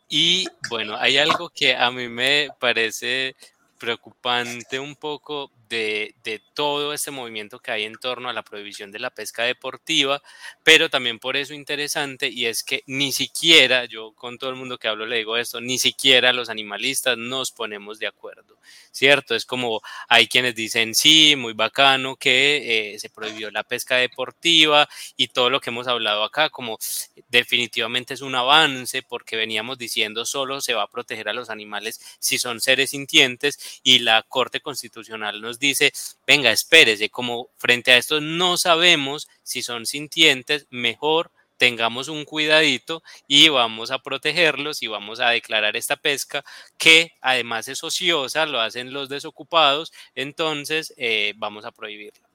y 0.08 0.46
bueno, 0.70 0.96
hay 0.96 1.18
algo 1.18 1.50
que 1.50 1.74
a 1.74 1.90
mí 1.90 2.08
me 2.08 2.48
parece 2.60 3.34
preocupante 3.76 4.78
un 4.78 4.94
poco 4.94 5.50
de, 5.68 6.14
todo 6.54 6.92
este 6.92 7.10
movimiento 7.10 7.58
que 7.58 7.72
hay 7.72 7.84
en 7.84 7.96
torno 7.96 8.28
a 8.28 8.32
la 8.32 8.42
prohibición 8.42 8.92
de 8.92 9.00
la 9.00 9.10
pesca 9.10 9.42
deportiva, 9.42 10.22
pero 10.62 10.88
también 10.88 11.18
por 11.18 11.36
eso 11.36 11.52
interesante 11.52 12.28
y 12.28 12.46
es 12.46 12.62
que 12.62 12.84
ni 12.86 13.10
siquiera, 13.10 13.84
yo 13.86 14.12
con 14.12 14.38
todo 14.38 14.50
el 14.50 14.56
mundo 14.56 14.78
que 14.78 14.86
hablo 14.86 15.04
le 15.04 15.16
digo 15.16 15.36
esto, 15.36 15.60
ni 15.60 15.78
siquiera 15.78 16.32
los 16.32 16.48
animalistas 16.48 17.18
nos 17.18 17.50
ponemos 17.50 17.98
de 17.98 18.06
acuerdo, 18.06 18.56
¿cierto? 18.92 19.34
Es 19.34 19.46
como 19.46 19.82
hay 20.08 20.28
quienes 20.28 20.54
dicen, 20.54 20.94
sí, 20.94 21.34
muy 21.36 21.54
bacano 21.54 22.16
que 22.16 22.92
eh, 22.94 22.98
se 23.00 23.10
prohibió 23.10 23.50
la 23.50 23.64
pesca 23.64 23.96
deportiva 23.96 24.88
y 25.16 25.28
todo 25.28 25.50
lo 25.50 25.60
que 25.60 25.70
hemos 25.70 25.88
hablado 25.88 26.22
acá, 26.22 26.50
como 26.50 26.78
definitivamente 27.28 28.14
es 28.14 28.20
un 28.20 28.34
avance 28.34 29.02
porque 29.02 29.36
veníamos 29.36 29.78
diciendo 29.78 30.24
solo 30.24 30.60
se 30.60 30.74
va 30.74 30.84
a 30.84 30.90
proteger 30.90 31.28
a 31.28 31.32
los 31.32 31.50
animales 31.50 32.00
si 32.18 32.38
son 32.38 32.60
seres 32.60 32.90
sintientes 32.90 33.80
y 33.82 34.00
la 34.00 34.22
Corte 34.22 34.60
Constitucional 34.60 35.40
nos 35.40 35.53
dice, 35.58 35.92
venga, 36.26 36.50
espérese, 36.50 37.10
como 37.10 37.48
frente 37.56 37.92
a 37.92 37.96
esto 37.96 38.20
no 38.20 38.56
sabemos 38.56 39.28
si 39.42 39.62
son 39.62 39.86
sintientes, 39.86 40.66
mejor 40.70 41.30
tengamos 41.56 42.08
un 42.08 42.24
cuidadito 42.24 43.02
y 43.26 43.48
vamos 43.48 43.90
a 43.90 44.00
protegerlos 44.00 44.82
y 44.82 44.86
vamos 44.86 45.20
a 45.20 45.30
declarar 45.30 45.76
esta 45.76 45.96
pesca 45.96 46.44
que 46.78 47.12
además 47.20 47.68
es 47.68 47.82
ociosa, 47.84 48.46
lo 48.46 48.60
hacen 48.60 48.92
los 48.92 49.08
desocupados, 49.08 49.92
entonces 50.14 50.92
eh, 50.96 51.32
vamos 51.36 51.64
a 51.64 51.72
prohibirla. 51.72 52.28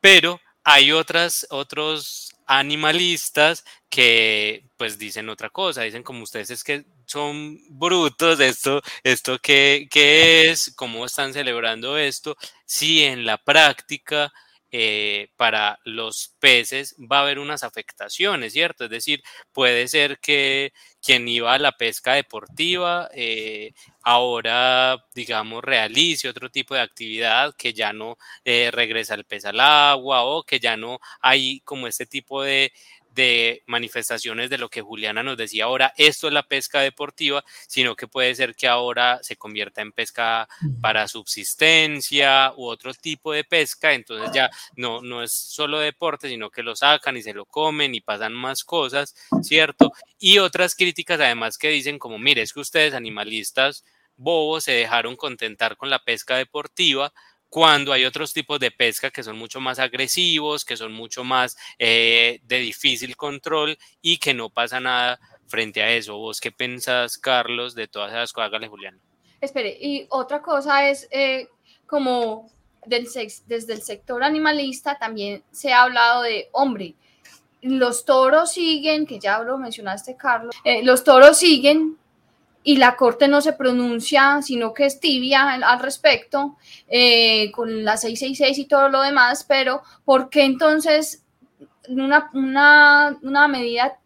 Pero 0.00 0.40
hay 0.68 0.90
otras, 0.90 1.46
otros 1.50 2.34
animalistas 2.44 3.64
que 3.88 4.64
pues 4.76 4.98
dicen 4.98 5.28
otra 5.28 5.48
cosa, 5.48 5.82
dicen 5.82 6.02
como 6.02 6.24
ustedes 6.24 6.50
es 6.50 6.64
que 6.64 6.84
son 7.06 7.58
brutos, 7.70 8.40
esto, 8.40 8.82
esto 9.04 9.38
qué 9.38 9.88
es, 9.92 10.72
cómo 10.74 11.06
están 11.06 11.32
celebrando 11.32 11.96
esto, 11.96 12.36
si 12.64 13.04
en 13.04 13.24
la 13.24 13.38
práctica 13.38 14.32
eh, 14.72 15.28
para 15.36 15.78
los 15.84 16.34
peces 16.40 16.96
va 17.00 17.18
a 17.18 17.22
haber 17.22 17.38
unas 17.38 17.62
afectaciones, 17.62 18.52
¿cierto? 18.52 18.84
Es 18.84 18.90
decir, 18.90 19.22
puede 19.52 19.86
ser 19.86 20.18
que 20.18 20.72
quien 21.00 21.28
iba 21.28 21.54
a 21.54 21.58
la 21.60 21.72
pesca 21.72 22.14
deportiva 22.14 23.08
eh, 23.14 23.72
ahora, 24.06 25.04
digamos, 25.16 25.64
realice 25.64 26.28
otro 26.28 26.48
tipo 26.48 26.76
de 26.76 26.80
actividad 26.80 27.56
que 27.56 27.72
ya 27.72 27.92
no 27.92 28.16
eh, 28.44 28.70
regresa 28.72 29.14
el 29.14 29.24
pez 29.24 29.44
al 29.44 29.58
agua 29.58 30.22
o 30.22 30.44
que 30.44 30.60
ya 30.60 30.76
no 30.76 31.00
hay 31.20 31.58
como 31.64 31.88
este 31.88 32.06
tipo 32.06 32.44
de, 32.44 32.72
de 33.16 33.64
manifestaciones 33.66 34.48
de 34.48 34.58
lo 34.58 34.68
que 34.68 34.80
Juliana 34.80 35.24
nos 35.24 35.36
decía 35.36 35.64
ahora, 35.64 35.92
esto 35.96 36.28
es 36.28 36.34
la 36.34 36.44
pesca 36.44 36.82
deportiva, 36.82 37.44
sino 37.66 37.96
que 37.96 38.06
puede 38.06 38.32
ser 38.36 38.54
que 38.54 38.68
ahora 38.68 39.18
se 39.22 39.34
convierta 39.34 39.82
en 39.82 39.90
pesca 39.90 40.46
para 40.80 41.08
subsistencia 41.08 42.52
u 42.56 42.66
otro 42.66 42.94
tipo 42.94 43.32
de 43.32 43.42
pesca, 43.42 43.92
entonces 43.92 44.30
ya 44.32 44.50
no, 44.76 45.02
no 45.02 45.24
es 45.24 45.32
solo 45.32 45.80
deporte, 45.80 46.28
sino 46.28 46.50
que 46.50 46.62
lo 46.62 46.76
sacan 46.76 47.16
y 47.16 47.22
se 47.22 47.34
lo 47.34 47.44
comen 47.44 47.92
y 47.92 48.02
pasan 48.02 48.34
más 48.34 48.62
cosas, 48.62 49.16
¿cierto? 49.42 49.92
Y 50.20 50.38
otras 50.38 50.76
críticas 50.76 51.18
además 51.18 51.58
que 51.58 51.70
dicen 51.70 51.98
como, 51.98 52.20
mire, 52.20 52.42
es 52.42 52.52
que 52.52 52.60
ustedes 52.60 52.94
animalistas 52.94 53.82
bobos 54.16 54.64
se 54.64 54.72
dejaron 54.72 55.16
contentar 55.16 55.76
con 55.76 55.90
la 55.90 55.98
pesca 55.98 56.36
deportiva, 56.36 57.12
cuando 57.48 57.92
hay 57.92 58.04
otros 58.04 58.32
tipos 58.32 58.58
de 58.60 58.70
pesca 58.70 59.10
que 59.10 59.22
son 59.22 59.38
mucho 59.38 59.60
más 59.60 59.78
agresivos, 59.78 60.64
que 60.64 60.76
son 60.76 60.92
mucho 60.92 61.24
más 61.24 61.56
eh, 61.78 62.40
de 62.44 62.58
difícil 62.58 63.16
control 63.16 63.78
y 64.02 64.18
que 64.18 64.34
no 64.34 64.50
pasa 64.50 64.80
nada 64.80 65.18
frente 65.46 65.82
a 65.82 65.90
eso. 65.92 66.18
¿Vos 66.18 66.40
qué 66.40 66.50
pensás, 66.52 67.18
Carlos, 67.18 67.74
de 67.74 67.88
todas 67.88 68.10
esas 68.10 68.32
cosas? 68.32 68.48
Hágale, 68.48 68.68
Julián. 68.68 69.00
Espere, 69.40 69.76
y 69.80 70.06
otra 70.10 70.42
cosa 70.42 70.88
es 70.88 71.08
eh, 71.10 71.48
como 71.86 72.50
desde 72.86 73.72
el 73.72 73.82
sector 73.82 74.22
animalista 74.22 74.96
también 74.98 75.42
se 75.50 75.72
ha 75.72 75.82
hablado 75.82 76.22
de, 76.22 76.48
hombre, 76.52 76.94
los 77.62 78.04
toros 78.04 78.52
siguen, 78.52 79.06
que 79.06 79.18
ya 79.18 79.40
lo 79.40 79.58
mencionaste, 79.58 80.16
Carlos, 80.16 80.54
eh, 80.64 80.82
los 80.84 81.02
toros 81.02 81.38
siguen 81.38 81.96
y 82.68 82.78
la 82.78 82.96
Corte 82.96 83.28
no 83.28 83.40
se 83.40 83.52
pronuncia, 83.52 84.42
sino 84.42 84.74
que 84.74 84.86
es 84.86 84.98
tibia 84.98 85.52
al 85.52 85.78
respecto, 85.78 86.56
eh, 86.88 87.52
con 87.52 87.84
la 87.84 87.96
666 87.96 88.58
y 88.58 88.68
todo 88.68 88.88
lo 88.88 89.02
demás, 89.02 89.44
pero 89.48 89.82
¿por 90.04 90.28
qué 90.30 90.42
entonces 90.42 91.22
una, 91.88 93.48
medida, 93.48 93.96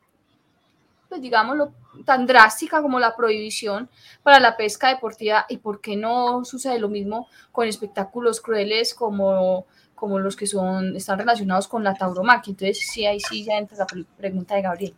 pues 1.08 1.22
digámoslo, 1.22 1.72
tan 2.04 2.26
drástica 2.26 2.82
como 2.82 3.00
la 3.00 3.16
prohibición 3.16 3.88
para 4.22 4.38
la 4.38 4.58
pesca 4.58 4.88
deportiva 4.88 5.46
y 5.48 5.56
por 5.56 5.80
qué 5.80 5.96
no 5.96 6.44
sucede 6.44 6.78
lo 6.78 6.90
mismo 6.90 7.28
con 7.52 7.66
espectáculos 7.66 8.42
crueles 8.42 8.92
como, 8.92 9.64
como 9.94 10.18
los 10.18 10.36
que 10.36 10.46
son, 10.46 10.96
están 10.96 11.18
relacionados 11.18 11.66
con 11.66 11.82
la 11.82 11.94
tauromaquia? 11.94 12.50
Entonces, 12.50 12.86
sí, 12.86 13.06
ahí 13.06 13.20
sí 13.20 13.42
ya 13.42 13.56
entra 13.56 13.78
la 13.78 14.04
pregunta 14.18 14.54
de 14.54 14.60
Gabriel. 14.60 14.94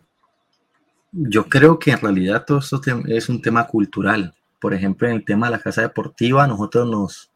Yo 1.12 1.46
creo 1.46 1.78
que 1.78 1.90
en 1.90 2.00
realidad 2.00 2.44
todo 2.46 2.58
esto 2.58 2.80
es 3.06 3.28
un 3.28 3.42
tema 3.42 3.66
cultural. 3.66 4.34
Por 4.58 4.72
ejemplo, 4.72 5.06
en 5.08 5.16
el 5.16 5.24
tema 5.24 5.46
de 5.46 5.52
la 5.52 5.58
casa 5.58 5.82
deportiva, 5.82 6.46
nosotros 6.46 6.88
nos, 6.88 7.30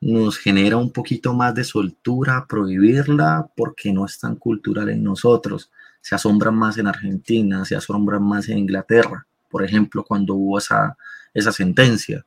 nos 0.00 0.36
genera 0.36 0.76
un 0.76 0.90
poquito 0.90 1.32
más 1.32 1.54
de 1.54 1.62
soltura 1.62 2.44
prohibirla 2.48 3.48
porque 3.56 3.92
no 3.92 4.04
es 4.04 4.18
tan 4.18 4.34
cultural 4.34 4.88
en 4.88 5.04
nosotros. 5.04 5.70
Se 6.00 6.16
asombran 6.16 6.56
más 6.56 6.76
en 6.76 6.88
Argentina, 6.88 7.64
se 7.64 7.76
asombran 7.76 8.22
más 8.22 8.48
en 8.48 8.58
Inglaterra, 8.58 9.26
por 9.48 9.64
ejemplo, 9.64 10.04
cuando 10.04 10.34
hubo 10.34 10.58
esa, 10.58 10.96
esa 11.32 11.52
sentencia. 11.52 12.26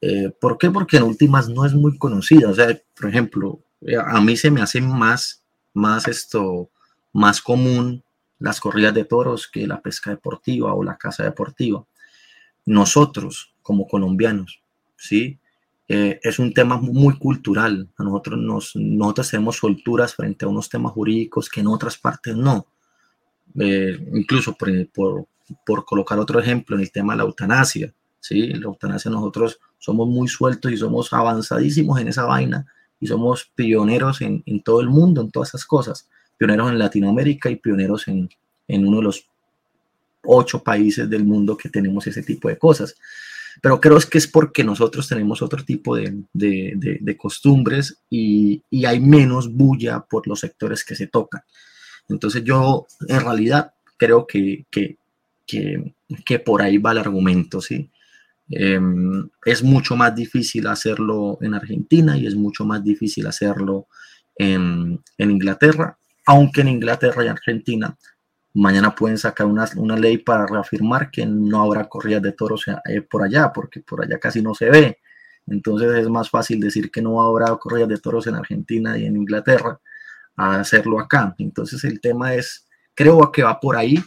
Eh, 0.00 0.30
¿Por 0.40 0.58
qué? 0.58 0.70
Porque 0.70 0.96
en 0.96 1.04
últimas 1.04 1.48
no 1.48 1.64
es 1.64 1.72
muy 1.74 1.96
conocida. 1.96 2.50
O 2.50 2.54
sea, 2.54 2.76
por 2.98 3.08
ejemplo, 3.08 3.60
eh, 3.82 3.96
a 3.96 4.20
mí 4.20 4.36
se 4.36 4.50
me 4.50 4.60
hace 4.60 4.80
más, 4.80 5.42
más 5.72 6.08
esto, 6.08 6.68
más 7.12 7.40
común 7.40 8.03
las 8.38 8.60
corridas 8.60 8.94
de 8.94 9.04
toros 9.04 9.48
que 9.48 9.66
la 9.66 9.80
pesca 9.80 10.10
deportiva 10.10 10.74
o 10.74 10.82
la 10.82 10.96
caza 10.96 11.24
deportiva. 11.24 11.84
Nosotros, 12.66 13.54
como 13.62 13.86
colombianos, 13.86 14.60
¿sí? 14.96 15.38
Eh, 15.86 16.18
es 16.22 16.38
un 16.38 16.52
tema 16.54 16.78
muy 16.78 17.18
cultural. 17.18 17.88
A 17.96 18.04
nosotros, 18.04 18.38
nos, 18.38 18.74
nosotros 18.74 19.30
tenemos 19.30 19.56
solturas 19.56 20.14
frente 20.14 20.44
a 20.44 20.48
unos 20.48 20.68
temas 20.68 20.92
jurídicos 20.92 21.48
que 21.48 21.60
en 21.60 21.66
otras 21.66 21.98
partes 21.98 22.34
no. 22.34 22.66
Eh, 23.58 23.98
incluso 24.14 24.54
por, 24.54 24.70
por, 25.64 25.84
colocar 25.84 26.18
otro 26.18 26.40
ejemplo 26.40 26.74
en 26.76 26.82
el 26.82 26.90
tema 26.90 27.12
de 27.12 27.18
la 27.18 27.24
eutanasia. 27.24 27.92
¿sí? 28.18 28.48
La 28.54 28.64
eutanasia 28.64 29.10
nosotros 29.10 29.60
somos 29.78 30.08
muy 30.08 30.28
sueltos 30.28 30.72
y 30.72 30.76
somos 30.76 31.12
avanzadísimos 31.12 32.00
en 32.00 32.08
esa 32.08 32.24
vaina 32.24 32.66
y 32.98 33.06
somos 33.06 33.52
pioneros 33.54 34.22
en, 34.22 34.42
en 34.46 34.62
todo 34.62 34.80
el 34.80 34.88
mundo, 34.88 35.20
en 35.20 35.30
todas 35.30 35.50
esas 35.50 35.66
cosas 35.66 36.08
pioneros 36.36 36.70
en 36.70 36.78
Latinoamérica 36.78 37.50
y 37.50 37.56
pioneros 37.56 38.08
en, 38.08 38.28
uno 38.68 38.98
de 38.98 39.02
los 39.02 39.28
ocho 40.24 40.62
países 40.62 41.08
del 41.08 41.24
mundo 41.24 41.56
que 41.56 41.68
tenemos 41.68 42.06
ese 42.06 42.22
tipo 42.22 42.48
de 42.48 42.58
cosas. 42.58 42.96
Pero 43.60 43.80
creo 43.80 43.98
que 44.00 44.18
es 44.18 44.26
porque 44.26 44.64
nosotros 44.64 45.08
tenemos 45.08 45.40
otro 45.40 45.64
tipo 45.64 45.96
de, 45.96 47.16
costumbres 47.16 47.98
y, 48.10 48.62
hay 48.84 49.00
menos 49.00 49.52
bulla 49.52 50.00
por 50.00 50.26
los 50.26 50.40
sectores 50.40 50.84
que 50.84 50.96
se 50.96 51.06
tocan. 51.06 51.42
Entonces 52.08 52.42
yo 52.44 52.86
en 53.08 53.20
realidad 53.20 53.72
creo 53.96 54.26
que, 54.26 54.66
que, 54.70 56.38
por 56.44 56.62
ahí 56.62 56.78
va 56.78 56.92
el 56.92 56.98
argumento, 56.98 57.60
¿sí? 57.60 57.90
Em, 58.50 59.26
es 59.46 59.62
mucho 59.62 59.96
más 59.96 60.14
difícil 60.14 60.66
hacerlo 60.66 61.38
en 61.40 61.54
Argentina 61.54 62.18
y 62.18 62.26
es 62.26 62.34
mucho 62.34 62.66
más 62.66 62.84
difícil 62.84 63.26
hacerlo 63.26 63.86
en, 64.36 65.00
en 65.16 65.30
Inglaterra 65.30 65.96
aunque 66.26 66.62
en 66.62 66.68
Inglaterra 66.68 67.24
y 67.24 67.28
Argentina 67.28 67.96
mañana 68.54 68.94
pueden 68.94 69.18
sacar 69.18 69.46
una, 69.46 69.68
una 69.76 69.96
ley 69.96 70.18
para 70.18 70.46
reafirmar 70.46 71.10
que 71.10 71.26
no 71.26 71.62
habrá 71.62 71.88
corridas 71.88 72.22
de 72.22 72.32
toros 72.32 72.64
eh, 72.88 73.02
por 73.02 73.22
allá, 73.22 73.52
porque 73.52 73.80
por 73.80 74.02
allá 74.02 74.18
casi 74.18 74.40
no 74.40 74.54
se 74.54 74.70
ve. 74.70 74.98
Entonces 75.46 75.92
es 75.98 76.08
más 76.08 76.30
fácil 76.30 76.60
decir 76.60 76.90
que 76.90 77.02
no 77.02 77.20
habrá 77.20 77.54
corridas 77.56 77.88
de 77.88 77.98
toros 77.98 78.26
en 78.26 78.36
Argentina 78.36 78.96
y 78.96 79.06
en 79.06 79.16
Inglaterra 79.16 79.78
a 80.36 80.60
hacerlo 80.60 81.00
acá. 81.00 81.34
Entonces 81.38 81.84
el 81.84 82.00
tema 82.00 82.34
es, 82.34 82.66
creo 82.94 83.30
que 83.32 83.42
va 83.42 83.60
por 83.60 83.76
ahí 83.76 84.02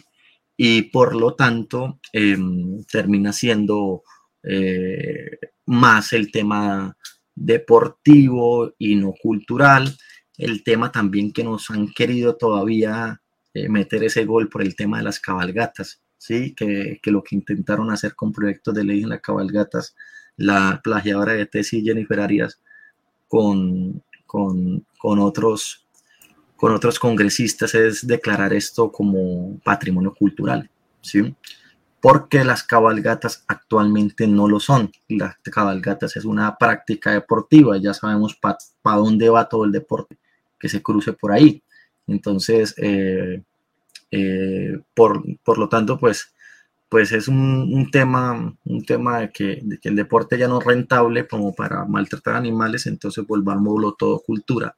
y 0.56 0.82
por 0.82 1.14
lo 1.14 1.34
tanto 1.34 2.00
em, 2.12 2.82
termina 2.84 3.32
siendo 3.32 4.02
eh, 4.42 5.38
más 5.66 6.12
el 6.12 6.32
tema 6.32 6.96
deportivo 7.34 8.72
y 8.78 8.96
no 8.96 9.12
cultural 9.12 9.94
el 10.38 10.62
tema 10.62 10.92
también 10.92 11.32
que 11.32 11.44
nos 11.44 11.68
han 11.70 11.88
querido 11.88 12.36
todavía 12.36 13.20
eh, 13.52 13.68
meter 13.68 14.04
ese 14.04 14.24
gol 14.24 14.48
por 14.48 14.62
el 14.62 14.76
tema 14.76 14.98
de 14.98 15.04
las 15.04 15.18
cabalgatas, 15.18 16.00
¿sí? 16.16 16.54
Que, 16.54 17.00
lo 17.04 17.22
que 17.24 17.34
intentaron 17.34 17.90
hacer 17.90 18.14
con 18.14 18.32
proyectos 18.32 18.72
de 18.74 18.84
ley 18.84 19.02
en 19.02 19.08
las 19.08 19.20
cabalgatas, 19.20 19.96
la 20.36 20.80
plagiadora 20.82 21.32
de 21.32 21.46
tesis 21.46 21.82
Jennifer 21.84 22.20
Arias 22.20 22.60
con, 23.26 24.00
con, 24.26 24.84
otros, 25.00 25.84
con 26.56 26.72
otros 26.72 27.00
congresistas 27.00 27.74
es 27.74 28.06
declarar 28.06 28.52
esto 28.52 28.92
como 28.92 29.58
patrimonio 29.64 30.14
cultural, 30.14 30.70
¿sí? 31.00 31.34
Porque 32.00 32.44
las 32.44 32.62
cabalgatas 32.62 33.42
actualmente 33.48 34.28
no 34.28 34.46
lo 34.46 34.60
son. 34.60 34.92
Las 35.08 35.36
cabalgatas 35.38 36.16
es 36.16 36.24
una 36.24 36.56
práctica 36.56 37.10
deportiva, 37.10 37.76
ya 37.76 37.92
sabemos 37.92 38.36
para 38.36 38.96
dónde 38.96 39.28
va 39.28 39.48
todo 39.48 39.64
el 39.64 39.72
deporte 39.72 40.16
que 40.58 40.68
se 40.68 40.82
cruce 40.82 41.12
por 41.12 41.32
ahí. 41.32 41.62
Entonces, 42.06 42.74
eh, 42.78 43.42
eh, 44.10 44.78
por, 44.94 45.58
lo 45.58 45.68
tanto, 45.68 45.98
pues, 45.98 46.34
pues 46.88 47.12
es 47.12 47.28
un, 47.28 47.88
tema, 47.92 48.56
un 48.64 48.84
tema 48.84 49.20
de 49.20 49.30
que, 49.30 49.62
el 49.82 49.96
deporte 49.96 50.38
ya 50.38 50.48
no 50.48 50.58
es 50.60 50.66
rentable 50.66 51.28
como 51.28 51.54
para 51.54 51.84
maltratar 51.84 52.36
animales, 52.36 52.86
entonces 52.86 53.26
volvámoslo 53.26 53.92
todo 53.92 54.20
cultura. 54.20 54.76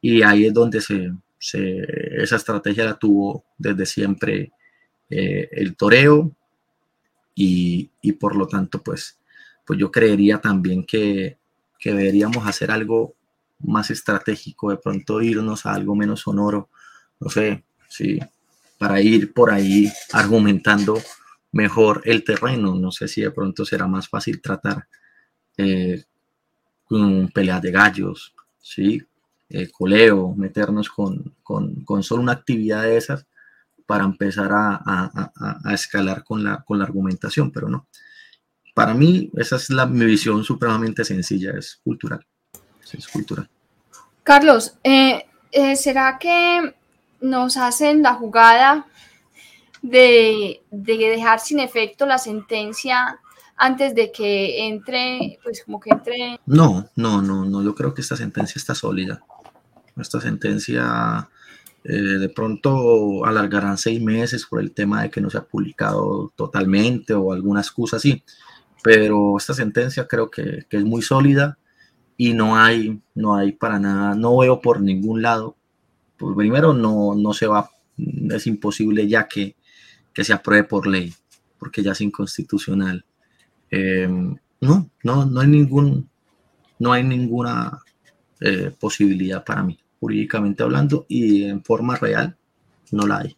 Y 0.00 0.22
ahí 0.22 0.46
es 0.46 0.54
donde 0.54 0.80
se, 0.80 1.12
esa 1.38 2.36
estrategia 2.36 2.84
la 2.84 2.98
tuvo 2.98 3.44
desde 3.58 3.86
siempre 3.86 4.52
eh, 5.08 5.48
el 5.52 5.76
toreo 5.76 6.32
y, 7.34 7.90
por 8.20 8.36
lo 8.36 8.46
tanto, 8.46 8.82
pues, 8.82 9.18
pues 9.66 9.78
yo 9.78 9.90
creería 9.90 10.38
también 10.38 10.84
que, 10.84 11.38
que 11.78 11.92
deberíamos 11.94 12.46
hacer 12.46 12.70
algo 12.70 13.14
más 13.62 13.90
estratégico, 13.90 14.70
de 14.70 14.76
pronto 14.76 15.20
irnos 15.22 15.66
a 15.66 15.74
algo 15.74 15.94
menos 15.94 16.20
sonoro, 16.20 16.70
no 17.20 17.28
sé, 17.28 17.64
sí, 17.88 18.18
para 18.78 19.00
ir 19.00 19.32
por 19.32 19.50
ahí 19.50 19.90
argumentando 20.12 20.98
mejor 21.52 22.02
el 22.04 22.24
terreno. 22.24 22.74
No 22.74 22.90
sé 22.90 23.08
si 23.08 23.20
de 23.22 23.30
pronto 23.30 23.64
será 23.64 23.86
más 23.86 24.08
fácil 24.08 24.40
tratar 24.40 24.86
eh, 25.56 26.04
con 26.84 27.28
peleas 27.28 27.62
de 27.62 27.70
gallos, 27.70 28.34
¿sí? 28.60 29.02
eh, 29.52 29.70
coleo, 29.70 30.34
meternos 30.34 30.88
con, 30.88 31.34
con, 31.42 32.02
solo 32.02 32.22
una 32.22 32.32
actividad 32.32 32.84
de 32.84 32.96
esas 32.96 33.26
para 33.86 34.04
empezar 34.04 34.50
a, 34.52 35.32
escalar 35.74 36.24
con 36.24 36.42
la, 36.42 36.62
con 36.62 36.78
la 36.78 36.84
argumentación, 36.84 37.50
pero 37.50 37.68
no. 37.68 37.86
Para 38.74 38.94
mí, 38.94 39.30
esa 39.36 39.56
es 39.56 39.68
la, 39.68 39.84
mi 39.84 40.06
visión 40.06 40.42
supremamente 40.42 41.04
sencilla, 41.04 41.52
es 41.52 41.78
cultural. 41.84 42.24
Es 42.90 43.06
cultural. 43.08 43.48
Carlos, 44.22 44.74
eh, 44.84 45.26
eh, 45.50 45.76
¿será 45.76 46.18
que 46.18 46.74
nos 47.20 47.56
hacen 47.56 48.02
la 48.02 48.14
jugada 48.14 48.86
de, 49.80 50.62
de, 50.70 50.96
dejar 50.96 51.40
sin 51.40 51.60
efecto 51.60 52.06
la 52.06 52.18
sentencia 52.18 53.18
antes 53.56 53.94
de 53.94 54.10
que 54.10 54.66
entre, 54.66 55.38
pues 55.42 55.62
como 55.64 55.80
que 55.80 55.90
entre... 55.90 56.40
No, 56.46 56.88
no, 56.96 57.22
no, 57.22 57.44
no, 57.44 57.62
yo 57.62 57.74
creo 57.74 57.94
que 57.94 58.00
esta 58.00 58.16
sentencia 58.16 58.58
está 58.58 58.74
sólida. 58.74 59.22
Esta 59.96 60.20
sentencia 60.20 61.28
eh, 61.84 61.92
de 61.92 62.28
pronto 62.28 63.24
alargarán 63.24 63.76
seis 63.76 64.00
meses 64.00 64.46
por 64.46 64.60
el 64.60 64.72
tema 64.72 65.02
de 65.02 65.10
que 65.10 65.20
no 65.20 65.30
se 65.30 65.38
ha 65.38 65.44
publicado 65.44 66.32
totalmente 66.36 67.12
o 67.12 67.32
alguna 67.32 67.60
excusa 67.60 67.96
así, 67.96 68.22
pero 68.82 69.36
esta 69.36 69.52
sentencia 69.52 70.06
creo 70.06 70.30
que, 70.30 70.66
es 70.70 70.84
muy 70.84 71.02
sólida 71.02 71.58
y 72.24 72.34
no 72.34 72.56
hay, 72.56 73.00
no 73.16 73.34
hay 73.34 73.50
para 73.50 73.80
nada, 73.80 74.14
no 74.14 74.38
veo 74.38 74.60
por 74.60 74.80
ningún 74.80 75.22
lado. 75.22 75.56
Pues 76.16 76.36
primero 76.36 76.72
no, 76.72 77.16
no 77.16 77.32
se 77.32 77.48
va, 77.48 77.68
es 77.96 78.46
imposible 78.46 79.08
ya 79.08 79.26
que, 79.26 79.56
que 80.14 80.22
se 80.22 80.32
apruebe 80.32 80.62
por 80.62 80.86
ley, 80.86 81.12
porque 81.58 81.82
ya 81.82 81.90
es 81.90 82.00
inconstitucional. 82.00 83.04
Eh, 83.72 84.06
no, 84.60 84.88
no, 85.02 85.26
no 85.26 85.40
hay 85.40 85.48
ningún, 85.48 86.08
no 86.78 86.92
hay 86.92 87.02
ninguna 87.02 87.80
eh, 88.38 88.70
posibilidad 88.78 89.44
para 89.44 89.64
mí 89.64 89.80
jurídicamente 89.98 90.62
hablando, 90.62 91.06
y 91.08 91.42
en 91.42 91.64
forma 91.64 91.96
real 91.96 92.36
no 92.92 93.04
la 93.04 93.18
hay, 93.18 93.36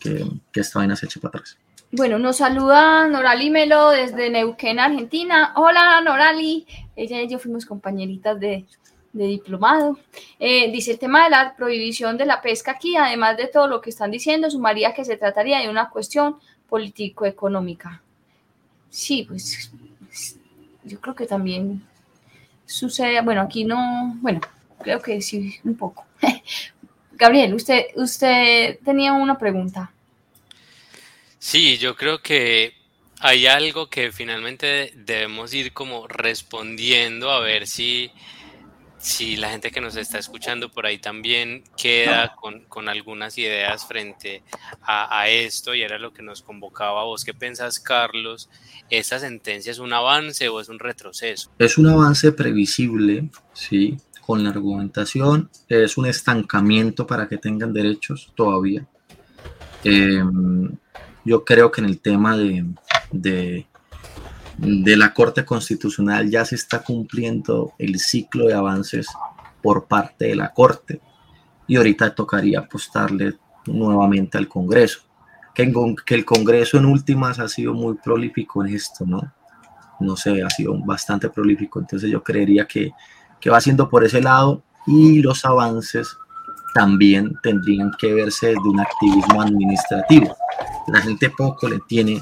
que, 0.00 0.28
que 0.52 0.58
esta 0.58 0.80
vaina 0.80 0.96
se 0.96 1.06
eche 1.06 1.20
para 1.20 1.38
atrás. 1.38 1.56
Bueno, 1.90 2.18
nos 2.18 2.36
saluda 2.36 3.08
Norali 3.08 3.48
Melo 3.48 3.88
desde 3.88 4.28
Neuquén, 4.28 4.78
Argentina. 4.78 5.54
Hola 5.56 6.02
Norali, 6.02 6.66
ella 6.94 7.22
y 7.22 7.28
yo 7.28 7.38
fuimos 7.38 7.64
compañeritas 7.64 8.38
de, 8.38 8.66
de 9.14 9.24
diplomado. 9.24 9.98
Eh, 10.38 10.70
dice 10.70 10.90
el 10.90 10.98
tema 10.98 11.24
de 11.24 11.30
la 11.30 11.56
prohibición 11.56 12.18
de 12.18 12.26
la 12.26 12.42
pesca 12.42 12.72
aquí, 12.72 12.94
además 12.96 13.38
de 13.38 13.46
todo 13.46 13.68
lo 13.68 13.80
que 13.80 13.88
están 13.88 14.10
diciendo, 14.10 14.50
sumaría 14.50 14.92
que 14.92 15.02
se 15.02 15.16
trataría 15.16 15.60
de 15.60 15.70
una 15.70 15.88
cuestión 15.88 16.36
político-económica. 16.68 18.02
Sí, 18.90 19.24
pues 19.26 19.72
yo 20.84 21.00
creo 21.00 21.14
que 21.14 21.26
también 21.26 21.82
sucede, 22.66 23.22
bueno, 23.22 23.40
aquí 23.40 23.64
no, 23.64 24.14
bueno, 24.20 24.42
creo 24.82 25.00
que 25.00 25.22
sí, 25.22 25.54
un 25.64 25.74
poco. 25.74 26.04
Gabriel, 27.12 27.54
usted, 27.54 27.86
usted 27.96 28.78
tenía 28.84 29.14
una 29.14 29.38
pregunta. 29.38 29.90
Sí, 31.38 31.78
yo 31.78 31.94
creo 31.96 32.20
que 32.20 32.74
hay 33.20 33.46
algo 33.46 33.88
que 33.88 34.12
finalmente 34.12 34.92
debemos 34.96 35.52
ir 35.54 35.72
como 35.72 36.06
respondiendo 36.06 37.30
a 37.30 37.40
ver 37.40 37.66
si, 37.66 38.10
si 38.98 39.36
la 39.36 39.50
gente 39.50 39.70
que 39.70 39.80
nos 39.80 39.96
está 39.96 40.18
escuchando 40.18 40.70
por 40.70 40.86
ahí 40.86 40.98
también 40.98 41.64
queda 41.76 42.34
con, 42.36 42.88
algunas 42.88 43.38
ideas 43.38 43.86
frente 43.86 44.42
a, 44.82 45.28
esto 45.28 45.74
y 45.74 45.82
era 45.82 45.98
lo 45.98 46.12
que 46.12 46.22
nos 46.22 46.42
convocaba. 46.42 47.04
¿Vos 47.04 47.24
qué 47.24 47.34
pensás, 47.34 47.80
Carlos? 47.80 48.48
¿Esta 48.90 49.18
sentencia 49.18 49.72
es 49.72 49.78
un 49.78 49.92
avance 49.92 50.48
o 50.48 50.60
es 50.60 50.68
un 50.68 50.78
retroceso? 50.78 51.50
Es 51.58 51.78
un 51.78 51.88
avance 51.88 52.32
previsible, 52.32 53.28
sí, 53.52 53.96
con 54.20 54.42
la 54.44 54.50
argumentación, 54.50 55.50
es 55.68 55.96
un 55.96 56.06
estancamiento 56.06 57.06
para 57.06 57.28
que 57.28 57.38
tengan 57.38 57.72
derechos 57.72 58.32
todavía. 58.34 58.86
Em, 59.84 60.76
yo 61.28 61.44
creo 61.44 61.70
que 61.70 61.80
en 61.80 61.86
el 61.86 62.00
tema 62.00 62.36
de, 62.36 62.64
de, 63.12 63.66
la 64.96 65.12
Corte 65.14 65.44
Constitucional 65.44 66.30
ya 66.30 66.44
se 66.44 66.54
está 66.54 66.82
cumpliendo 66.82 67.72
el 67.78 67.98
ciclo 67.98 68.46
de 68.46 68.54
avances 68.54 69.06
por 69.62 69.86
parte 69.86 70.26
de 70.26 70.36
la 70.36 70.52
Corte 70.52 71.00
y 71.66 71.76
ahorita 71.76 72.14
tocaría 72.14 72.60
apostarle 72.60 73.34
nuevamente 73.66 74.38
al 74.38 74.48
Congreso. 74.48 75.00
Que, 75.54 75.72
el 76.14 76.24
Congreso 76.24 76.78
en 76.78 76.86
últimas 76.86 77.38
ha 77.38 77.48
sido 77.48 77.74
muy 77.74 77.94
prolífico 77.94 78.64
en 78.64 78.74
esto, 78.74 79.04
¿no? 79.04 79.20
No 80.00 80.16
sé, 80.16 80.42
ha 80.42 80.50
sido 80.50 80.78
bastante 80.78 81.28
prolífico. 81.28 81.80
Entonces 81.80 82.10
yo 82.10 82.22
creería 82.22 82.66
que 82.66 82.92
que 83.40 83.50
va 83.50 83.58
haciendo 83.58 83.88
por 83.88 84.04
ese 84.04 84.20
lado 84.20 84.62
y 84.86 85.22
los 85.22 85.44
avances 85.44 86.16
también 86.74 87.34
tendrían 87.42 87.90
que 87.98 88.12
verse 88.12 88.48
de 88.48 88.68
un 88.68 88.80
activismo 88.80 89.42
administrativo. 89.42 90.36
La 90.88 91.00
gente 91.00 91.30
poco 91.30 91.68
le 91.68 91.80
tiene, 91.86 92.20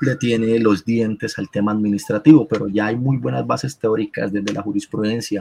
le 0.00 0.16
tiene 0.16 0.58
los 0.58 0.84
dientes 0.84 1.38
al 1.38 1.48
tema 1.50 1.72
administrativo, 1.72 2.46
pero 2.48 2.68
ya 2.68 2.86
hay 2.86 2.96
muy 2.96 3.16
buenas 3.16 3.46
bases 3.46 3.78
teóricas 3.78 4.32
desde 4.32 4.52
la 4.52 4.62
jurisprudencia 4.62 5.40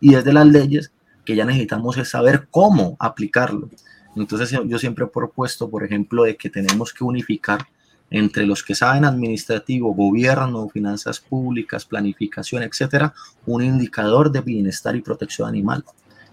y 0.00 0.14
desde 0.14 0.32
las 0.32 0.46
leyes 0.46 0.92
que 1.24 1.36
ya 1.36 1.44
necesitamos 1.44 1.96
es 1.98 2.08
saber 2.08 2.48
cómo 2.50 2.96
aplicarlo. 2.98 3.68
Entonces 4.16 4.50
yo 4.64 4.78
siempre 4.78 5.04
he 5.04 5.08
propuesto, 5.08 5.68
por 5.68 5.84
ejemplo, 5.84 6.24
de 6.24 6.36
que 6.36 6.50
tenemos 6.50 6.92
que 6.92 7.04
unificar 7.04 7.66
entre 8.10 8.46
los 8.46 8.62
que 8.62 8.74
saben 8.74 9.04
administrativo, 9.04 9.94
gobierno, 9.94 10.68
finanzas 10.68 11.20
públicas, 11.20 11.84
planificación, 11.84 12.62
etcétera, 12.62 13.14
un 13.46 13.62
indicador 13.62 14.32
de 14.32 14.40
bienestar 14.40 14.96
y 14.96 15.02
protección 15.02 15.48
animal. 15.48 15.84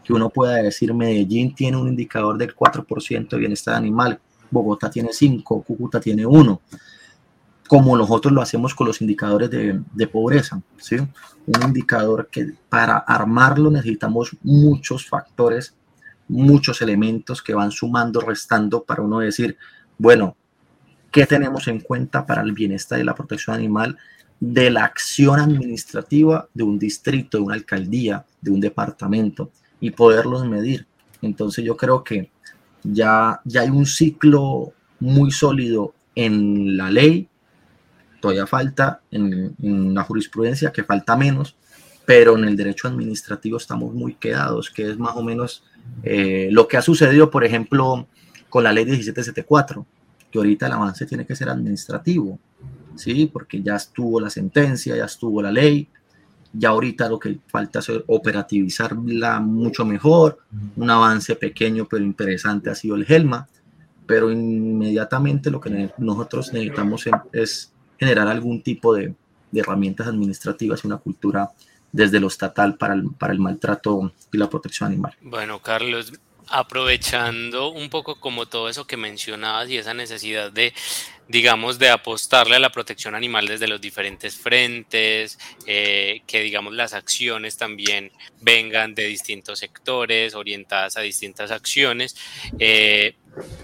Que 0.05 0.13
uno 0.13 0.29
pueda 0.29 0.55
decir, 0.57 0.93
Medellín 0.93 1.55
tiene 1.55 1.77
un 1.77 1.87
indicador 1.87 2.37
del 2.37 2.55
4% 2.55 3.29
de 3.29 3.37
bienestar 3.37 3.75
animal, 3.75 4.19
Bogotá 4.51 4.89
tiene 4.89 5.09
5, 5.11 5.63
Cúcuta 5.63 5.99
tiene 5.99 6.25
1, 6.25 6.61
como 7.67 7.97
nosotros 7.97 8.31
lo 8.31 8.41
hacemos 8.41 8.75
con 8.75 8.87
los 8.87 9.01
indicadores 9.01 9.49
de, 9.49 9.81
de 9.91 10.07
pobreza. 10.07 10.61
¿sí? 10.77 10.97
Un 10.97 11.63
indicador 11.63 12.29
que 12.31 12.53
para 12.69 12.97
armarlo 12.97 13.71
necesitamos 13.71 14.37
muchos 14.43 15.07
factores, 15.07 15.73
muchos 16.27 16.81
elementos 16.81 17.41
que 17.41 17.55
van 17.55 17.71
sumando, 17.71 18.21
restando 18.21 18.83
para 18.83 19.01
uno 19.01 19.19
decir, 19.19 19.57
bueno, 19.97 20.35
qué 21.11 21.25
tenemos 21.25 21.67
en 21.67 21.79
cuenta 21.79 22.25
para 22.25 22.41
el 22.41 22.51
bienestar 22.51 22.99
y 22.99 23.03
la 23.03 23.15
protección 23.15 23.55
animal 23.55 23.97
de 24.39 24.69
la 24.69 24.83
acción 24.83 25.39
administrativa 25.39 26.47
de 26.53 26.63
un 26.63 26.77
distrito, 26.77 27.37
de 27.37 27.43
una 27.43 27.55
alcaldía, 27.55 28.25
de 28.41 28.51
un 28.51 28.59
departamento 28.59 29.51
y 29.79 29.91
poderlos 29.91 30.45
medir. 30.45 30.87
Entonces 31.21 31.63
yo 31.63 31.75
creo 31.77 32.03
que 32.03 32.29
ya, 32.83 33.41
ya 33.43 33.61
hay 33.61 33.69
un 33.69 33.85
ciclo 33.85 34.73
muy 34.99 35.31
sólido 35.31 35.93
en 36.15 36.77
la 36.77 36.89
ley, 36.89 37.27
todavía 38.21 38.47
falta 38.47 39.01
en, 39.11 39.55
la 39.93 40.03
jurisprudencia, 40.03 40.71
que 40.71 40.83
falta 40.83 41.15
menos, 41.15 41.55
pero 42.05 42.37
en 42.37 42.45
el 42.45 42.55
derecho 42.55 42.87
administrativo 42.87 43.57
estamos 43.57 43.93
muy 43.93 44.15
quedados, 44.15 44.69
que 44.69 44.89
es 44.89 44.97
más 44.97 45.15
o 45.15 45.23
menos 45.23 45.63
eh, 46.03 46.49
lo 46.51 46.67
que 46.67 46.77
ha 46.77 46.81
sucedido, 46.81 47.29
por 47.29 47.43
ejemplo, 47.43 48.07
con 48.49 48.63
la 48.63 48.71
ley 48.71 48.85
1774 48.85 49.85
ahorita 50.37 50.67
el 50.67 50.73
avance 50.73 51.05
tiene 51.05 51.25
que 51.25 51.35
ser 51.35 51.49
administrativo, 51.49 52.39
¿sí? 52.95 53.29
Porque 53.31 53.61
ya 53.61 53.75
estuvo 53.75 54.19
la 54.19 54.29
sentencia, 54.29 54.95
ya 54.95 55.05
estuvo 55.05 55.41
la 55.41 55.51
ley, 55.51 55.87
ya 56.57 56.69
ahorita 56.69 57.09
lo 57.09 57.19
que 57.19 57.39
falta 57.47 57.79
es 57.79 57.91
operativizarla 58.07 59.39
mucho 59.39 59.85
mejor, 59.85 60.39
un 60.75 60.89
avance 60.89 61.35
pequeño 61.35 61.87
pero 61.89 62.03
interesante 62.03 62.69
ha 62.69 62.75
sido 62.75 62.95
el 62.95 63.05
GELMA, 63.05 63.47
pero 64.05 64.31
inmediatamente 64.31 65.49
lo 65.49 65.59
que 65.59 65.91
nosotros 65.97 66.53
necesitamos 66.53 67.05
es 67.33 67.73
generar 67.97 68.27
algún 68.27 68.61
tipo 68.61 68.93
de, 68.93 69.13
de 69.51 69.59
herramientas 69.59 70.07
administrativas 70.07 70.83
y 70.83 70.87
una 70.87 70.97
cultura 70.97 71.49
desde 71.91 72.19
lo 72.19 72.27
estatal 72.27 72.75
para 72.75 72.93
el, 72.93 73.05
para 73.17 73.33
el 73.33 73.39
maltrato 73.39 74.11
y 74.31 74.37
la 74.37 74.49
protección 74.49 74.87
animal. 74.87 75.15
Bueno, 75.21 75.59
Carlos, 75.61 76.11
aprovechando 76.49 77.69
un 77.69 77.89
poco 77.89 78.19
como 78.19 78.45
todo 78.45 78.69
eso 78.69 78.85
que 78.85 78.97
mencionabas 78.97 79.69
y 79.69 79.77
esa 79.77 79.93
necesidad 79.93 80.51
de, 80.51 80.73
digamos, 81.27 81.79
de 81.79 81.89
apostarle 81.89 82.55
a 82.55 82.59
la 82.59 82.71
protección 82.71 83.15
animal 83.15 83.47
desde 83.47 83.67
los 83.67 83.81
diferentes 83.81 84.37
frentes, 84.37 85.39
eh, 85.65 86.21
que 86.27 86.41
digamos 86.41 86.73
las 86.73 86.93
acciones 86.93 87.57
también 87.57 88.11
vengan 88.41 88.93
de 88.93 89.05
distintos 89.07 89.59
sectores, 89.59 90.35
orientadas 90.35 90.97
a 90.97 91.01
distintas 91.01 91.51
acciones, 91.51 92.15
eh, 92.59 93.15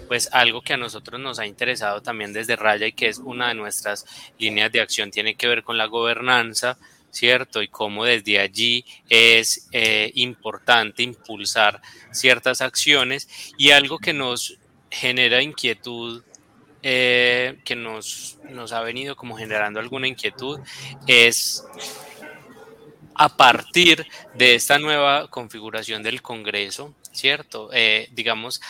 pues 0.08 0.28
algo 0.32 0.62
que 0.62 0.74
a 0.74 0.76
nosotros 0.76 1.20
nos 1.20 1.38
ha 1.38 1.46
interesado 1.46 2.02
también 2.02 2.32
desde 2.32 2.56
Raya 2.56 2.86
y 2.86 2.92
que 2.92 3.08
es 3.08 3.18
una 3.18 3.48
de 3.48 3.54
nuestras 3.54 4.04
líneas 4.38 4.70
de 4.72 4.80
acción 4.80 5.10
tiene 5.10 5.34
que 5.34 5.48
ver 5.48 5.62
con 5.62 5.78
la 5.78 5.86
gobernanza 5.86 6.76
¿cierto? 7.12 7.62
Y 7.62 7.68
cómo 7.68 8.04
desde 8.04 8.40
allí 8.40 8.84
es 9.08 9.68
eh, 9.70 10.10
importante 10.14 11.02
impulsar 11.02 11.80
ciertas 12.10 12.60
acciones 12.60 13.28
y 13.56 13.70
algo 13.70 13.98
que 13.98 14.14
nos 14.14 14.58
genera 14.90 15.42
inquietud, 15.42 16.22
eh, 16.82 17.58
que 17.64 17.76
nos, 17.76 18.38
nos 18.50 18.72
ha 18.72 18.80
venido 18.82 19.16
como 19.16 19.36
generando 19.36 19.80
alguna 19.80 20.08
inquietud, 20.08 20.60
es 21.06 21.64
a 23.14 23.28
partir 23.28 24.06
de 24.34 24.54
esta 24.54 24.78
nueva 24.78 25.28
configuración 25.28 26.02
del 26.02 26.22
Congreso, 26.22 26.94
¿cierto? 27.12 27.70
Eh, 27.72 28.08
digamos, 28.12 28.60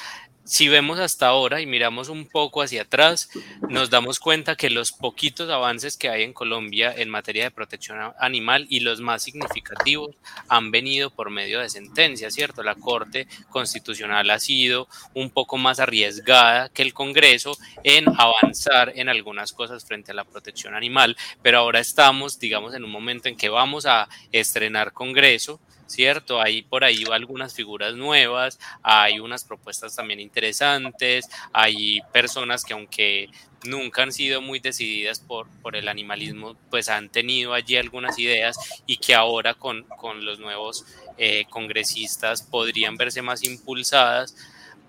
si 0.44 0.68
vemos 0.68 0.98
hasta 0.98 1.28
ahora 1.28 1.60
y 1.60 1.66
miramos 1.66 2.08
un 2.08 2.26
poco 2.26 2.62
hacia 2.62 2.82
atrás, 2.82 3.30
nos 3.68 3.90
damos 3.90 4.18
cuenta 4.18 4.56
que 4.56 4.70
los 4.70 4.92
poquitos 4.92 5.48
avances 5.50 5.96
que 5.96 6.08
hay 6.08 6.24
en 6.24 6.32
Colombia 6.32 6.92
en 6.96 7.08
materia 7.10 7.44
de 7.44 7.50
protección 7.50 8.12
animal 8.18 8.66
y 8.68 8.80
los 8.80 9.00
más 9.00 9.22
significativos 9.22 10.16
han 10.48 10.70
venido 10.70 11.10
por 11.10 11.30
medio 11.30 11.60
de 11.60 11.70
sentencias, 11.70 12.34
¿cierto? 12.34 12.62
La 12.62 12.74
Corte 12.74 13.28
Constitucional 13.50 14.30
ha 14.30 14.38
sido 14.38 14.88
un 15.14 15.30
poco 15.30 15.58
más 15.58 15.78
arriesgada 15.78 16.68
que 16.68 16.82
el 16.82 16.92
Congreso 16.92 17.56
en 17.84 18.06
avanzar 18.18 18.92
en 18.96 19.08
algunas 19.08 19.52
cosas 19.52 19.84
frente 19.84 20.10
a 20.10 20.14
la 20.14 20.24
protección 20.24 20.74
animal, 20.74 21.16
pero 21.42 21.58
ahora 21.58 21.80
estamos, 21.80 22.38
digamos, 22.38 22.74
en 22.74 22.84
un 22.84 22.90
momento 22.90 23.28
en 23.28 23.36
que 23.36 23.48
vamos 23.48 23.86
a 23.86 24.08
estrenar 24.32 24.92
Congreso 24.92 25.60
¿cierto? 25.92 26.40
Hay 26.40 26.62
por 26.62 26.84
ahí 26.84 27.04
algunas 27.12 27.54
figuras 27.54 27.94
nuevas, 27.94 28.58
hay 28.82 29.20
unas 29.20 29.44
propuestas 29.44 29.94
también 29.94 30.20
interesantes, 30.20 31.28
hay 31.52 32.00
personas 32.12 32.64
que 32.64 32.72
aunque 32.72 33.30
nunca 33.64 34.02
han 34.02 34.12
sido 34.12 34.40
muy 34.40 34.58
decididas 34.58 35.20
por, 35.20 35.48
por 35.60 35.76
el 35.76 35.88
animalismo, 35.88 36.56
pues 36.70 36.88
han 36.88 37.08
tenido 37.08 37.54
allí 37.54 37.76
algunas 37.76 38.18
ideas 38.18 38.56
y 38.86 38.96
que 38.96 39.14
ahora 39.14 39.54
con, 39.54 39.86
los 40.20 40.40
nuevos 40.40 40.84
eh, 41.18 41.44
congresistas 41.50 42.42
podrían 42.42 42.96
verse 42.96 43.22
más 43.22 43.44
impulsadas. 43.44 44.34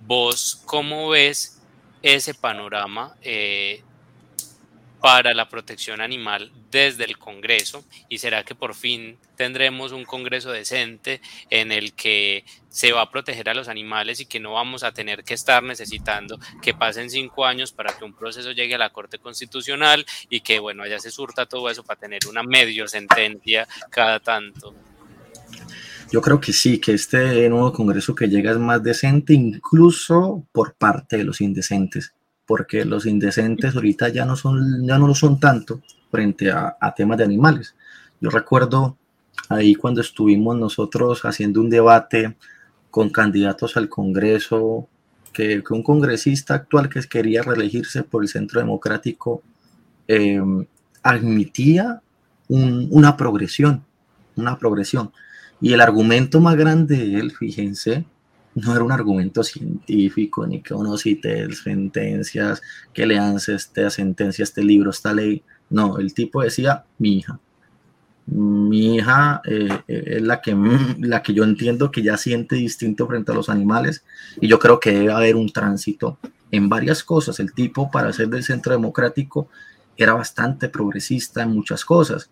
¿Vos 0.02 0.62
cómo 0.66 1.10
ves 1.10 1.62
ese 2.02 2.34
panorama 2.34 3.16
eh, 3.22 3.84
para 5.04 5.34
la 5.34 5.50
protección 5.50 6.00
animal 6.00 6.50
desde 6.72 7.04
el 7.04 7.18
Congreso 7.18 7.84
y 8.08 8.20
será 8.20 8.46
que 8.46 8.56
por 8.56 8.74
fin 8.74 9.18
tendremos 9.36 9.92
un 9.92 10.06
Congreso 10.06 10.50
decente 10.50 11.20
en 11.50 11.74
el 11.74 11.92
que 11.92 12.46
se 12.70 12.94
va 12.94 13.02
a 13.02 13.12
proteger 13.12 13.50
a 13.50 13.54
los 13.54 13.68
animales 13.68 14.22
y 14.22 14.28
que 14.28 14.40
no 14.40 14.54
vamos 14.54 14.82
a 14.82 14.94
tener 14.94 15.26
que 15.26 15.34
estar 15.34 15.62
necesitando 15.62 16.40
que 16.62 16.74
pasen 16.74 17.10
cinco 17.10 17.46
años 17.46 17.74
para 17.74 17.92
que 17.92 18.06
un 18.06 18.14
proceso 18.14 18.54
llegue 18.54 18.76
a 18.76 18.78
la 18.78 18.92
Corte 18.92 19.20
Constitucional 19.20 20.06
y 20.30 20.40
que 20.40 20.60
bueno, 20.60 20.84
allá 20.84 21.00
se 21.00 21.12
surta 21.12 21.48
todo 21.48 21.70
eso 21.70 21.84
para 21.84 22.00
tener 22.00 22.22
una 22.30 22.42
medio 22.42 22.88
sentencia 22.88 23.68
cada 23.90 24.22
tanto. 24.22 24.74
Yo 26.14 26.22
creo 26.22 26.40
que 26.40 26.54
sí, 26.54 26.80
que 26.80 26.94
este 26.94 27.50
nuevo 27.50 27.74
Congreso 27.74 28.16
que 28.16 28.30
llega 28.30 28.52
es 28.52 28.58
más 28.58 28.82
decente 28.82 29.34
incluso 29.34 30.48
por 30.54 30.76
parte 30.76 31.18
de 31.18 31.26
los 31.26 31.42
indecentes 31.42 32.14
porque 32.54 32.86
los 32.86 33.08
indecentes 33.08 33.74
ahorita 33.74 34.10
ya 34.10 34.26
no, 34.26 34.36
son, 34.36 34.86
ya 34.86 35.00
no 35.00 35.08
lo 35.08 35.16
son 35.16 35.40
tanto 35.40 35.82
frente 36.12 36.52
a, 36.52 36.94
temas 36.96 37.18
de 37.18 37.24
animales. 37.24 37.76
Yo 38.22 38.30
recuerdo 38.30 38.96
ahí 39.50 39.74
cuando 39.74 40.02
estuvimos 40.02 40.56
nosotros 40.56 41.26
haciendo 41.26 41.62
un 41.62 41.72
debate 41.72 42.38
con 42.92 43.10
candidatos 43.10 43.76
al 43.76 43.90
Congreso, 43.90 44.88
que, 45.32 45.64
un 45.72 45.82
congresista 45.82 46.54
actual 46.54 46.90
que 46.90 47.02
quería 47.02 47.42
reelegirse 47.42 48.04
por 48.04 48.22
el 48.22 48.30
Centro 48.30 48.60
Democrático 48.60 49.42
em, 50.08 50.64
admitía 51.02 52.04
una 52.50 53.18
progresión, 53.18 53.84
una 54.36 54.60
progresión. 54.60 55.12
Y 55.60 55.74
el 55.74 55.82
argumento 55.82 56.40
más 56.40 56.56
grande 56.56 56.98
de 56.98 57.20
él, 57.20 57.32
fíjense, 57.32 58.06
no 58.56 58.74
era 58.74 58.84
un 58.84 58.92
argumento 58.92 59.44
científico, 59.44 60.46
ni 60.46 60.62
que 60.62 60.74
uno 60.74 60.98
cite 60.98 61.52
sentencias, 61.54 62.62
que 62.94 63.06
lean 63.06 63.38
esta 63.38 63.90
sentencia, 63.90 64.44
este 64.44 64.64
libro, 64.64 64.92
esta 64.92 65.14
ley. 65.14 65.44
No, 65.70 65.98
el 65.98 66.14
tipo 66.14 66.42
decía, 66.42 66.86
mi 67.00 67.18
hija. 67.18 67.40
Mi 68.26 68.96
hija 68.96 69.42
eh, 69.46 69.68
eh, 69.88 70.04
es 70.18 70.22
la 70.22 70.42
que, 70.42 70.56
la 71.00 71.24
que 71.24 71.34
yo 71.34 71.44
entiendo 71.44 71.92
que 71.92 72.04
ya 72.04 72.18
siente 72.18 72.56
distinto 72.56 73.08
frente 73.08 73.32
a 73.32 73.36
los 73.36 73.50
animales 73.50 74.06
y 74.40 74.48
yo 74.48 74.60
creo 74.60 74.80
que 74.80 74.92
debe 74.92 75.12
haber 75.12 75.36
un 75.36 75.52
tránsito 75.52 76.20
en 76.52 76.70
varias 76.70 77.04
cosas. 77.04 77.40
El 77.40 77.54
tipo, 77.54 77.90
para 77.90 78.14
ser 78.14 78.30
del 78.30 78.44
centro 78.44 78.74
democrático, 78.74 79.50
era 79.98 80.14
bastante 80.14 80.70
progresista 80.70 81.44
en 81.44 81.50
muchas 81.50 81.84
cosas. 81.86 82.30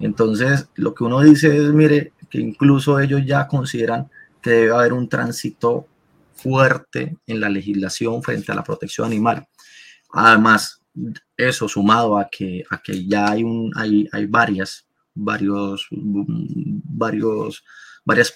Entonces, 0.00 0.68
lo 0.74 0.94
que 0.94 1.04
uno 1.04 1.20
dice 1.20 1.56
es, 1.56 1.72
mire, 1.72 2.12
que 2.30 2.40
incluso 2.40 2.98
ellos 2.98 3.22
ya 3.24 3.46
consideran 3.46 4.08
debe 4.50 4.72
haber 4.72 4.92
un 4.92 5.08
tránsito 5.08 5.86
fuerte 6.34 7.16
en 7.26 7.40
la 7.40 7.48
legislación 7.48 8.22
frente 8.22 8.52
a 8.52 8.54
la 8.54 8.64
protección 8.64 9.06
animal. 9.06 9.46
Además, 10.12 10.80
eso 11.36 11.68
sumado 11.68 12.18
a 12.18 12.28
que, 12.28 12.64
ya 13.06 13.30
hay, 13.30 14.26
varias, 14.28 14.86
varios, 15.14 15.88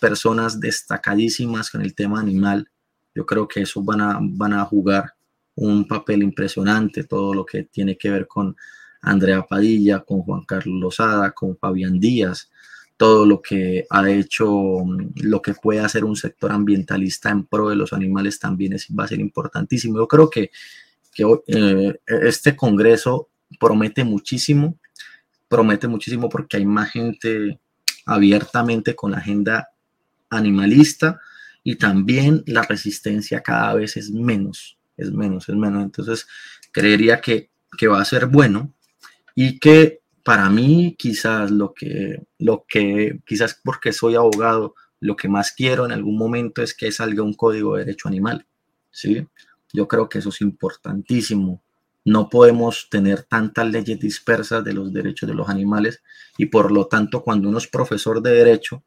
personas 0.01 0.59
destacadísimas 0.59 1.71
con 1.71 1.83
el 1.83 1.95
tema 1.95 2.21
animal, 2.21 2.69
yo 3.15 3.27
creo 3.27 3.47
que 3.49 3.63
eso 3.63 3.83
van 3.83 4.01
a, 4.01 4.19
van 4.21 4.53
a 4.53 4.65
jugar 4.65 5.15
un 5.55 5.87
papel 5.87 6.23
impresionante, 6.23 7.05
todo 7.05 7.35
lo 7.35 7.45
que 7.45 7.65
tiene 7.65 7.97
que 7.97 8.11
ver 8.11 8.27
con 8.27 8.57
Andrea 9.01 9.45
Padilla, 9.45 10.01
con 10.01 10.23
Juan 10.23 10.45
Carlos 10.45 10.81
Lozada, 10.81 11.33
con 11.33 11.57
Fabián 11.57 11.99
Díaz, 11.99 12.51
todo 12.99 13.25
lo 13.25 13.41
que 13.41 13.87
ha 13.89 14.11
hecho, 14.11 14.85
lo 15.15 15.41
que 15.41 15.55
puede 15.55 15.81
hacer 15.81 16.05
un 16.05 16.17
sector 16.17 16.51
ambientalista 16.51 17.31
en 17.31 17.45
pro 17.45 17.69
de 17.69 17.77
los 17.77 17.93
animales 17.93 18.41
también 18.41 18.73
es, 18.73 18.89
va 18.89 19.05
a 19.05 19.09
ser 19.09 19.21
importantísimo. 19.21 19.99
Yo 19.99 20.09
creo 20.09 20.29
que, 20.29 20.51
eh, 21.47 22.01
este 22.07 22.57
Congreso 22.57 23.29
promete 23.59 24.03
muchísimo, 24.03 24.79
promete 25.49 25.87
muchísimo 25.87 26.29
porque 26.29 26.57
hay 26.57 26.67
más 26.67 26.91
gente 26.91 27.61
abiertamente 28.05 28.97
con 28.97 29.13
la 29.13 29.19
agenda 29.19 29.69
animalista 30.29 31.21
y 31.63 31.77
también 31.77 32.43
la 32.47 32.63
resistencia 32.63 33.43
cada 33.43 33.75
vez 33.75 33.97
es 33.97 34.11
menos, 34.11 34.77
es 34.97 35.13
menos, 35.13 35.49
es 35.49 35.55
menos. 35.55 35.85
Entonces, 35.85 36.27
creería 36.73 37.21
que 37.21 37.49
va 37.89 38.01
a 38.01 38.05
ser 38.05 38.27
bueno 38.27 38.75
y 39.37 39.61
que 39.61 40.01
para 40.25 40.49
mí 40.51 40.95
quizás 40.99 41.51
lo 41.51 41.73
que, 41.75 42.27
lo 42.39 42.65
que, 42.69 43.21
quizás 43.27 43.61
porque 43.63 43.93
soy 43.93 44.15
abogado, 44.15 44.75
lo 45.01 45.17
que 45.17 45.29
más 45.29 45.53
quiero 45.53 45.85
en 45.85 45.93
algún 45.93 46.19
momento 46.19 46.63
es 46.63 46.75
que 46.75 46.93
salga 46.93 47.23
un 47.23 47.35
código 47.35 47.75
de 47.77 47.85
derecho 47.85 48.09
animal, 48.09 48.47
¿sí? 48.91 49.27
Yo 49.73 49.87
creo 49.87 50.09
que 50.09 50.19
eso 50.19 50.31
es 50.31 50.41
importantísimo. 50.41 51.63
No 52.05 52.29
podemos 52.29 52.89
tener 52.91 53.23
tantas 53.25 53.69
leyes 53.71 54.01
dispersas 54.01 54.65
de 54.65 54.73
los 54.73 54.93
derechos 54.93 55.29
de 55.29 55.35
los 55.35 55.49
animales 55.49 56.03
y 56.37 56.47
por 56.47 56.73
lo 56.73 56.87
tanto 56.87 57.23
cuando 57.23 57.49
uno 57.49 57.59
es 57.59 57.67
profesor 57.67 58.23
de 58.23 58.31
derecho, 58.31 58.83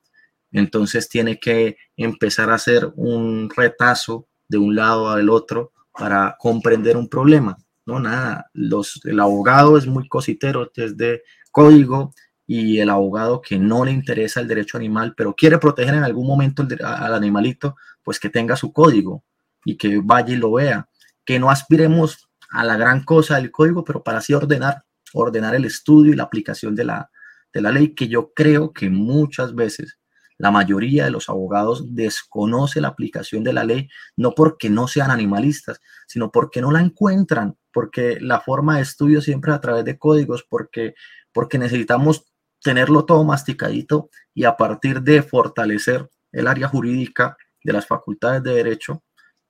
entonces 0.51 1.07
tiene 1.07 1.39
que 1.39 1.77
empezar 1.95 2.49
a 2.49 2.55
hacer 2.55 2.91
un 2.95 3.49
retazo 3.55 4.27
de 4.47 4.57
un 4.57 4.75
lado 4.75 5.09
al 5.09 5.29
otro 5.29 5.71
para 5.97 6.35
comprender 6.39 6.97
un 6.97 7.07
problema. 7.07 7.57
No, 7.85 7.99
nada, 7.99 8.49
los, 8.53 9.01
el 9.05 9.19
abogado 9.19 9.77
es 9.77 9.87
muy 9.87 10.07
cositero 10.07 10.71
desde 10.75 11.23
código 11.51 12.13
y 12.45 12.79
el 12.79 12.89
abogado 12.89 13.41
que 13.41 13.57
no 13.57 13.85
le 13.85 13.91
interesa 13.91 14.39
el 14.39 14.47
derecho 14.47 14.77
animal, 14.77 15.13
pero 15.15 15.35
quiere 15.35 15.57
proteger 15.57 15.95
en 15.95 16.03
algún 16.03 16.27
momento 16.27 16.67
al 16.83 17.13
animalito, 17.13 17.75
pues 18.03 18.19
que 18.19 18.29
tenga 18.29 18.55
su 18.55 18.73
código 18.73 19.23
y 19.63 19.77
que 19.77 20.01
vaya 20.03 20.33
y 20.33 20.37
lo 20.37 20.53
vea. 20.53 20.89
Que 21.25 21.39
no 21.39 21.49
aspiremos 21.49 22.29
a 22.51 22.63
la 22.63 22.75
gran 22.75 23.03
cosa 23.03 23.37
del 23.37 23.51
código, 23.51 23.83
pero 23.83 24.03
para 24.03 24.17
así 24.17 24.33
ordenar, 24.33 24.83
ordenar 25.13 25.55
el 25.55 25.65
estudio 25.65 26.13
y 26.13 26.15
la 26.15 26.23
aplicación 26.23 26.75
de 26.75 26.85
la, 26.85 27.09
de 27.53 27.61
la 27.61 27.71
ley, 27.71 27.95
que 27.95 28.07
yo 28.07 28.33
creo 28.33 28.73
que 28.73 28.89
muchas 28.89 29.55
veces 29.55 29.97
la 30.41 30.49
mayoría 30.49 31.05
de 31.05 31.11
los 31.11 31.29
abogados 31.29 31.93
desconoce 31.93 32.81
la 32.81 32.87
aplicación 32.87 33.43
de 33.43 33.53
la 33.53 33.63
ley, 33.63 33.87
no 34.17 34.31
porque 34.31 34.71
no 34.71 34.87
sean 34.87 35.11
animalistas, 35.11 35.79
sino 36.07 36.31
porque 36.31 36.61
no 36.61 36.71
la 36.71 36.79
encuentran, 36.79 37.55
porque 37.71 38.17
la 38.19 38.41
forma 38.41 38.77
de 38.77 38.81
estudio 38.81 39.21
siempre 39.21 39.51
es 39.51 39.57
a 39.57 39.61
través 39.61 39.85
de 39.85 39.99
códigos, 39.99 40.43
porque, 40.49 40.95
porque 41.31 41.59
necesitamos 41.59 42.25
tenerlo 42.59 43.05
todo 43.05 43.23
masticadito 43.23 44.09
y 44.33 44.45
a 44.45 44.57
partir 44.57 45.03
de 45.03 45.21
fortalecer 45.21 46.09
el 46.31 46.47
área 46.47 46.67
jurídica 46.67 47.37
de 47.63 47.73
las 47.73 47.85
facultades 47.85 48.41
de 48.41 48.55
derecho, 48.55 49.03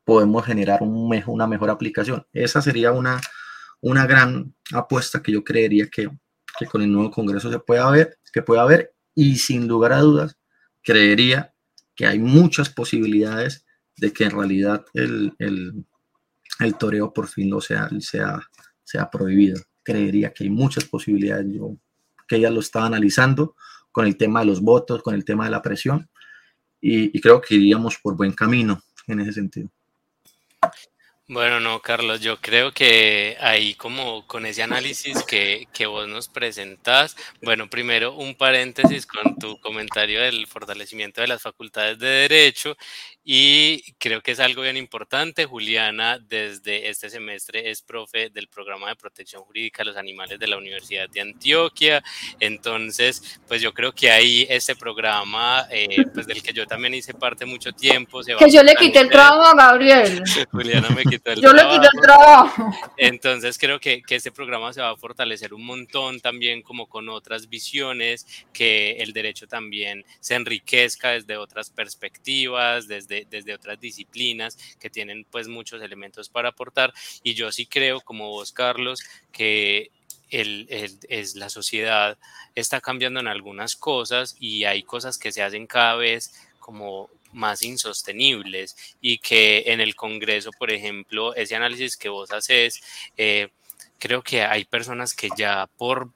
podemos 0.04 0.46
generar 0.46 0.82
una 0.82 1.48
mejor 1.48 1.70
aplicación. 1.70 2.28
Esa 2.34 2.62
sería 2.62 2.92
una, 2.92 3.22
una 3.80 4.06
gran 4.06 4.54
apuesta 4.74 5.24
que 5.24 5.32
yo 5.32 5.42
creería 5.42 5.88
que, 5.88 6.10
que 6.60 6.66
con 6.66 6.82
el 6.82 6.92
nuevo 6.92 7.12
Congreso 7.12 7.50
se 7.50 7.60
puede 7.60 7.80
haber, 7.80 8.18
que 8.34 8.42
puede 8.42 8.60
haber 8.60 8.94
y 9.16 9.38
sin 9.38 9.70
lugar 9.70 9.94
a 9.94 10.00
dudas 10.00 10.36
creería 10.84 11.54
que 11.96 12.06
hay 12.06 12.20
muchas 12.20 12.70
posibilidades 12.70 13.66
de 13.98 14.12
que 14.12 14.26
en 14.26 14.32
realidad 14.32 14.86
el, 14.94 15.34
el, 15.40 15.86
el 16.60 16.76
toreo 16.76 17.14
por 17.14 17.28
fin 17.28 17.50
no 17.50 17.62
sea, 17.62 17.90
sea, 18.00 18.40
sea 18.84 19.10
prohibido. 19.10 19.62
Creería 19.84 20.34
que 20.34 20.46
hay 20.46 20.50
muchas 20.50 20.86
posibilidades. 20.86 21.48
Yo 21.50 21.76
que 22.28 22.38
ella 22.38 22.50
lo 22.50 22.62
estaba 22.62 22.86
analizando 22.86 23.56
con 23.92 24.06
el 24.06 24.16
tema 24.16 24.40
de 24.40 24.46
los 24.46 24.62
votos, 24.62 25.04
con 25.04 25.14
el 25.14 25.26
tema 25.26 25.46
de 25.46 25.52
la 25.52 25.62
presión, 25.62 26.10
y, 26.80 27.16
y 27.16 27.22
creo 27.22 27.42
que 27.42 27.56
iríamos 27.56 27.98
por 27.98 28.16
buen 28.16 28.32
camino 28.32 28.82
en 29.08 29.20
ese 29.20 29.34
sentido. 29.34 29.70
Bueno, 31.34 31.62
no, 31.62 31.82
Carlos, 31.82 32.20
yo 32.20 32.42
creo 32.42 32.74
que 32.74 33.38
ahí 33.40 33.74
como 33.76 34.28
con 34.28 34.46
ese 34.46 34.64
análisis 34.64 35.24
que, 35.24 35.66
que 35.72 35.86
vos 35.86 36.06
nos 36.06 36.28
presentás, 36.28 37.16
bueno, 37.42 37.70
primero 37.70 38.16
un 38.16 38.36
paréntesis 38.36 39.06
con 39.06 39.38
tu 39.40 39.58
comentario 39.62 40.22
del 40.22 40.46
fortalecimiento 40.46 41.22
de 41.22 41.28
las 41.28 41.42
facultades 41.42 41.98
de 42.00 42.10
derecho 42.10 42.76
y 43.24 43.94
creo 44.00 44.22
que 44.22 44.32
es 44.32 44.40
algo 44.40 44.64
bien 44.64 44.78
importante. 44.78 45.46
Juliana 45.46 46.18
desde 46.18 46.90
este 46.90 47.10
semestre 47.10 47.70
es 47.70 47.82
profe 47.82 48.30
del 48.30 48.48
programa 48.48 48.90
de 48.90 48.96
protección 48.96 49.44
jurídica 49.44 49.84
de 49.84 49.92
los 49.92 49.98
animales 49.98 50.40
de 50.40 50.48
la 50.48 50.58
Universidad 50.58 51.08
de 51.08 51.22
Antioquia. 51.22 52.04
Entonces, 52.40 53.40
pues 53.48 53.62
yo 53.62 53.74
creo 53.74 53.92
que 53.92 54.10
ahí 54.10 54.48
este 54.50 54.76
programa, 54.76 55.68
eh, 55.70 56.04
pues 56.14 56.26
del 56.26 56.42
que 56.42 56.52
yo 56.52 56.66
también 56.66 56.96
hice 56.96 57.14
parte 57.14 57.46
mucho 57.46 57.72
tiempo. 57.72 58.24
Se 58.24 58.36
que 58.36 58.50
yo 58.50 58.64
le 58.64 58.76
quité 58.76 59.00
el 59.00 59.10
trabajo 59.10 59.44
a 59.44 59.56
Gabriel. 59.56 60.24
Juliana 60.52 60.90
me 60.90 61.04
quitó 61.04 61.21
el 61.26 61.42
yo 61.42 61.52
trabajo. 61.54 61.70
le 61.70 61.76
quité 61.76 61.88
el 61.94 62.02
trabajo. 62.02 62.72
Entonces 62.98 63.58
creo 63.58 63.80
que, 63.80 64.02
que 64.02 64.16
este 64.16 64.32
programa 64.32 64.74
se 64.74 64.82
va 64.82 64.92
a 64.92 64.98
fortalecer 64.98 65.54
un 65.54 65.66
montón 65.66 66.20
también 66.20 66.62
como 66.62 66.88
con 66.88 67.10
otras 67.10 67.50
visiones, 67.50 68.26
que 68.54 68.94
el 68.94 69.14
derecho 69.14 69.48
también 69.48 70.06
se 70.20 70.36
enriquezca 70.36 71.12
desde 71.12 71.38
otras 71.38 71.70
perspectivas, 71.70 72.88
desde 72.88 73.12
desde, 73.30 73.54
otras 73.54 73.80
disciplinas 73.80 74.58
que 74.80 74.90
tienen 74.90 75.26
pues 75.30 75.48
muchos 75.48 75.82
elementos 75.82 76.30
para 76.30 76.50
aportar. 76.50 76.94
Y 77.24 77.34
yo 77.34 77.52
sí 77.52 77.66
creo, 77.66 78.02
como 78.02 78.30
vos, 78.30 78.52
Carlos, 78.52 79.02
que 79.32 79.92
el, 80.30 80.68
es, 80.70 81.36
la 81.36 81.50
sociedad 81.50 82.18
está 82.56 82.80
cambiando 82.82 83.20
en 83.20 83.28
algunas 83.28 83.76
cosas 83.76 84.36
y 84.40 84.66
hay 84.66 84.84
cosas 84.84 85.18
que 85.18 85.32
se 85.32 85.44
hacen 85.44 85.68
cada 85.68 85.96
vez 85.96 86.34
como 86.60 87.10
más 87.34 87.64
insostenibles 87.64 88.76
y 89.02 89.18
que 89.20 89.64
en 89.68 89.80
el 89.82 89.96
Congreso, 89.96 90.52
por 90.58 90.72
ejemplo, 90.72 91.36
ese 91.36 91.56
análisis 91.56 91.98
que 91.98 92.10
vos 92.10 92.32
haces, 92.32 92.82
eh, 93.18 93.50
creo 94.00 94.22
que 94.22 94.44
hay 94.44 94.66
personas 94.66 95.14
que 95.14 95.30
ya 95.38 95.68
por 95.78 96.10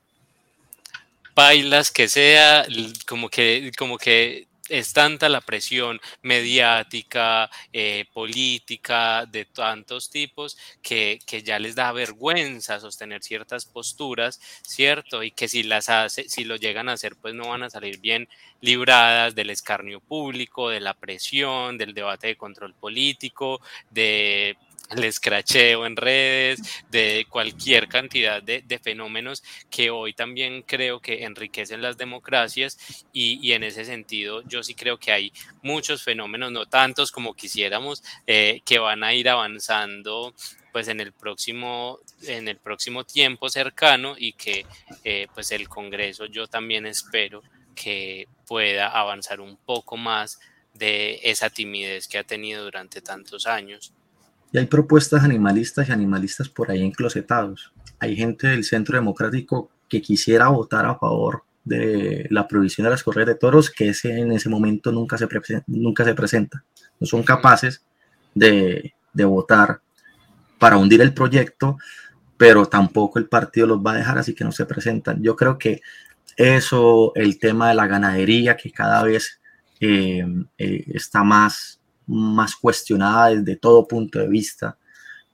bailas 1.36 1.91
que 1.91 2.07
sea, 2.07 2.66
como 3.07 3.30
que, 3.30 3.72
como 3.78 3.97
que 3.97 4.47
es 4.70 4.93
tanta 4.93 5.30
la 5.30 5.41
presión 5.41 5.99
mediática, 6.22 7.49
eh, 7.72 8.05
política, 8.13 9.26
de 9.26 9.45
tantos 9.45 10.09
tipos, 10.09 10.57
que, 10.82 11.20
que, 11.26 11.43
ya 11.43 11.59
les 11.59 11.76
da 11.76 11.91
vergüenza 11.91 12.80
sostener 12.80 13.22
ciertas 13.24 13.66
posturas, 13.66 14.39
¿cierto? 14.63 15.24
Y 15.24 15.32
que 15.32 15.47
si 15.47 15.63
las 15.63 15.89
hace, 15.89 16.28
si 16.30 16.43
lo 16.45 16.55
llegan 16.55 16.89
a 16.89 16.93
hacer, 16.93 17.16
pues 17.16 17.36
no 17.36 17.49
van 17.49 17.63
a 17.63 17.70
salir 17.70 17.99
bien 17.99 18.28
libradas 18.61 19.36
del 19.36 19.51
escarnio 19.51 19.99
público, 19.99 20.70
de 20.70 20.80
la 20.80 20.95
presión, 20.95 21.78
del 21.78 21.93
debate 21.93 22.28
de 22.28 22.38
control 22.38 22.74
político, 22.74 23.61
de 23.91 24.57
el 24.91 25.03
escracheo 25.03 25.86
en 25.86 25.95
redes, 25.95 26.61
de 26.89 27.25
cualquier 27.29 27.88
cantidad 27.88 28.41
de, 28.41 28.63
fenómenos 28.83 29.43
que 29.69 29.89
hoy 29.89 30.13
también 30.13 30.61
creo 30.61 30.99
que 30.99 31.23
enriquecen 31.23 31.81
las 31.81 31.97
democracias 31.97 32.77
y, 33.13 33.53
en 33.53 33.63
ese 33.63 33.86
sentido 33.86 34.41
yo 34.43 34.63
sí 34.63 34.75
creo 34.75 34.97
que 34.97 35.11
hay 35.11 35.33
muchos 35.61 36.03
fenómenos, 36.03 36.51
no 36.51 36.65
tantos 36.65 37.11
como 37.11 37.33
quisiéramos, 37.33 38.03
eh, 38.27 38.61
que 38.65 38.79
van 38.79 39.03
a 39.03 39.13
ir 39.13 39.29
avanzando 39.29 40.33
pues 40.71 40.89
en 40.89 40.99
el 40.99 41.13
próximo 41.13 41.99
en 42.23 42.49
el 42.49 42.57
próximo 42.57 43.05
tiempo 43.05 43.47
cercano 43.47 44.15
y 44.17 44.33
que 44.33 44.65
eh, 45.05 45.27
pues 45.33 45.51
el 45.51 45.69
Congreso 45.69 46.25
yo 46.25 46.47
también 46.47 46.86
espero 46.86 47.41
que 47.75 48.27
pueda 48.45 48.89
avanzar 48.89 49.39
un 49.39 49.55
poco 49.55 49.95
más 49.95 50.39
de 50.73 51.21
esa 51.23 51.49
timidez 51.49 52.09
que 52.09 52.17
ha 52.17 52.23
tenido 52.25 52.65
durante 52.65 53.01
tantos 53.01 53.47
años 53.47 53.93
y 54.56 54.58
hay 54.58 54.68
propuestas 54.68 55.22
animalistas 55.22 55.89
y 55.89 55.91
animalistas 55.91 56.47
por 56.47 56.72
ahí 56.72 56.82
enclosetados. 56.82 57.74
Hay 57.99 58.16
gente 58.16 58.47
del 58.47 58.64
Centro 58.64 58.95
Democrático 58.95 59.70
que 59.89 60.01
quisiera 60.01 60.47
votar 60.47 60.86
a 60.86 60.95
favor 60.95 61.43
de 61.66 62.26
la 62.30 62.47
prohibición 62.47 62.86
de 62.86 62.91
las 62.91 63.03
correas 63.03 63.28
de 63.28 63.36
toros, 63.36 63.70
que 63.70 63.89
ese, 63.89 64.18
en 64.18 64.32
ese 64.32 64.47
momento 64.47 64.93
nunca 64.93 65.18
se, 65.18 65.28
nunca 65.68 66.06
se 66.06 66.16
presenta. 66.16 66.64
No 67.01 67.06
son 67.06 67.24
capaces 67.24 67.84
de, 68.34 68.93
de 69.12 69.26
votar 69.26 69.82
para 70.58 70.78
hundir 70.78 71.01
el 71.01 71.14
proyecto, 71.14 71.78
pero 72.38 72.66
tampoco 72.66 73.20
el 73.20 73.28
partido 73.28 73.68
los 73.68 73.80
va 73.80 73.91
a 73.91 73.97
dejar, 73.97 74.20
así 74.20 74.34
que 74.34 74.45
no 74.45 74.53
se 74.53 74.66
presentan. 74.66 75.22
Yo 75.22 75.36
creo 75.36 75.58
que 75.58 75.82
eso, 76.38 77.12
el 77.16 77.39
tema 77.39 77.68
de 77.68 77.76
la 77.76 77.88
ganadería, 77.88 78.56
que 78.56 78.72
cada 78.72 79.03
vez 79.03 79.41
eh, 79.82 80.26
eh, 80.58 80.86
está 80.93 81.26
más, 81.26 81.82
más 82.08 82.56
cuestionada 82.56 83.30
desde 83.30 83.56
todo 83.56 83.88
punto 83.88 84.20
de 84.20 84.28
vista. 84.28 84.78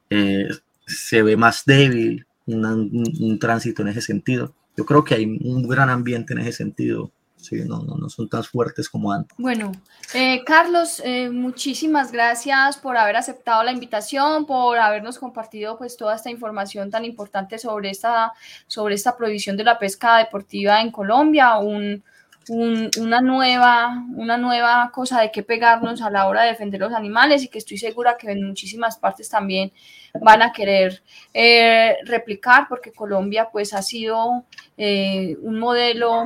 Eh, 0.09 0.47
se 0.85 1.21
ve 1.23 1.37
más 1.37 1.63
débil 1.65 2.25
un, 2.45 3.37
tránsito 3.39 3.81
en 3.81 3.89
ese 3.89 4.01
sentido. 4.01 4.53
Yo 4.75 4.85
creo 4.85 5.03
que 5.03 5.15
hay 5.15 5.25
un 5.25 5.67
gran 5.67 5.89
ambiente 5.89 6.33
en 6.33 6.39
ese 6.39 6.53
sentido. 6.53 7.11
Sí, 7.37 7.63
no, 7.65 7.81
no, 7.81 8.07
son 8.07 8.29
tan 8.29 8.43
fuertes 8.43 8.87
como 8.87 9.11
antes. 9.11 9.35
Bueno, 9.39 9.71
eh, 10.13 10.43
Carlos, 10.45 11.01
eh, 11.03 11.27
muchísimas 11.31 12.11
gracias 12.11 12.77
por 12.77 12.97
haber 12.97 13.15
aceptado 13.15 13.63
la 13.63 13.71
invitación, 13.71 14.45
por 14.45 14.77
habernos 14.77 15.17
compartido 15.17 15.75
pues 15.75 15.97
toda 15.97 16.15
esta 16.15 16.29
información 16.29 16.91
tan 16.91 17.03
importante 17.03 17.57
sobre 17.57 17.89
esta, 17.89 18.31
sobre 18.67 18.93
esta 18.93 19.17
prohibición 19.17 19.57
de 19.57 19.63
la 19.63 19.79
pesca 19.79 20.17
deportiva 20.17 20.81
en 20.81 20.91
Colombia, 20.91 21.57
un, 21.57 22.03
una, 22.49 23.21
nueva, 23.21 24.03
una 24.15 24.37
nueva 24.37 24.91
cosa 24.93 25.21
de 25.21 25.31
qué 25.31 25.43
pegarnos 25.43 26.01
a 26.01 26.09
la 26.09 26.27
hora 26.27 26.43
de 26.43 26.49
defender 26.49 26.81
los 26.81 26.93
animales 26.93 27.43
y 27.43 27.47
que 27.47 27.59
estoy 27.59 27.77
segura 27.77 28.17
que 28.17 28.31
en 28.31 28.45
muchísimas 28.45 28.97
partes 28.97 29.29
también 29.29 29.71
van 30.19 30.41
a 30.41 30.51
querer 30.51 31.03
eh, 31.33 31.97
replicar 32.05 32.65
porque 32.67 32.91
Colombia 32.91 33.49
pues 33.51 33.73
ha 33.73 33.81
sido 33.81 34.45
eh, 34.77 35.37
un 35.41 35.59
modelo 35.59 36.25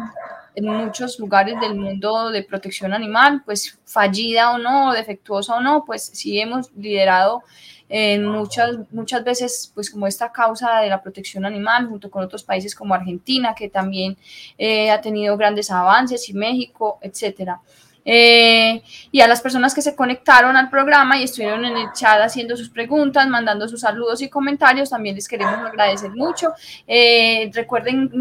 en 0.55 0.65
muchos 0.65 1.19
lugares 1.19 1.59
del 1.59 1.75
mundo 1.75 2.31
de 2.31 2.43
protección 2.43 2.93
animal, 2.93 3.41
pues 3.43 3.77
fallida 3.85 4.51
o 4.51 4.57
no, 4.57 4.93
defectuosa 4.93 5.55
o 5.55 5.61
no, 5.61 5.83
pues 5.85 6.05
sí 6.13 6.39
hemos 6.39 6.71
liderado 6.75 7.43
en 7.89 8.25
muchas, 8.25 8.77
muchas 8.91 9.23
veces, 9.23 9.71
pues 9.73 9.89
como 9.89 10.07
esta 10.07 10.31
causa 10.31 10.79
de 10.81 10.89
la 10.89 11.01
protección 11.01 11.45
animal, 11.45 11.87
junto 11.87 12.09
con 12.09 12.23
otros 12.23 12.43
países 12.43 12.73
como 12.73 12.93
Argentina, 12.93 13.53
que 13.55 13.69
también 13.69 14.17
eh, 14.57 14.89
ha 14.91 15.01
tenido 15.01 15.37
grandes 15.37 15.69
avances, 15.71 16.27
y 16.29 16.33
México, 16.33 16.99
etcétera. 17.01 17.61
Eh, 18.07 18.83
y 19.11 19.21
a 19.21 19.27
las 19.27 19.41
personas 19.41 19.73
que 19.73 19.81
se 19.81 19.95
conectaron 19.95 20.55
al 20.55 20.69
programa 20.69 21.17
y 21.17 21.23
estuvieron 21.23 21.65
en 21.65 21.75
el 21.75 21.91
chat 21.91 22.21
haciendo 22.21 22.55
sus 22.55 22.69
preguntas, 22.69 23.27
mandando 23.27 23.67
sus 23.67 23.81
saludos 23.81 24.21
y 24.21 24.29
comentarios, 24.29 24.91
también 24.91 25.15
les 25.15 25.27
queremos 25.27 25.57
agradecer 25.57 26.11
mucho. 26.11 26.53
Eh, 26.85 27.49
recuerden 27.51 28.11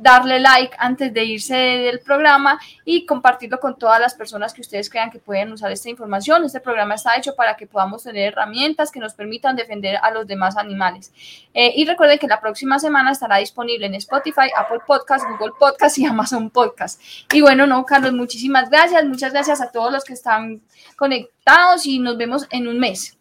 darle 0.00 0.40
like 0.40 0.74
antes 0.78 1.12
de 1.12 1.24
irse 1.24 1.54
del 1.54 2.00
programa 2.00 2.58
y 2.84 3.04
compartirlo 3.04 3.60
con 3.60 3.78
todas 3.78 4.00
las 4.00 4.14
personas 4.14 4.54
que 4.54 4.62
ustedes 4.62 4.88
crean 4.88 5.10
que 5.10 5.18
pueden 5.18 5.52
usar 5.52 5.70
esta 5.70 5.90
información. 5.90 6.44
Este 6.44 6.60
programa 6.60 6.94
está 6.94 7.16
hecho 7.16 7.34
para 7.34 7.56
que 7.56 7.66
podamos 7.66 8.02
tener 8.02 8.32
herramientas 8.32 8.90
que 8.90 8.98
nos 8.98 9.14
permitan 9.14 9.56
defender 9.56 9.96
a 10.02 10.10
los 10.10 10.26
demás 10.26 10.56
animales. 10.56 11.12
Eh, 11.52 11.72
y 11.76 11.84
recuerden 11.84 12.18
que 12.18 12.26
la 12.26 12.40
próxima 12.40 12.78
semana 12.78 13.12
estará 13.12 13.36
disponible 13.36 13.86
en 13.86 13.94
Spotify, 13.94 14.50
Apple 14.56 14.80
Podcast, 14.86 15.26
Google 15.28 15.52
Podcast 15.58 15.98
y 15.98 16.04
Amazon 16.06 16.50
Podcast. 16.50 17.00
Y 17.32 17.42
bueno, 17.42 17.66
no, 17.66 17.84
Carlos, 17.84 18.12
muchísimas 18.12 18.70
gracias. 18.70 19.04
Muchas 19.04 19.32
gracias 19.32 19.60
a 19.60 19.70
todos 19.70 19.92
los 19.92 20.04
que 20.04 20.14
están 20.14 20.62
conectados 20.96 21.84
y 21.84 21.98
nos 21.98 22.16
vemos 22.16 22.46
en 22.50 22.68
un 22.68 22.78
mes. 22.78 23.18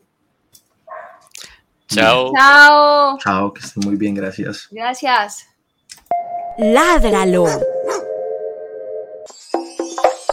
Chao. 1.88 2.32
Chao. 2.36 3.17
Chao, 3.17 3.53
que 3.53 3.61
estén 3.61 3.84
muy 3.86 3.95
bien, 3.95 4.13
gracias. 4.13 4.67
Gracias. 4.71 5.49
Ládralo. 6.60 7.45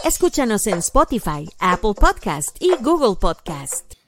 Escúchanos 0.03 0.67
en 0.67 0.79
Spotify, 0.79 1.47
Apple 1.57 1.93
Podcast 1.93 2.57
y 2.59 2.75
Google 2.83 3.15
Podcast. 3.17 3.96